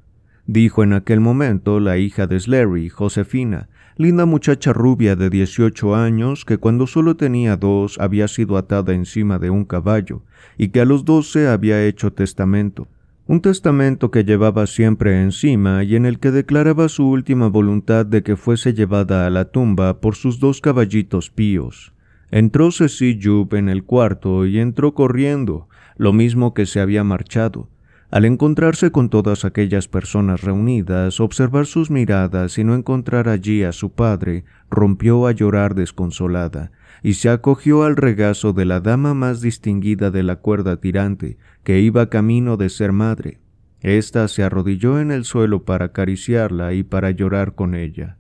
[0.45, 3.69] dijo en aquel momento la hija de Slary, Josefina,
[4.01, 9.37] linda muchacha rubia de dieciocho años que cuando solo tenía dos había sido atada encima
[9.37, 10.23] de un caballo
[10.57, 12.87] y que a los doce había hecho testamento.
[13.27, 18.23] Un testamento que llevaba siempre encima y en el que declaraba su última voluntad de
[18.23, 21.93] que fuese llevada a la tumba por sus dos caballitos píos.
[22.31, 27.69] Entró Ceci Jupe en el cuarto y entró corriendo, lo mismo que se había marchado.
[28.11, 33.71] Al encontrarse con todas aquellas personas reunidas, observar sus miradas y no encontrar allí a
[33.71, 36.73] su padre, rompió a llorar desconsolada,
[37.03, 41.79] y se acogió al regazo de la dama más distinguida de la cuerda tirante, que
[41.79, 43.39] iba camino de ser madre.
[43.79, 48.17] Esta se arrodilló en el suelo para acariciarla y para llorar con ella.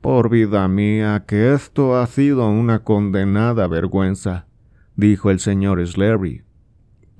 [0.00, 4.46] Por vida mía, que esto ha sido una condenada vergüenza,
[4.94, 6.42] dijo el señor Slary.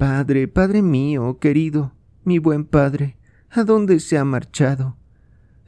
[0.03, 1.93] Padre, padre mío, querido,
[2.25, 3.19] mi buen padre,
[3.51, 4.97] ¿a dónde se ha marchado?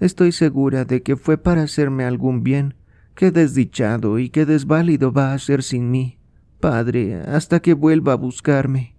[0.01, 2.75] Estoy segura de que fue para hacerme algún bien.
[3.15, 6.19] Qué desdichado y qué desválido va a ser sin mí,
[6.59, 8.97] padre, hasta que vuelva a buscarme.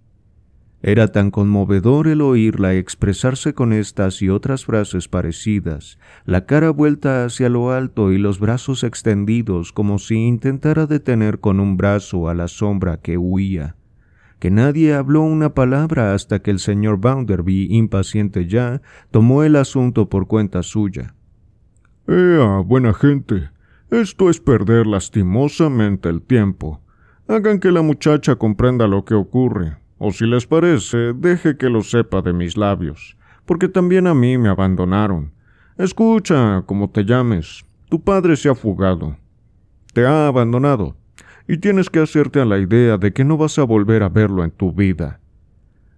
[0.80, 7.26] Era tan conmovedor el oírla expresarse con estas y otras frases parecidas, la cara vuelta
[7.26, 12.34] hacia lo alto y los brazos extendidos como si intentara detener con un brazo a
[12.34, 13.76] la sombra que huía,
[14.38, 20.08] que nadie habló una palabra hasta que el señor Bounderby, impaciente ya, tomó el asunto
[20.08, 21.14] por cuenta suya.
[22.06, 23.50] Ea, buena gente,
[23.90, 26.80] esto es perder lastimosamente el tiempo.
[27.28, 29.76] Hagan que la muchacha comprenda lo que ocurre.
[29.98, 34.36] O si les parece, deje que lo sepa de mis labios, porque también a mí
[34.36, 35.32] me abandonaron.
[35.78, 39.16] Escucha, como te llames, tu padre se ha fugado.
[39.94, 40.96] Te ha abandonado,
[41.48, 44.44] y tienes que hacerte a la idea de que no vas a volver a verlo
[44.44, 45.20] en tu vida.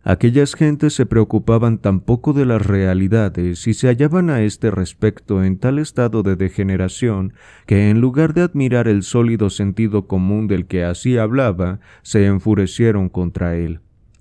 [0.04, 5.44] Aquellas gentes se preocupaban tan poco de las realidades y se hallaban a este respecto
[5.44, 7.34] en tal estado de degeneración
[7.66, 13.08] que en lugar de admirar el sólido sentido común del que así hablaba, se enfurecieron
[13.08, 13.80] contra él.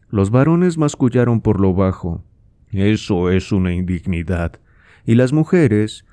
[0.09, 2.23] Los varones mascullaron por lo bajo.
[2.71, 4.59] Eso es una indignidad.
[5.05, 6.05] Y las mujeres.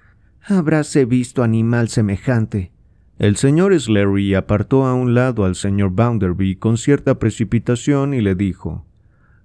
[0.47, 2.74] Habráse visto animal semejante.
[3.19, 8.35] El señor Slary apartó a un lado al señor Bounderby con cierta precipitación y le
[8.35, 8.85] dijo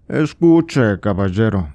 [0.07, 1.71] Escuche, caballero.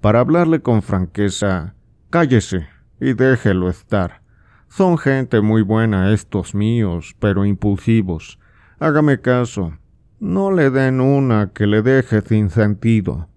[0.00, 1.74] Para hablarle con franqueza,
[2.08, 2.66] cállese
[2.98, 4.22] y déjelo estar.
[4.68, 8.38] Son gente muy buena estos míos, pero impulsivos.
[8.78, 9.76] Hágame caso.
[10.20, 13.28] No le den una que le deje sin sentido.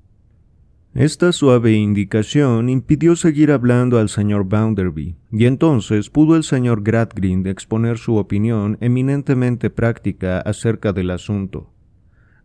[0.97, 7.45] Esta suave indicación impidió seguir hablando al señor Bounderby, y entonces pudo el señor Gradgrind
[7.45, 11.69] exponer su opinión eminentemente práctica acerca del asunto.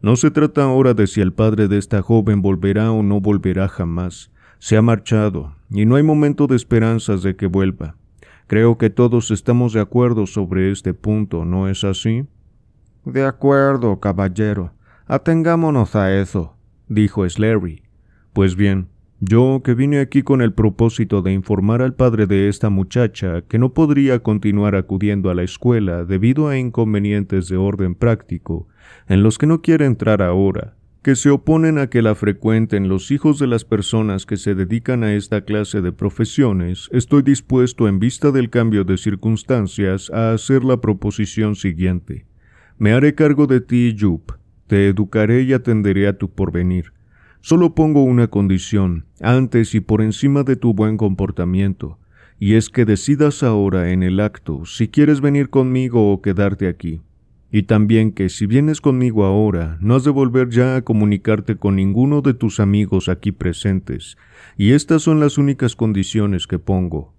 [0.03, 3.69] No se trata ahora de si el padre de esta joven volverá o no volverá
[3.69, 4.31] jamás.
[4.59, 7.97] Se ha marchado, y no hay momento de esperanzas de que vuelva.
[8.49, 12.27] Creo que todos estamos de acuerdo sobre este punto, ¿no es así?
[13.07, 14.75] De acuerdo, caballero.
[15.07, 16.55] Atengámonos a eso,
[16.87, 17.83] dijo Slary.
[18.33, 18.89] Pues bien,
[19.21, 23.59] yo que vine aquí con el propósito de informar al padre de esta muchacha que
[23.59, 28.69] no podría continuar acudiendo a la escuela debido a inconvenientes de orden práctico,
[29.07, 33.11] en los que no quiere entrar ahora, que se oponen a que la frecuenten los
[33.11, 37.99] hijos de las personas que se dedican a esta clase de profesiones, estoy dispuesto en
[37.99, 42.25] vista del cambio de circunstancias a hacer la proposición siguiente.
[42.79, 44.33] Me haré cargo de ti, Yup.
[44.69, 46.93] Te educaré y atenderé a tu porvenir.
[47.45, 51.99] Solo pongo una condición, antes y por encima de tu buen comportamiento,
[52.39, 57.03] y es que decidas ahora en el acto si quieres venir conmigo o quedarte aquí.
[57.51, 61.75] Y también que si vienes conmigo ahora, no has de volver ya a comunicarte con
[61.75, 64.17] ninguno de tus amigos aquí presentes,
[64.57, 67.13] y estas son las únicas condiciones que pongo.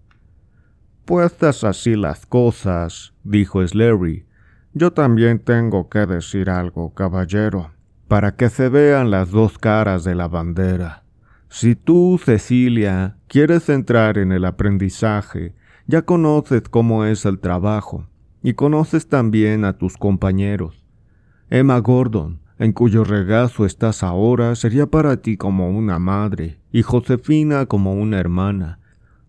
[1.03, 4.25] Puestas así las cosas, dijo Slary,
[4.73, 7.71] yo también tengo que decir algo, caballero,
[8.07, 11.03] para que se vean las dos caras de la bandera.
[11.49, 15.53] Si tú, Cecilia, quieres entrar en el aprendizaje,
[15.85, 18.07] ya conoces cómo es el trabajo,
[18.41, 20.83] y conoces también a tus compañeros.
[21.49, 27.65] Emma Gordon, en cuyo regazo estás ahora, sería para ti como una madre, y Josefina
[27.65, 28.79] como una hermana.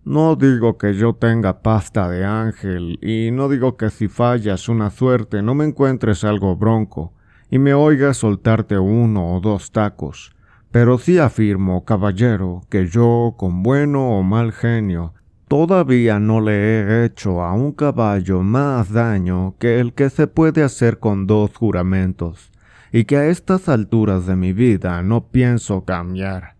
[0.04, 4.90] No digo que yo tenga pasta de ángel, y no digo que si fallas una
[4.90, 7.12] suerte no me encuentres algo bronco,
[7.50, 10.34] y me oigas soltarte uno o dos tacos,
[10.70, 15.14] pero sí afirmo, caballero, que yo, con bueno o mal genio,
[15.48, 20.62] todavía no le he hecho a un caballo más daño que el que se puede
[20.62, 22.50] hacer con dos juramentos,
[22.92, 26.56] y que a estas alturas de mi vida no pienso cambiar,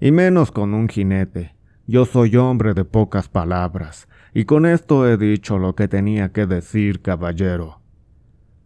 [0.00, 1.54] y menos con un jinete
[1.92, 6.46] yo soy hombre de pocas palabras, y con esto he dicho lo que tenía que
[6.46, 7.81] decir, caballero.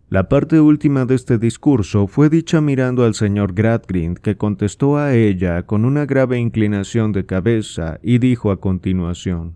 [0.08, 5.16] La parte última de este discurso fue dicha mirando al señor Gradgrind, que contestó a
[5.16, 9.54] ella con una grave inclinación de cabeza y dijo a continuación: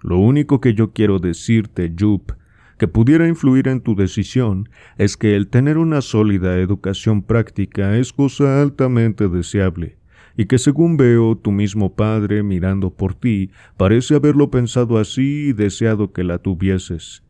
[0.00, 2.30] Lo único que yo quiero decirte, Jup,
[2.78, 4.68] que pudiera influir en tu decisión,
[4.98, 9.98] es que el tener una sólida educación práctica es cosa altamente deseable
[10.36, 15.52] y que según veo tu mismo padre mirando por ti, parece haberlo pensado así y
[15.54, 17.25] deseado que la tuvieses.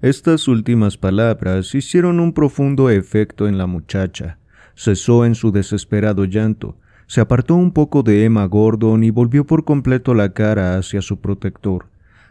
[0.00, 4.38] Estas últimas palabras hicieron un profundo efecto en la muchacha.
[4.74, 6.76] Cesó en su desesperado llanto,
[7.06, 11.20] se apartó un poco de Emma Gordon y volvió por completo la cara hacia su
[11.20, 11.86] protector.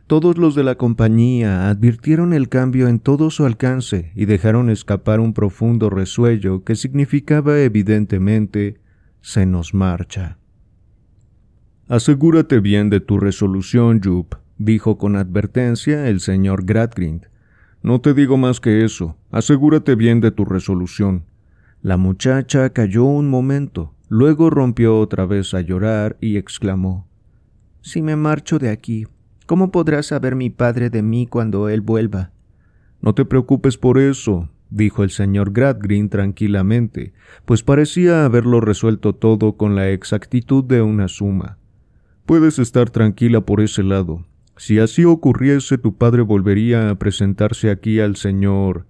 [0.07, 5.19] Todos los de la compañía advirtieron el cambio en todo su alcance y dejaron escapar
[5.19, 8.81] un profundo resuello que significaba evidentemente
[9.21, 10.37] se nos marcha.
[11.87, 17.27] Asegúrate bien de tu resolución, Jup, dijo con advertencia el señor Gradgrind.
[17.83, 19.17] No te digo más que eso.
[19.29, 21.25] Asegúrate bien de tu resolución.
[21.81, 27.09] La muchacha calló un momento, luego rompió otra vez a llorar y exclamó
[27.81, 29.05] Si me marcho de aquí,
[29.45, 32.31] ¿cómo podrá saber mi padre de mí cuando él vuelva?
[33.01, 37.11] No te preocupes por eso, dijo el señor Gradgrin tranquilamente,
[37.43, 41.57] pues parecía haberlo resuelto todo con la exactitud de una suma.
[42.25, 44.25] Puedes estar tranquila por ese lado.
[44.57, 48.85] Si así ocurriese, tu padre volvería a presentarse aquí al señor.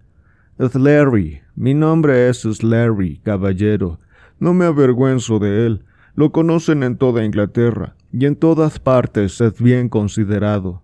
[0.57, 3.99] Larry, mi nombre es Larry, caballero.
[4.39, 5.85] No me avergüenzo de él.
[6.15, 10.83] Lo conocen en toda Inglaterra, y en todas partes es bien considerado.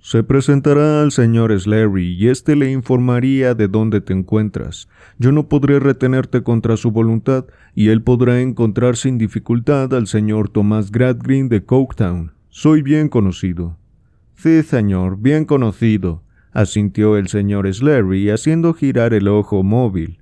[0.00, 4.88] Se presentará al señor Slary y éste le informaría de dónde te encuentras.
[5.18, 10.48] Yo no podré retenerte contra su voluntad y él podrá encontrar sin dificultad al señor
[10.48, 12.32] Tomás Gradgrin de Coketown.
[12.48, 13.78] Soy bien conocido.
[14.42, 20.18] Sí, señor, bien conocido, asintió el señor Slary haciendo girar el ojo móvil.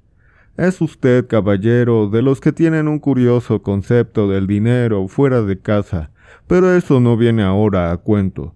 [0.59, 6.11] Es usted, caballero, de los que tienen un curioso concepto del dinero fuera de casa,
[6.47, 8.55] pero eso no viene ahora a cuento.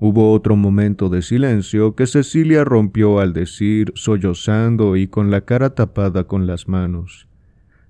[0.00, 5.72] Hubo otro momento de silencio que Cecilia rompió al decir, sollozando y con la cara
[5.76, 7.28] tapada con las manos.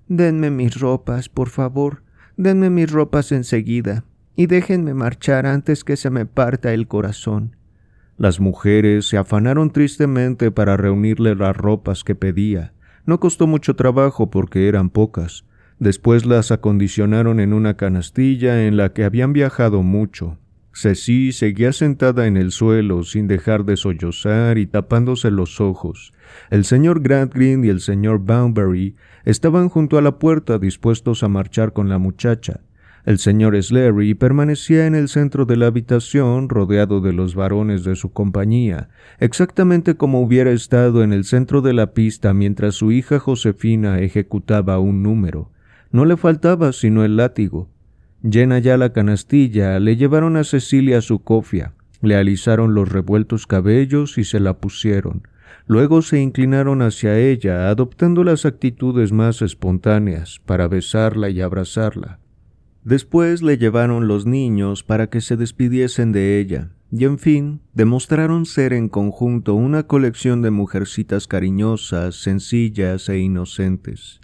[0.07, 2.03] Denme mis ropas, por favor,
[2.37, 4.03] denme mis ropas enseguida,
[4.35, 7.55] y déjenme marchar antes que se me parta el corazón.
[8.17, 12.73] Las mujeres se afanaron tristemente para reunirle las ropas que pedía.
[13.05, 15.45] No costó mucho trabajo porque eran pocas.
[15.79, 20.37] Después las acondicionaron en una canastilla en la que habían viajado mucho,
[20.73, 26.13] Ceci seguía sentada en el suelo sin dejar de sollozar y tapándose los ojos.
[26.49, 28.95] El señor Gradgrind y el señor Boundberry
[29.25, 32.61] estaban junto a la puerta dispuestos a marchar con la muchacha.
[33.03, 37.95] El señor Sleary permanecía en el centro de la habitación rodeado de los varones de
[37.95, 43.17] su compañía, exactamente como hubiera estado en el centro de la pista mientras su hija
[43.17, 45.49] Josefina ejecutaba un número.
[45.91, 47.69] No le faltaba sino el látigo.
[48.21, 54.19] Llena ya la canastilla, le llevaron a Cecilia su cofia, le alisaron los revueltos cabellos
[54.19, 55.23] y se la pusieron.
[55.65, 62.20] Luego se inclinaron hacia ella, adoptando las actitudes más espontáneas, para besarla y abrazarla.
[62.83, 68.45] Después le llevaron los niños para que se despidiesen de ella, y en fin, demostraron
[68.45, 74.19] ser en conjunto una colección de mujercitas cariñosas, sencillas e inocentes.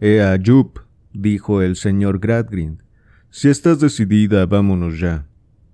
[0.00, 0.78] Ea, Jup,
[1.12, 2.82] dijo el señor Gradgrind,
[3.30, 5.26] si estás decidida, vámonos ya.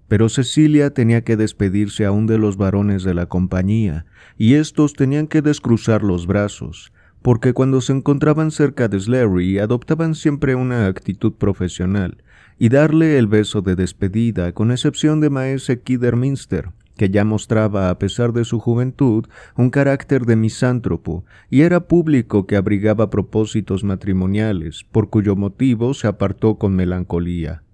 [0.08, 4.04] Pero Cecilia tenía que despedirse aún de los varones de la compañía,
[4.36, 6.92] y éstos tenían que descruzar los brazos,
[7.26, 12.22] porque cuando se encontraban cerca de Slary adoptaban siempre una actitud profesional,
[12.56, 17.98] y darle el beso de despedida, con excepción de Maese Kidderminster, que ya mostraba, a
[17.98, 19.26] pesar de su juventud,
[19.56, 26.06] un carácter de misántropo, y era público que abrigaba propósitos matrimoniales, por cuyo motivo se
[26.06, 27.64] apartó con melancolía.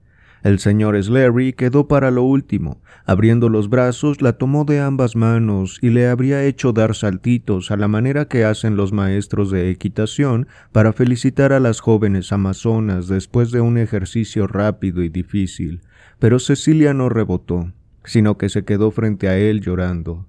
[0.42, 2.80] El señor Slary quedó para lo último.
[3.04, 7.76] Abriendo los brazos, la tomó de ambas manos y le habría hecho dar saltitos a
[7.76, 13.52] la manera que hacen los maestros de equitación para felicitar a las jóvenes amazonas después
[13.52, 15.80] de un ejercicio rápido y difícil
[16.18, 17.72] Pero Cecilia no rebotó,
[18.04, 20.26] sino que se quedó frente a él llorando.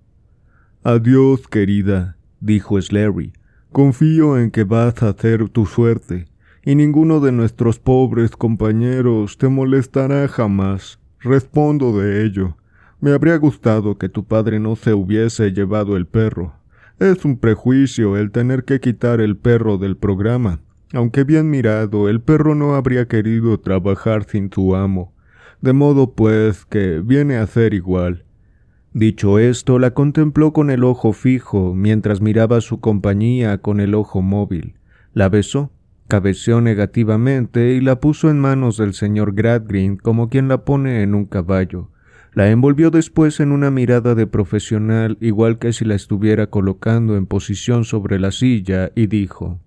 [0.84, 3.34] Adiós, querida, dijo Slary.
[3.72, 6.28] Confío en que vas a hacer tu suerte,
[6.66, 11.00] y ninguno de nuestros pobres compañeros te molestará jamás.
[11.20, 12.58] Respondo de ello.
[13.00, 16.54] Me habría gustado que tu padre no se hubiese llevado el perro.
[17.00, 20.62] Es un prejuicio el tener que quitar el perro del programa.
[20.94, 25.14] Aunque bien mirado, el perro no habría querido trabajar sin su amo.
[25.60, 28.26] De modo pues que viene a ser igual.
[28.94, 34.22] Dicho esto, la contempló con el ojo fijo, mientras miraba su compañía con el ojo
[34.22, 34.76] móvil.
[35.14, 35.72] La besó,
[36.08, 41.16] cabeceó negativamente y la puso en manos del señor Gradgrind como quien la pone en
[41.16, 41.90] un caballo.
[42.34, 47.28] La envolvió después en una mirada de profesional, igual que si la estuviera colocando en
[47.28, 49.60] posición sobre la silla, y dijo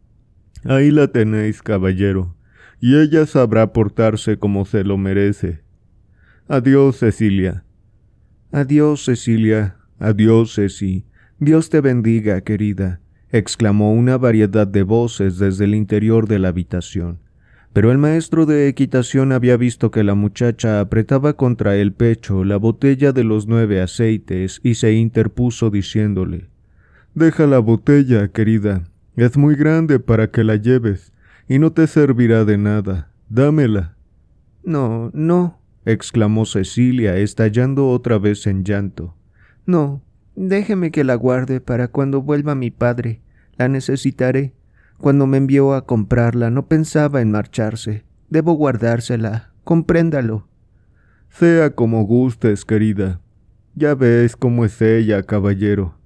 [0.65, 2.35] Ahí la tenéis, caballero,
[2.81, 5.61] y ella sabrá portarse como se lo merece.
[6.49, 7.65] Adiós, Cecilia.
[8.51, 9.77] Adiós, Cecilia.
[9.99, 11.07] Adiós, Ceci.
[11.39, 13.01] Dios te bendiga, querida,
[13.31, 17.19] exclamó una variedad de voces desde el interior de la habitación.
[17.73, 22.57] Pero el maestro de equitación había visto que la muchacha apretaba contra el pecho la
[22.57, 26.49] botella de los nueve aceites y se interpuso diciéndole
[27.15, 28.85] Deja la botella, querida.
[29.17, 31.13] Es muy grande para que la lleves,
[31.49, 33.11] y no te servirá de nada.
[33.29, 33.97] Dámela.
[34.63, 39.15] No, no, exclamó Cecilia, estallando otra vez en llanto.
[39.65, 40.03] No,
[40.37, 43.21] déjeme que la guarde para cuando vuelva mi padre.
[43.57, 44.53] La necesitaré.
[44.99, 48.05] Cuando me envió a comprarla no pensaba en marcharse.
[48.31, 49.51] Debo guardársela.
[49.65, 50.47] Compréndalo.
[51.29, 53.21] Sea como gustes, querida.
[53.75, 55.99] Ya ves cómo es ella, caballero.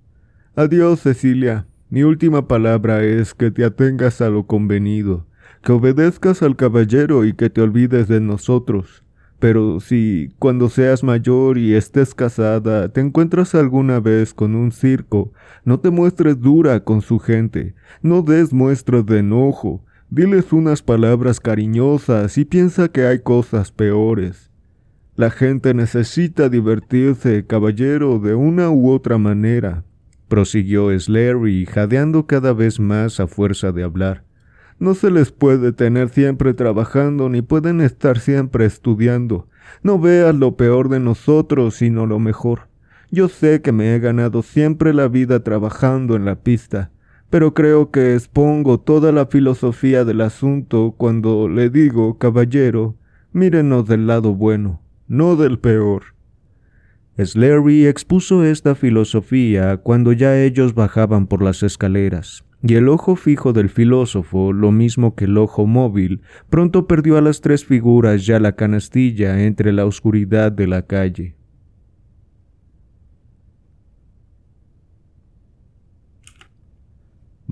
[0.57, 1.67] Adiós, Cecilia.
[1.89, 5.27] Mi última palabra es que te atengas a lo convenido,
[5.63, 9.03] que obedezcas al caballero y que te olvides de nosotros.
[9.41, 15.33] Pero si, cuando seas mayor y estés casada, te encuentras alguna vez con un circo,
[15.65, 21.41] no te muestres dura con su gente, no des muestras de enojo, diles unas palabras
[21.41, 24.51] cariñosas y piensa que hay cosas peores.
[25.17, 29.85] La gente necesita divertirse, caballero, de una u otra manera,
[30.29, 34.30] prosiguió Slary, jadeando cada vez más a fuerza de hablar.
[34.81, 39.47] No se les puede tener siempre trabajando ni pueden estar siempre estudiando.
[39.83, 42.69] No veas lo peor de nosotros, sino lo mejor.
[43.11, 46.93] Yo sé que me he ganado siempre la vida trabajando en la pista,
[47.29, 52.97] pero creo que expongo toda la filosofía del asunto cuando le digo, caballero,
[53.33, 56.05] mírenos del lado bueno, no del peor.
[57.23, 63.53] Slary expuso esta filosofía cuando ya ellos bajaban por las escaleras y el ojo fijo
[63.53, 66.21] del filósofo, lo mismo que el ojo móvil,
[66.51, 71.37] pronto perdió a las tres figuras ya la canastilla entre la oscuridad de la calle.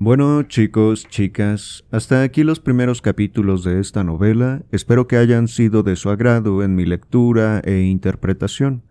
[0.01, 4.61] Bueno, chicos, chicas, hasta aquí los primeros capítulos de esta novela.
[4.71, 8.83] Espero que hayan sido de su agrado en mi lectura e interpretación.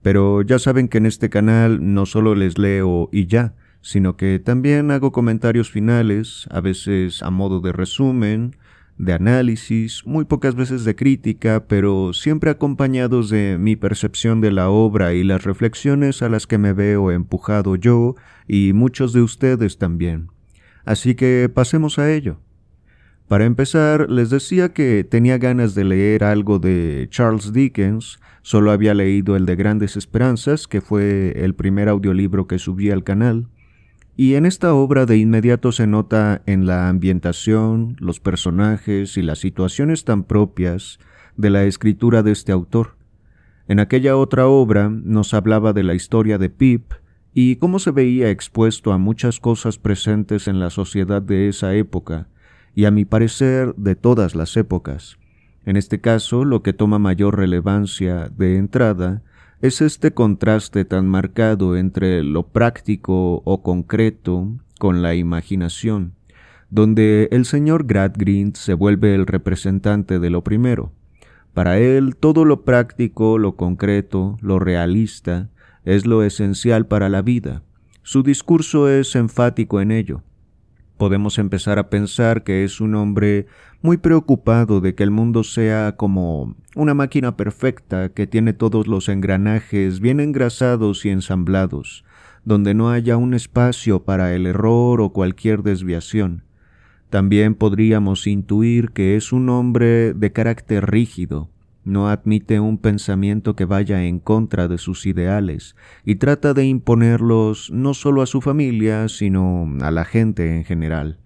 [0.00, 3.54] Pero ya saben que en este canal no solo les leo y ya,
[3.84, 8.56] sino que también hago comentarios finales, a veces a modo de resumen,
[8.96, 14.70] de análisis, muy pocas veces de crítica, pero siempre acompañados de mi percepción de la
[14.70, 18.14] obra y las reflexiones a las que me veo empujado yo
[18.48, 20.28] y muchos de ustedes también.
[20.86, 22.40] Así que pasemos a ello.
[23.28, 28.94] Para empezar, les decía que tenía ganas de leer algo de Charles Dickens, solo había
[28.94, 33.48] leído el de Grandes Esperanzas, que fue el primer audiolibro que subí al canal,
[34.16, 39.40] y en esta obra de inmediato se nota en la ambientación, los personajes y las
[39.40, 41.00] situaciones tan propias
[41.36, 42.96] de la escritura de este autor.
[43.66, 46.92] En aquella otra obra nos hablaba de la historia de Pip
[47.32, 52.28] y cómo se veía expuesto a muchas cosas presentes en la sociedad de esa época,
[52.76, 55.18] y a mi parecer de todas las épocas.
[55.66, 59.22] En este caso, lo que toma mayor relevancia de entrada
[59.60, 64.48] es este contraste tan marcado entre lo práctico o concreto
[64.78, 66.14] con la imaginación,
[66.70, 70.92] donde el señor Gradgrind se vuelve el representante de lo primero.
[71.54, 75.50] Para él todo lo práctico, lo concreto, lo realista,
[75.84, 77.62] es lo esencial para la vida.
[78.02, 80.22] Su discurso es enfático en ello.
[80.96, 83.46] Podemos empezar a pensar que es un hombre
[83.84, 89.10] muy preocupado de que el mundo sea como una máquina perfecta que tiene todos los
[89.10, 92.02] engranajes bien engrasados y ensamblados,
[92.46, 96.44] donde no haya un espacio para el error o cualquier desviación.
[97.10, 101.50] También podríamos intuir que es un hombre de carácter rígido,
[101.84, 107.70] no admite un pensamiento que vaya en contra de sus ideales y trata de imponerlos
[107.70, 111.18] no solo a su familia, sino a la gente en general.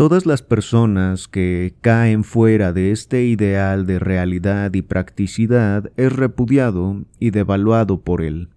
[0.00, 7.04] Todas las personas que caen fuera de este ideal de realidad y practicidad es repudiado
[7.18, 8.48] y devaluado por él.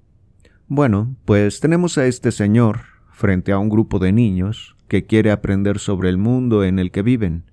[0.70, 5.80] Bueno, pues tenemos a este señor frente a un grupo de niños que quiere aprender
[5.80, 7.44] sobre el mundo en el que viven.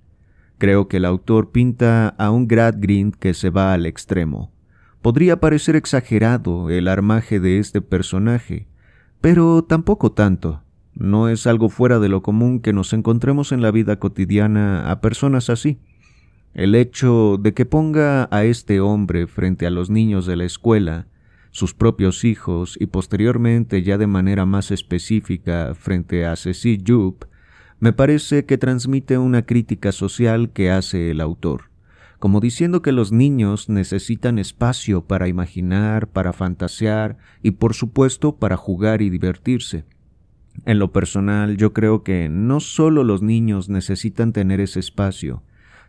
[0.57, 4.53] Creo que el autor pinta a un Gradgrind que se va al extremo.
[5.01, 8.69] Podría parecer exagerado el armaje de este personaje,
[9.19, 10.63] pero tampoco tanto.
[11.01, 15.01] No es algo fuera de lo común que nos encontremos en la vida cotidiana a
[15.01, 15.79] personas así.
[16.53, 21.07] El hecho de que ponga a este hombre frente a los niños de la escuela,
[21.49, 27.23] sus propios hijos y posteriormente ya de manera más específica frente a Ceci Jupp,
[27.79, 31.71] me parece que transmite una crítica social que hace el autor,
[32.19, 38.55] como diciendo que los niños necesitan espacio para imaginar, para fantasear y por supuesto para
[38.55, 39.83] jugar y divertirse.
[40.65, 45.41] En lo personal, yo creo que no solo los niños necesitan tener ese espacio,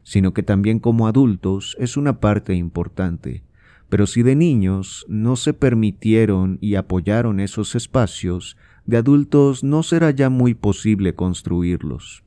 [0.02, 3.42] sino que también como adultos es una parte importante.
[3.88, 10.10] Pero si de niños no se permitieron y apoyaron esos espacios, de adultos no será
[10.10, 12.24] ya muy posible construirlos.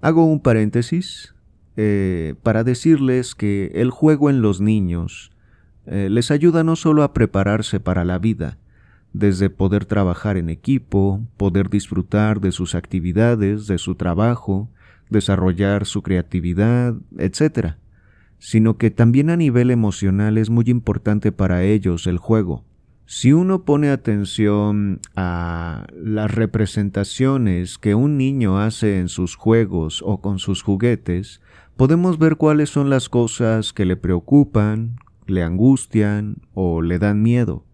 [0.00, 1.34] Hago un paréntesis
[1.76, 5.32] eh, para decirles que el juego en los niños
[5.86, 8.58] eh, les ayuda no solo a prepararse para la vida,
[9.12, 14.68] desde poder trabajar en equipo, poder disfrutar de sus actividades, de su trabajo,
[15.10, 17.76] desarrollar su creatividad, etc.,
[18.38, 22.64] sino que también a nivel emocional es muy importante para ellos el juego.
[23.10, 30.20] Si uno pone atención a las representaciones que un niño hace en sus juegos o
[30.20, 31.40] con sus juguetes,
[31.76, 37.64] podemos ver cuáles son las cosas que le preocupan, le angustian o le dan miedo.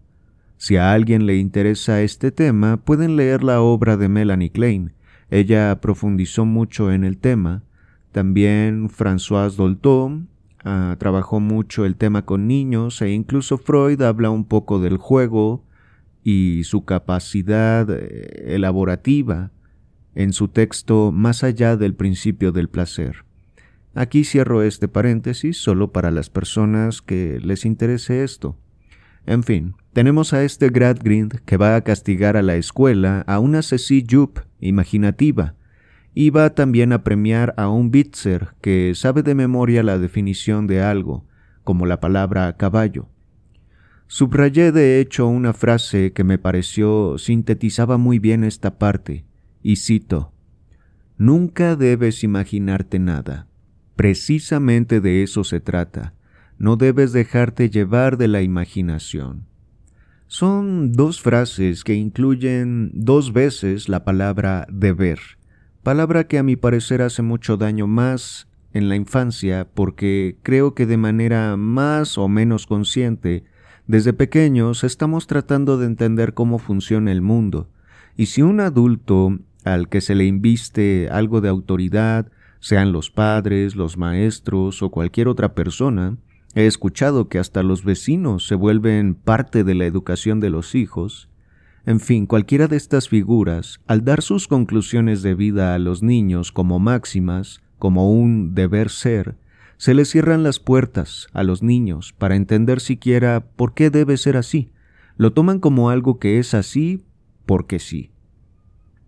[0.65, 4.93] Si a alguien le interesa este tema, pueden leer la obra de Melanie Klein.
[5.29, 7.61] Ella profundizó mucho en el tema.
[8.11, 10.23] También François Dolto
[10.63, 15.63] ah, trabajó mucho el tema con niños e incluso Freud habla un poco del juego
[16.23, 19.51] y su capacidad eh, elaborativa
[20.15, 23.17] en su texto Más allá del principio del placer.
[23.93, 28.57] Aquí cierro este paréntesis solo para las personas que les interese esto.
[29.25, 33.63] En fin, tenemos a este Gradgrind que va a castigar a la escuela a una
[33.63, 35.55] Ceci Jupp imaginativa
[36.13, 40.81] y va también a premiar a un Bitzer que sabe de memoria la definición de
[40.81, 41.25] algo,
[41.63, 43.09] como la palabra caballo.
[44.07, 49.25] Subrayé de hecho una frase que me pareció sintetizaba muy bien esta parte,
[49.63, 50.31] y cito,
[51.17, 53.47] Nunca debes imaginarte nada.
[53.95, 56.13] Precisamente de eso se trata
[56.57, 59.45] no debes dejarte llevar de la imaginación.
[60.27, 65.19] Son dos frases que incluyen dos veces la palabra deber,
[65.83, 70.85] palabra que a mi parecer hace mucho daño más en la infancia porque creo que
[70.85, 73.43] de manera más o menos consciente,
[73.87, 77.69] desde pequeños estamos tratando de entender cómo funciona el mundo,
[78.17, 83.75] y si un adulto al que se le inviste algo de autoridad, sean los padres,
[83.75, 86.17] los maestros o cualquier otra persona,
[86.55, 91.27] He escuchado que hasta los vecinos se vuelven parte de la educación de los hijos.
[91.85, 96.53] En fin, cualquiera de estas figuras, al dar sus conclusiones de vida a los niños
[96.53, 99.35] como máximas, como un deber ser,
[99.75, 104.37] se les cierran las puertas a los niños para entender siquiera por qué debe ser
[104.37, 104.71] así.
[105.17, 107.03] Lo toman como algo que es así
[107.45, 108.11] porque sí.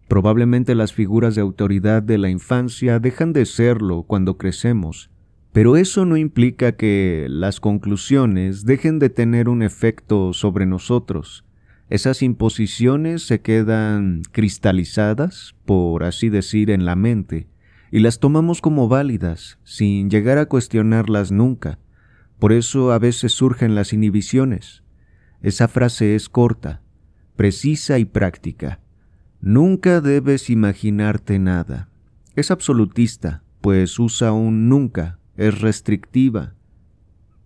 [0.09, 5.11] Probablemente las figuras de autoridad de la infancia dejan de serlo cuando crecemos
[5.57, 11.45] pero eso no implica que las conclusiones dejen de tener un efecto sobre nosotros.
[11.89, 17.47] Esas imposiciones se quedan cristalizadas, por así decir, en la mente,
[17.89, 21.79] y las tomamos como válidas, sin llegar a cuestionarlas nunca.
[22.37, 24.83] Por eso a veces surgen las inhibiciones.
[25.41, 26.83] Esa frase es corta,
[27.35, 28.79] precisa y práctica.
[29.41, 31.89] Nunca debes imaginarte nada.
[32.35, 36.55] Es absolutista, pues usa un nunca es restrictiva.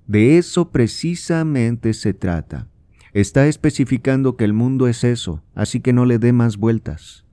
[0.08, 2.68] De eso precisamente se trata.
[3.14, 7.26] Está especificando que el mundo es eso, así que no le dé más vueltas.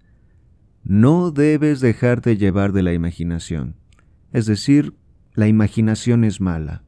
[0.85, 3.77] No debes dejarte llevar de la imaginación.
[4.33, 4.95] Es decir,
[5.35, 6.83] la imaginación es mala.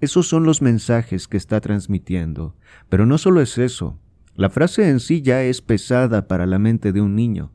[0.00, 2.54] Esos son los mensajes que está transmitiendo.
[2.88, 3.98] Pero no solo es eso.
[4.36, 7.52] La frase en sí ya es pesada para la mente de un niño,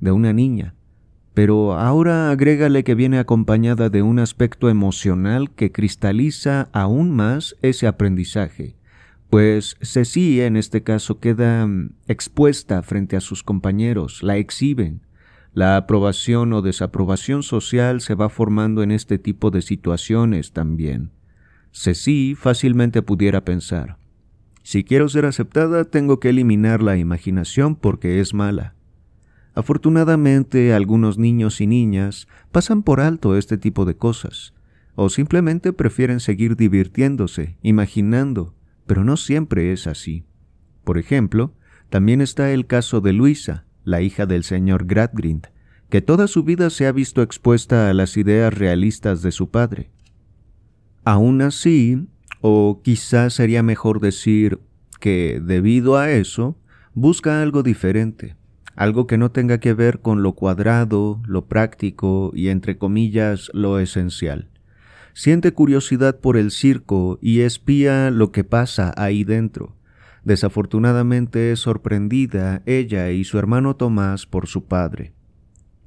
[0.00, 0.74] de una niña.
[1.36, 7.86] Pero ahora agrégale que viene acompañada de un aspecto emocional que cristaliza aún más ese
[7.86, 8.74] aprendizaje,
[9.28, 15.02] pues Ceci en este caso queda mm, expuesta frente a sus compañeros, la exhiben.
[15.52, 21.10] La aprobación o desaprobación social se va formando en este tipo de situaciones también.
[21.70, 23.98] Ceci fácilmente pudiera pensar,
[24.62, 28.75] si quiero ser aceptada tengo que eliminar la imaginación porque es mala.
[29.56, 34.52] Afortunadamente, algunos niños y niñas pasan por alto este tipo de cosas,
[34.96, 38.54] o simplemente prefieren seguir divirtiéndose, imaginando,
[38.86, 40.26] pero no siempre es así.
[40.84, 41.54] Por ejemplo,
[41.88, 45.46] también está el caso de Luisa, la hija del señor Gradgrind,
[45.88, 49.90] que toda su vida se ha visto expuesta a las ideas realistas de su padre.
[51.02, 52.06] Aún así,
[52.42, 54.60] o quizás sería mejor decir
[55.00, 56.58] que, debido a eso,
[56.92, 58.36] busca algo diferente
[58.76, 63.80] algo que no tenga que ver con lo cuadrado, lo práctico y entre comillas lo
[63.80, 64.50] esencial.
[65.14, 69.74] Siente curiosidad por el circo y espía lo que pasa ahí dentro.
[70.24, 75.14] Desafortunadamente es sorprendida ella y su hermano Tomás por su padre.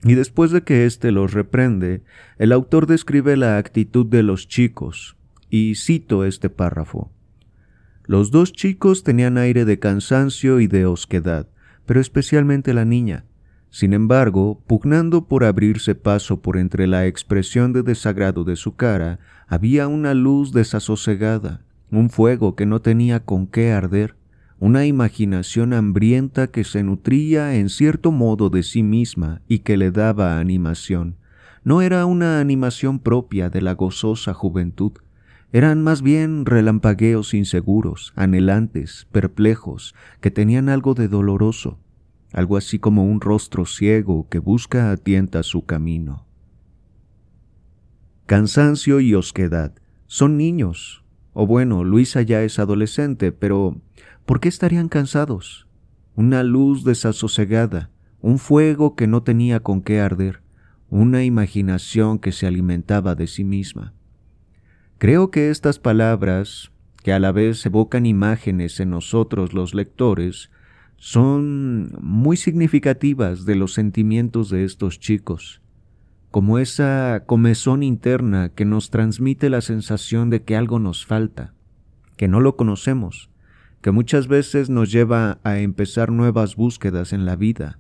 [0.04, 2.02] Y después de que éste los reprende,
[2.38, 5.18] el autor describe la actitud de los chicos,
[5.50, 7.12] y cito este párrafo.
[8.06, 11.48] Los dos chicos tenían aire de cansancio y de osquedad,
[11.90, 13.26] pero especialmente la niña.
[13.72, 19.18] Sin embargo, pugnando por abrirse paso por entre la expresión de desagrado de su cara,
[19.48, 24.16] había una luz desasosegada, un fuego que no tenía con qué arder,
[24.60, 29.90] una imaginación hambrienta que se nutría en cierto modo de sí misma y que le
[29.90, 31.16] daba animación.
[31.64, 34.92] No era una animación propia de la gozosa juventud,
[35.52, 41.80] eran más bien relampagueos inseguros, anhelantes, perplejos, que tenían algo de doloroso,
[42.34, 46.28] algo así como un rostro ciego que busca a tienta su camino.
[48.28, 49.74] Cansancio y osquedad.
[50.06, 51.04] Son niños.
[51.34, 53.82] O bueno, Luisa ya es adolescente, pero
[54.26, 55.68] ¿por qué estarían cansados?
[56.16, 57.90] Una luz desasosegada,
[58.22, 60.42] un fuego que no tenía con qué arder,
[60.90, 63.94] una imaginación que se alimentaba de sí misma.
[65.00, 66.74] Creo que estas palabras,
[67.04, 70.52] que a la vez evocan imágenes en nosotros los lectores,
[70.98, 75.62] son muy significativas de los sentimientos de estos chicos,
[76.32, 81.54] como esa comezón interna que nos transmite la sensación de que algo nos falta,
[82.18, 83.30] que no lo conocemos,
[83.82, 87.80] que muchas veces nos lleva a empezar nuevas búsquedas en la vida,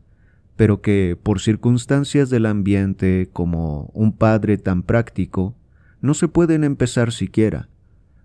[0.56, 5.59] pero que por circunstancias del ambiente como un padre tan práctico,
[6.02, 7.70] no se pueden empezar siquiera.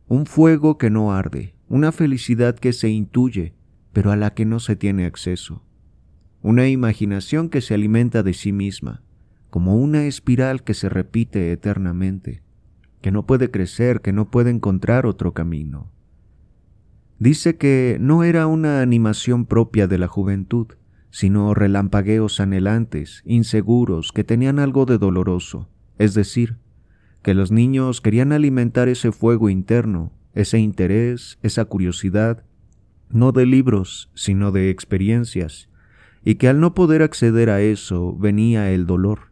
[0.07, 3.55] Un fuego que no arde, una felicidad que se intuye,
[3.93, 5.63] pero a la que no se tiene acceso.
[6.43, 9.03] Una imaginación que se alimenta de sí misma,
[9.51, 12.43] como una espiral que se repite eternamente,
[13.01, 15.91] que no puede crecer, que no puede encontrar otro camino.
[17.19, 20.67] Dice que no era una animación propia de la juventud,
[21.11, 26.59] sino relampagueos anhelantes, inseguros, que tenían algo de doloroso, es decir,
[27.25, 32.45] que los niños querían alimentar ese fuego interno, ese interés, esa curiosidad,
[33.09, 35.71] no de libros, sino de experiencias,
[36.23, 39.31] y que al no poder acceder a eso venía el dolor.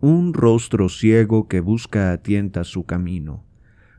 [0.00, 3.44] Un rostro ciego que busca a tienta su camino,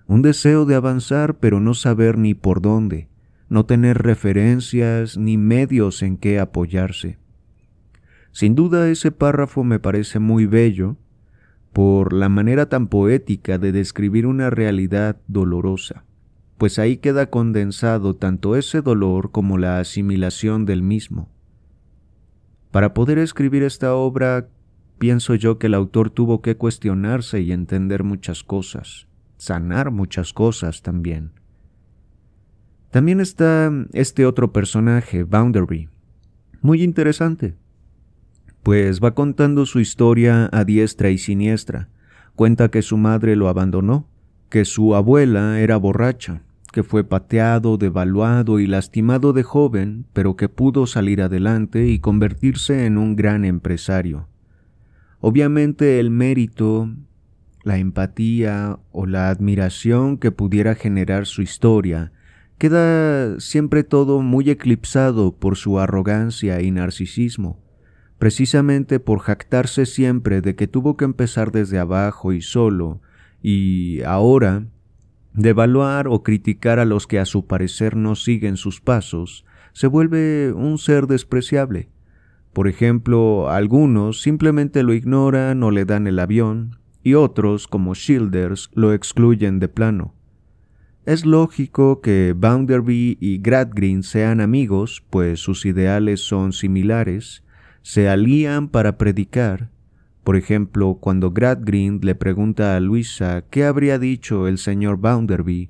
[0.08, 3.10] un deseo de avanzar pero no saber ni por dónde,
[3.50, 7.18] no tener referencias ni medios en que apoyarse.
[8.32, 10.96] Sin duda ese párrafo me parece muy bello
[11.76, 16.06] por la manera tan poética de describir una realidad dolorosa,
[16.58, 21.28] pues ahí queda condensado tanto ese dolor como la asimilación del mismo.
[22.72, 24.48] Para poder escribir esta obra,
[25.00, 30.82] pienso yo que el autor tuvo que cuestionarse y entender muchas cosas, sanar muchas cosas
[30.82, 31.34] también.
[32.90, 35.90] También está este otro personaje, Bounderby,
[36.62, 37.58] muy interesante
[38.66, 41.88] pues va contando su historia a diestra y siniestra.
[42.34, 44.10] Cuenta que su madre lo abandonó,
[44.50, 46.42] que su abuela era borracha,
[46.74, 52.88] que fue pateado, devaluado y lastimado de joven, pero que pudo salir adelante y convertirse
[52.88, 54.30] en un gran empresario.
[55.20, 56.90] Obviamente el mérito,
[57.62, 62.14] la empatía o la admiración que pudiera generar su historia
[62.58, 67.64] queda siempre todo muy eclipsado por su arrogancia y narcisismo
[68.26, 73.00] precisamente por jactarse siempre de que tuvo que empezar desde abajo y solo,
[73.44, 74.66] y ahora
[75.34, 80.52] devaluar o criticar a los que a su parecer no siguen sus pasos, se vuelve
[80.54, 81.90] un ser despreciable,
[82.52, 88.72] Por ejemplo, algunos simplemente lo ignoran o le dan el avión, y otros, como Shielders,
[88.74, 90.16] lo excluyen de plano.
[91.06, 97.45] Es lógico que Bounderby y Gradgrin sean amigos, pues sus ideales son similares,
[97.86, 99.70] se alían para predicar.
[100.24, 105.70] Por ejemplo, cuando Gradgrind le pregunta a Luisa qué habría dicho el señor Bounderby,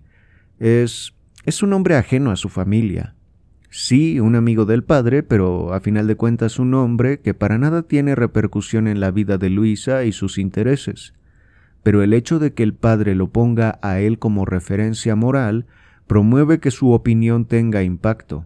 [0.57, 1.13] es
[1.43, 3.15] es un hombre ajeno a su familia.
[3.69, 7.83] Sí, un amigo del padre, pero a final de cuentas un hombre que para nada
[7.83, 11.13] tiene repercusión en la vida de Luisa y sus intereses.
[11.83, 15.65] Pero el hecho de que el padre lo ponga a él como referencia moral
[16.07, 18.45] promueve que su opinión tenga impacto.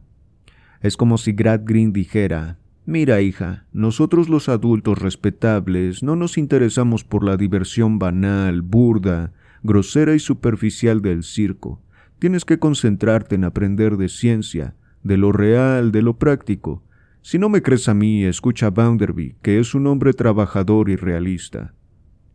[0.81, 2.57] Es como si Gradgrin dijera,
[2.89, 10.15] Mira, hija, nosotros los adultos respetables no nos interesamos por la diversión banal, burda, grosera
[10.15, 11.83] y superficial del circo.
[12.17, 16.81] Tienes que concentrarte en aprender de ciencia, de lo real, de lo práctico.
[17.21, 20.95] Si no me crees a mí, escucha a Bounderby, que es un hombre trabajador y
[20.95, 21.75] realista.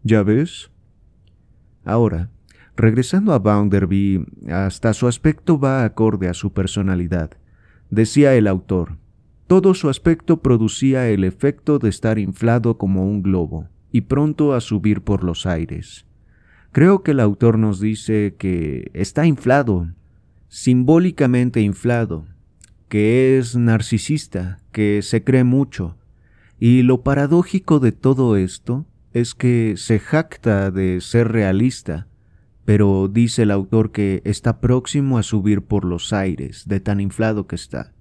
[0.05, 0.71] ¿Ya ves?
[1.85, 2.31] Ahora,
[2.77, 7.33] regresando a Bounderby, hasta su aspecto va acorde a su personalidad.
[7.91, 8.99] Decía el autor,
[9.47, 14.61] todo su aspecto producía el efecto de estar inflado como un globo y pronto a
[14.61, 16.07] subir por los aires.
[16.73, 19.93] Creo que el autor nos dice que está inflado,
[20.49, 22.27] simbólicamente inflado,
[22.89, 25.97] que es narcisista, que se cree mucho.
[26.59, 32.09] Y lo paradójico de todo esto es que se jacta de ser realista,
[32.65, 37.47] pero dice el autor que está próximo a subir por los aires de tan inflado
[37.47, 37.94] que está.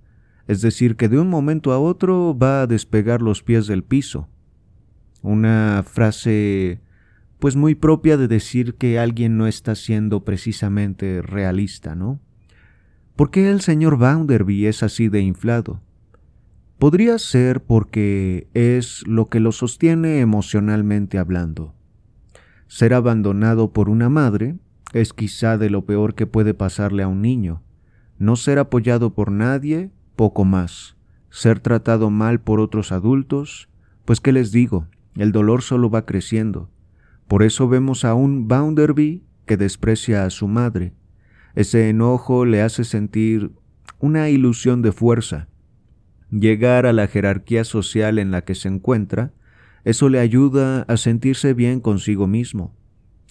[0.47, 4.27] Es decir, que de un momento a otro va a despegar los pies del piso.
[5.21, 6.81] Una frase
[7.39, 12.19] pues muy propia de decir que alguien no está siendo precisamente realista, ¿no?
[13.15, 15.81] ¿Por qué el señor Bounderby es así de inflado?
[16.79, 21.75] Podría ser porque es lo que lo sostiene emocionalmente hablando.
[22.67, 24.55] Ser abandonado por una madre
[24.93, 27.61] es quizá de lo peor que puede pasarle a un niño.
[28.17, 30.95] No ser apoyado por nadie, poco más.
[31.29, 33.69] Ser tratado mal por otros adultos,
[34.05, 36.69] pues qué les digo, el dolor solo va creciendo.
[37.27, 40.93] Por eso vemos a un Bounderby que desprecia a su madre.
[41.55, 43.51] Ese enojo le hace sentir
[43.99, 45.47] una ilusión de fuerza.
[46.29, 49.33] Llegar a la jerarquía social en la que se encuentra,
[49.83, 52.75] eso le ayuda a sentirse bien consigo mismo.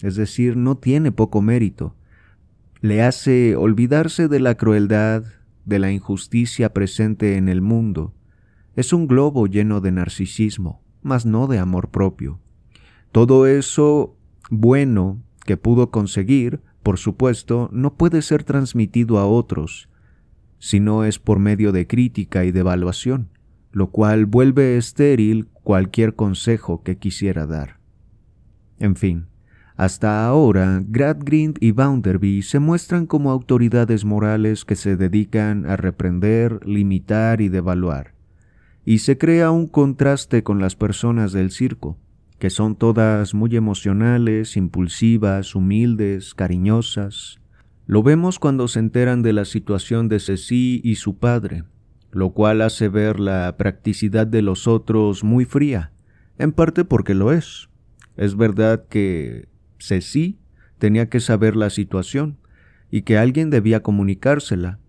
[0.01, 1.95] Es decir, no tiene poco mérito.
[2.81, 5.23] Le hace olvidarse de la crueldad,
[5.65, 8.13] de la injusticia presente en el mundo.
[8.75, 12.39] Es un globo lleno de narcisismo, mas no de amor propio.
[13.11, 14.17] Todo eso
[14.49, 19.89] bueno que pudo conseguir, por supuesto, no puede ser transmitido a otros,
[20.59, 23.29] si no es por medio de crítica y de evaluación,
[23.71, 27.79] lo cual vuelve estéril cualquier consejo que quisiera dar.
[28.79, 29.27] En fin,
[29.75, 36.59] hasta ahora, Gradgrind y Bounderby se muestran como autoridades morales que se dedican a reprender,
[36.65, 38.13] limitar y devaluar,
[38.85, 41.97] y se crea un contraste con las personas del circo,
[42.37, 47.39] que son todas muy emocionales, impulsivas, humildes, cariñosas.
[47.87, 51.63] Lo vemos cuando se enteran de la situación de Ceci y su padre,
[52.11, 55.93] lo cual hace ver la practicidad de los otros muy fría,
[56.37, 57.69] en parte porque lo es.
[58.17, 59.47] Es verdad que
[59.83, 60.37] Ceci
[60.77, 62.37] tenía que saber la situación
[62.89, 64.79] y que alguien debía comunicársela,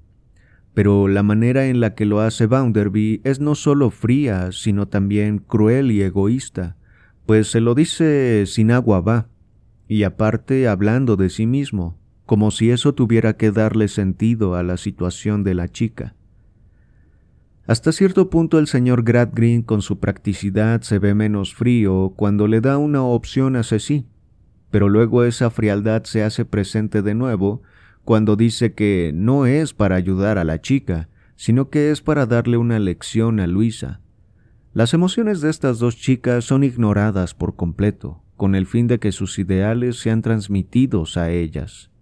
[0.72, 5.38] pero la manera en la que lo hace Bounderby es no solo fría, sino también
[5.38, 6.76] cruel y egoísta,
[7.26, 9.28] pues se lo dice sin agua va,
[9.88, 14.76] y aparte hablando de sí mismo, como si eso tuviera que darle sentido a la
[14.76, 16.14] situación de la chica.
[17.66, 22.60] Hasta cierto punto el señor Gradgrin con su practicidad se ve menos frío cuando le
[22.60, 24.06] da una opción a Ceci,
[24.74, 27.62] pero luego esa frialdad se hace presente de nuevo
[28.02, 32.56] cuando dice que no es para ayudar a la chica, sino que es para darle
[32.56, 34.00] una lección a Luisa,
[34.72, 39.12] las emociones de estas dos chicas son ignoradas por completo, con el fin de que
[39.12, 41.92] sus ideales sean transmitidos a ellas.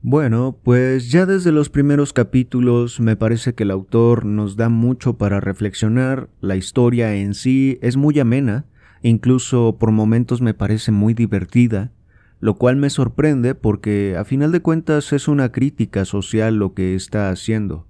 [0.00, 5.16] Bueno, pues ya desde los primeros capítulos me parece que el autor nos da mucho
[5.16, 8.66] para reflexionar, la historia en sí es muy amena,
[9.02, 11.92] incluso por momentos me parece muy divertida,
[12.40, 16.94] lo cual me sorprende porque a final de cuentas es una crítica social lo que
[16.94, 17.86] está haciendo.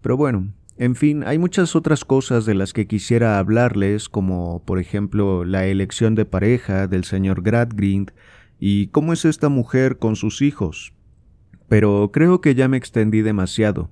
[0.00, 4.78] Pero bueno, en fin, hay muchas otras cosas de las que quisiera hablarles, como por
[4.78, 8.12] ejemplo la elección de pareja del señor Gradgrind
[8.60, 10.92] y cómo es esta mujer con sus hijos.
[11.68, 13.90] Pero creo que ya me extendí demasiado.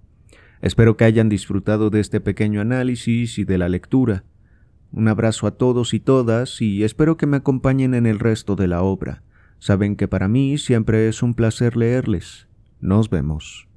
[0.63, 4.23] Espero que hayan disfrutado de este pequeño análisis y de la lectura.
[4.97, 8.67] Un abrazo a todos y todas y espero que me acompañen en el resto de
[8.67, 9.23] la obra.
[9.59, 12.49] Saben que para mí siempre es un placer leerles.
[12.81, 13.69] Nos vemos.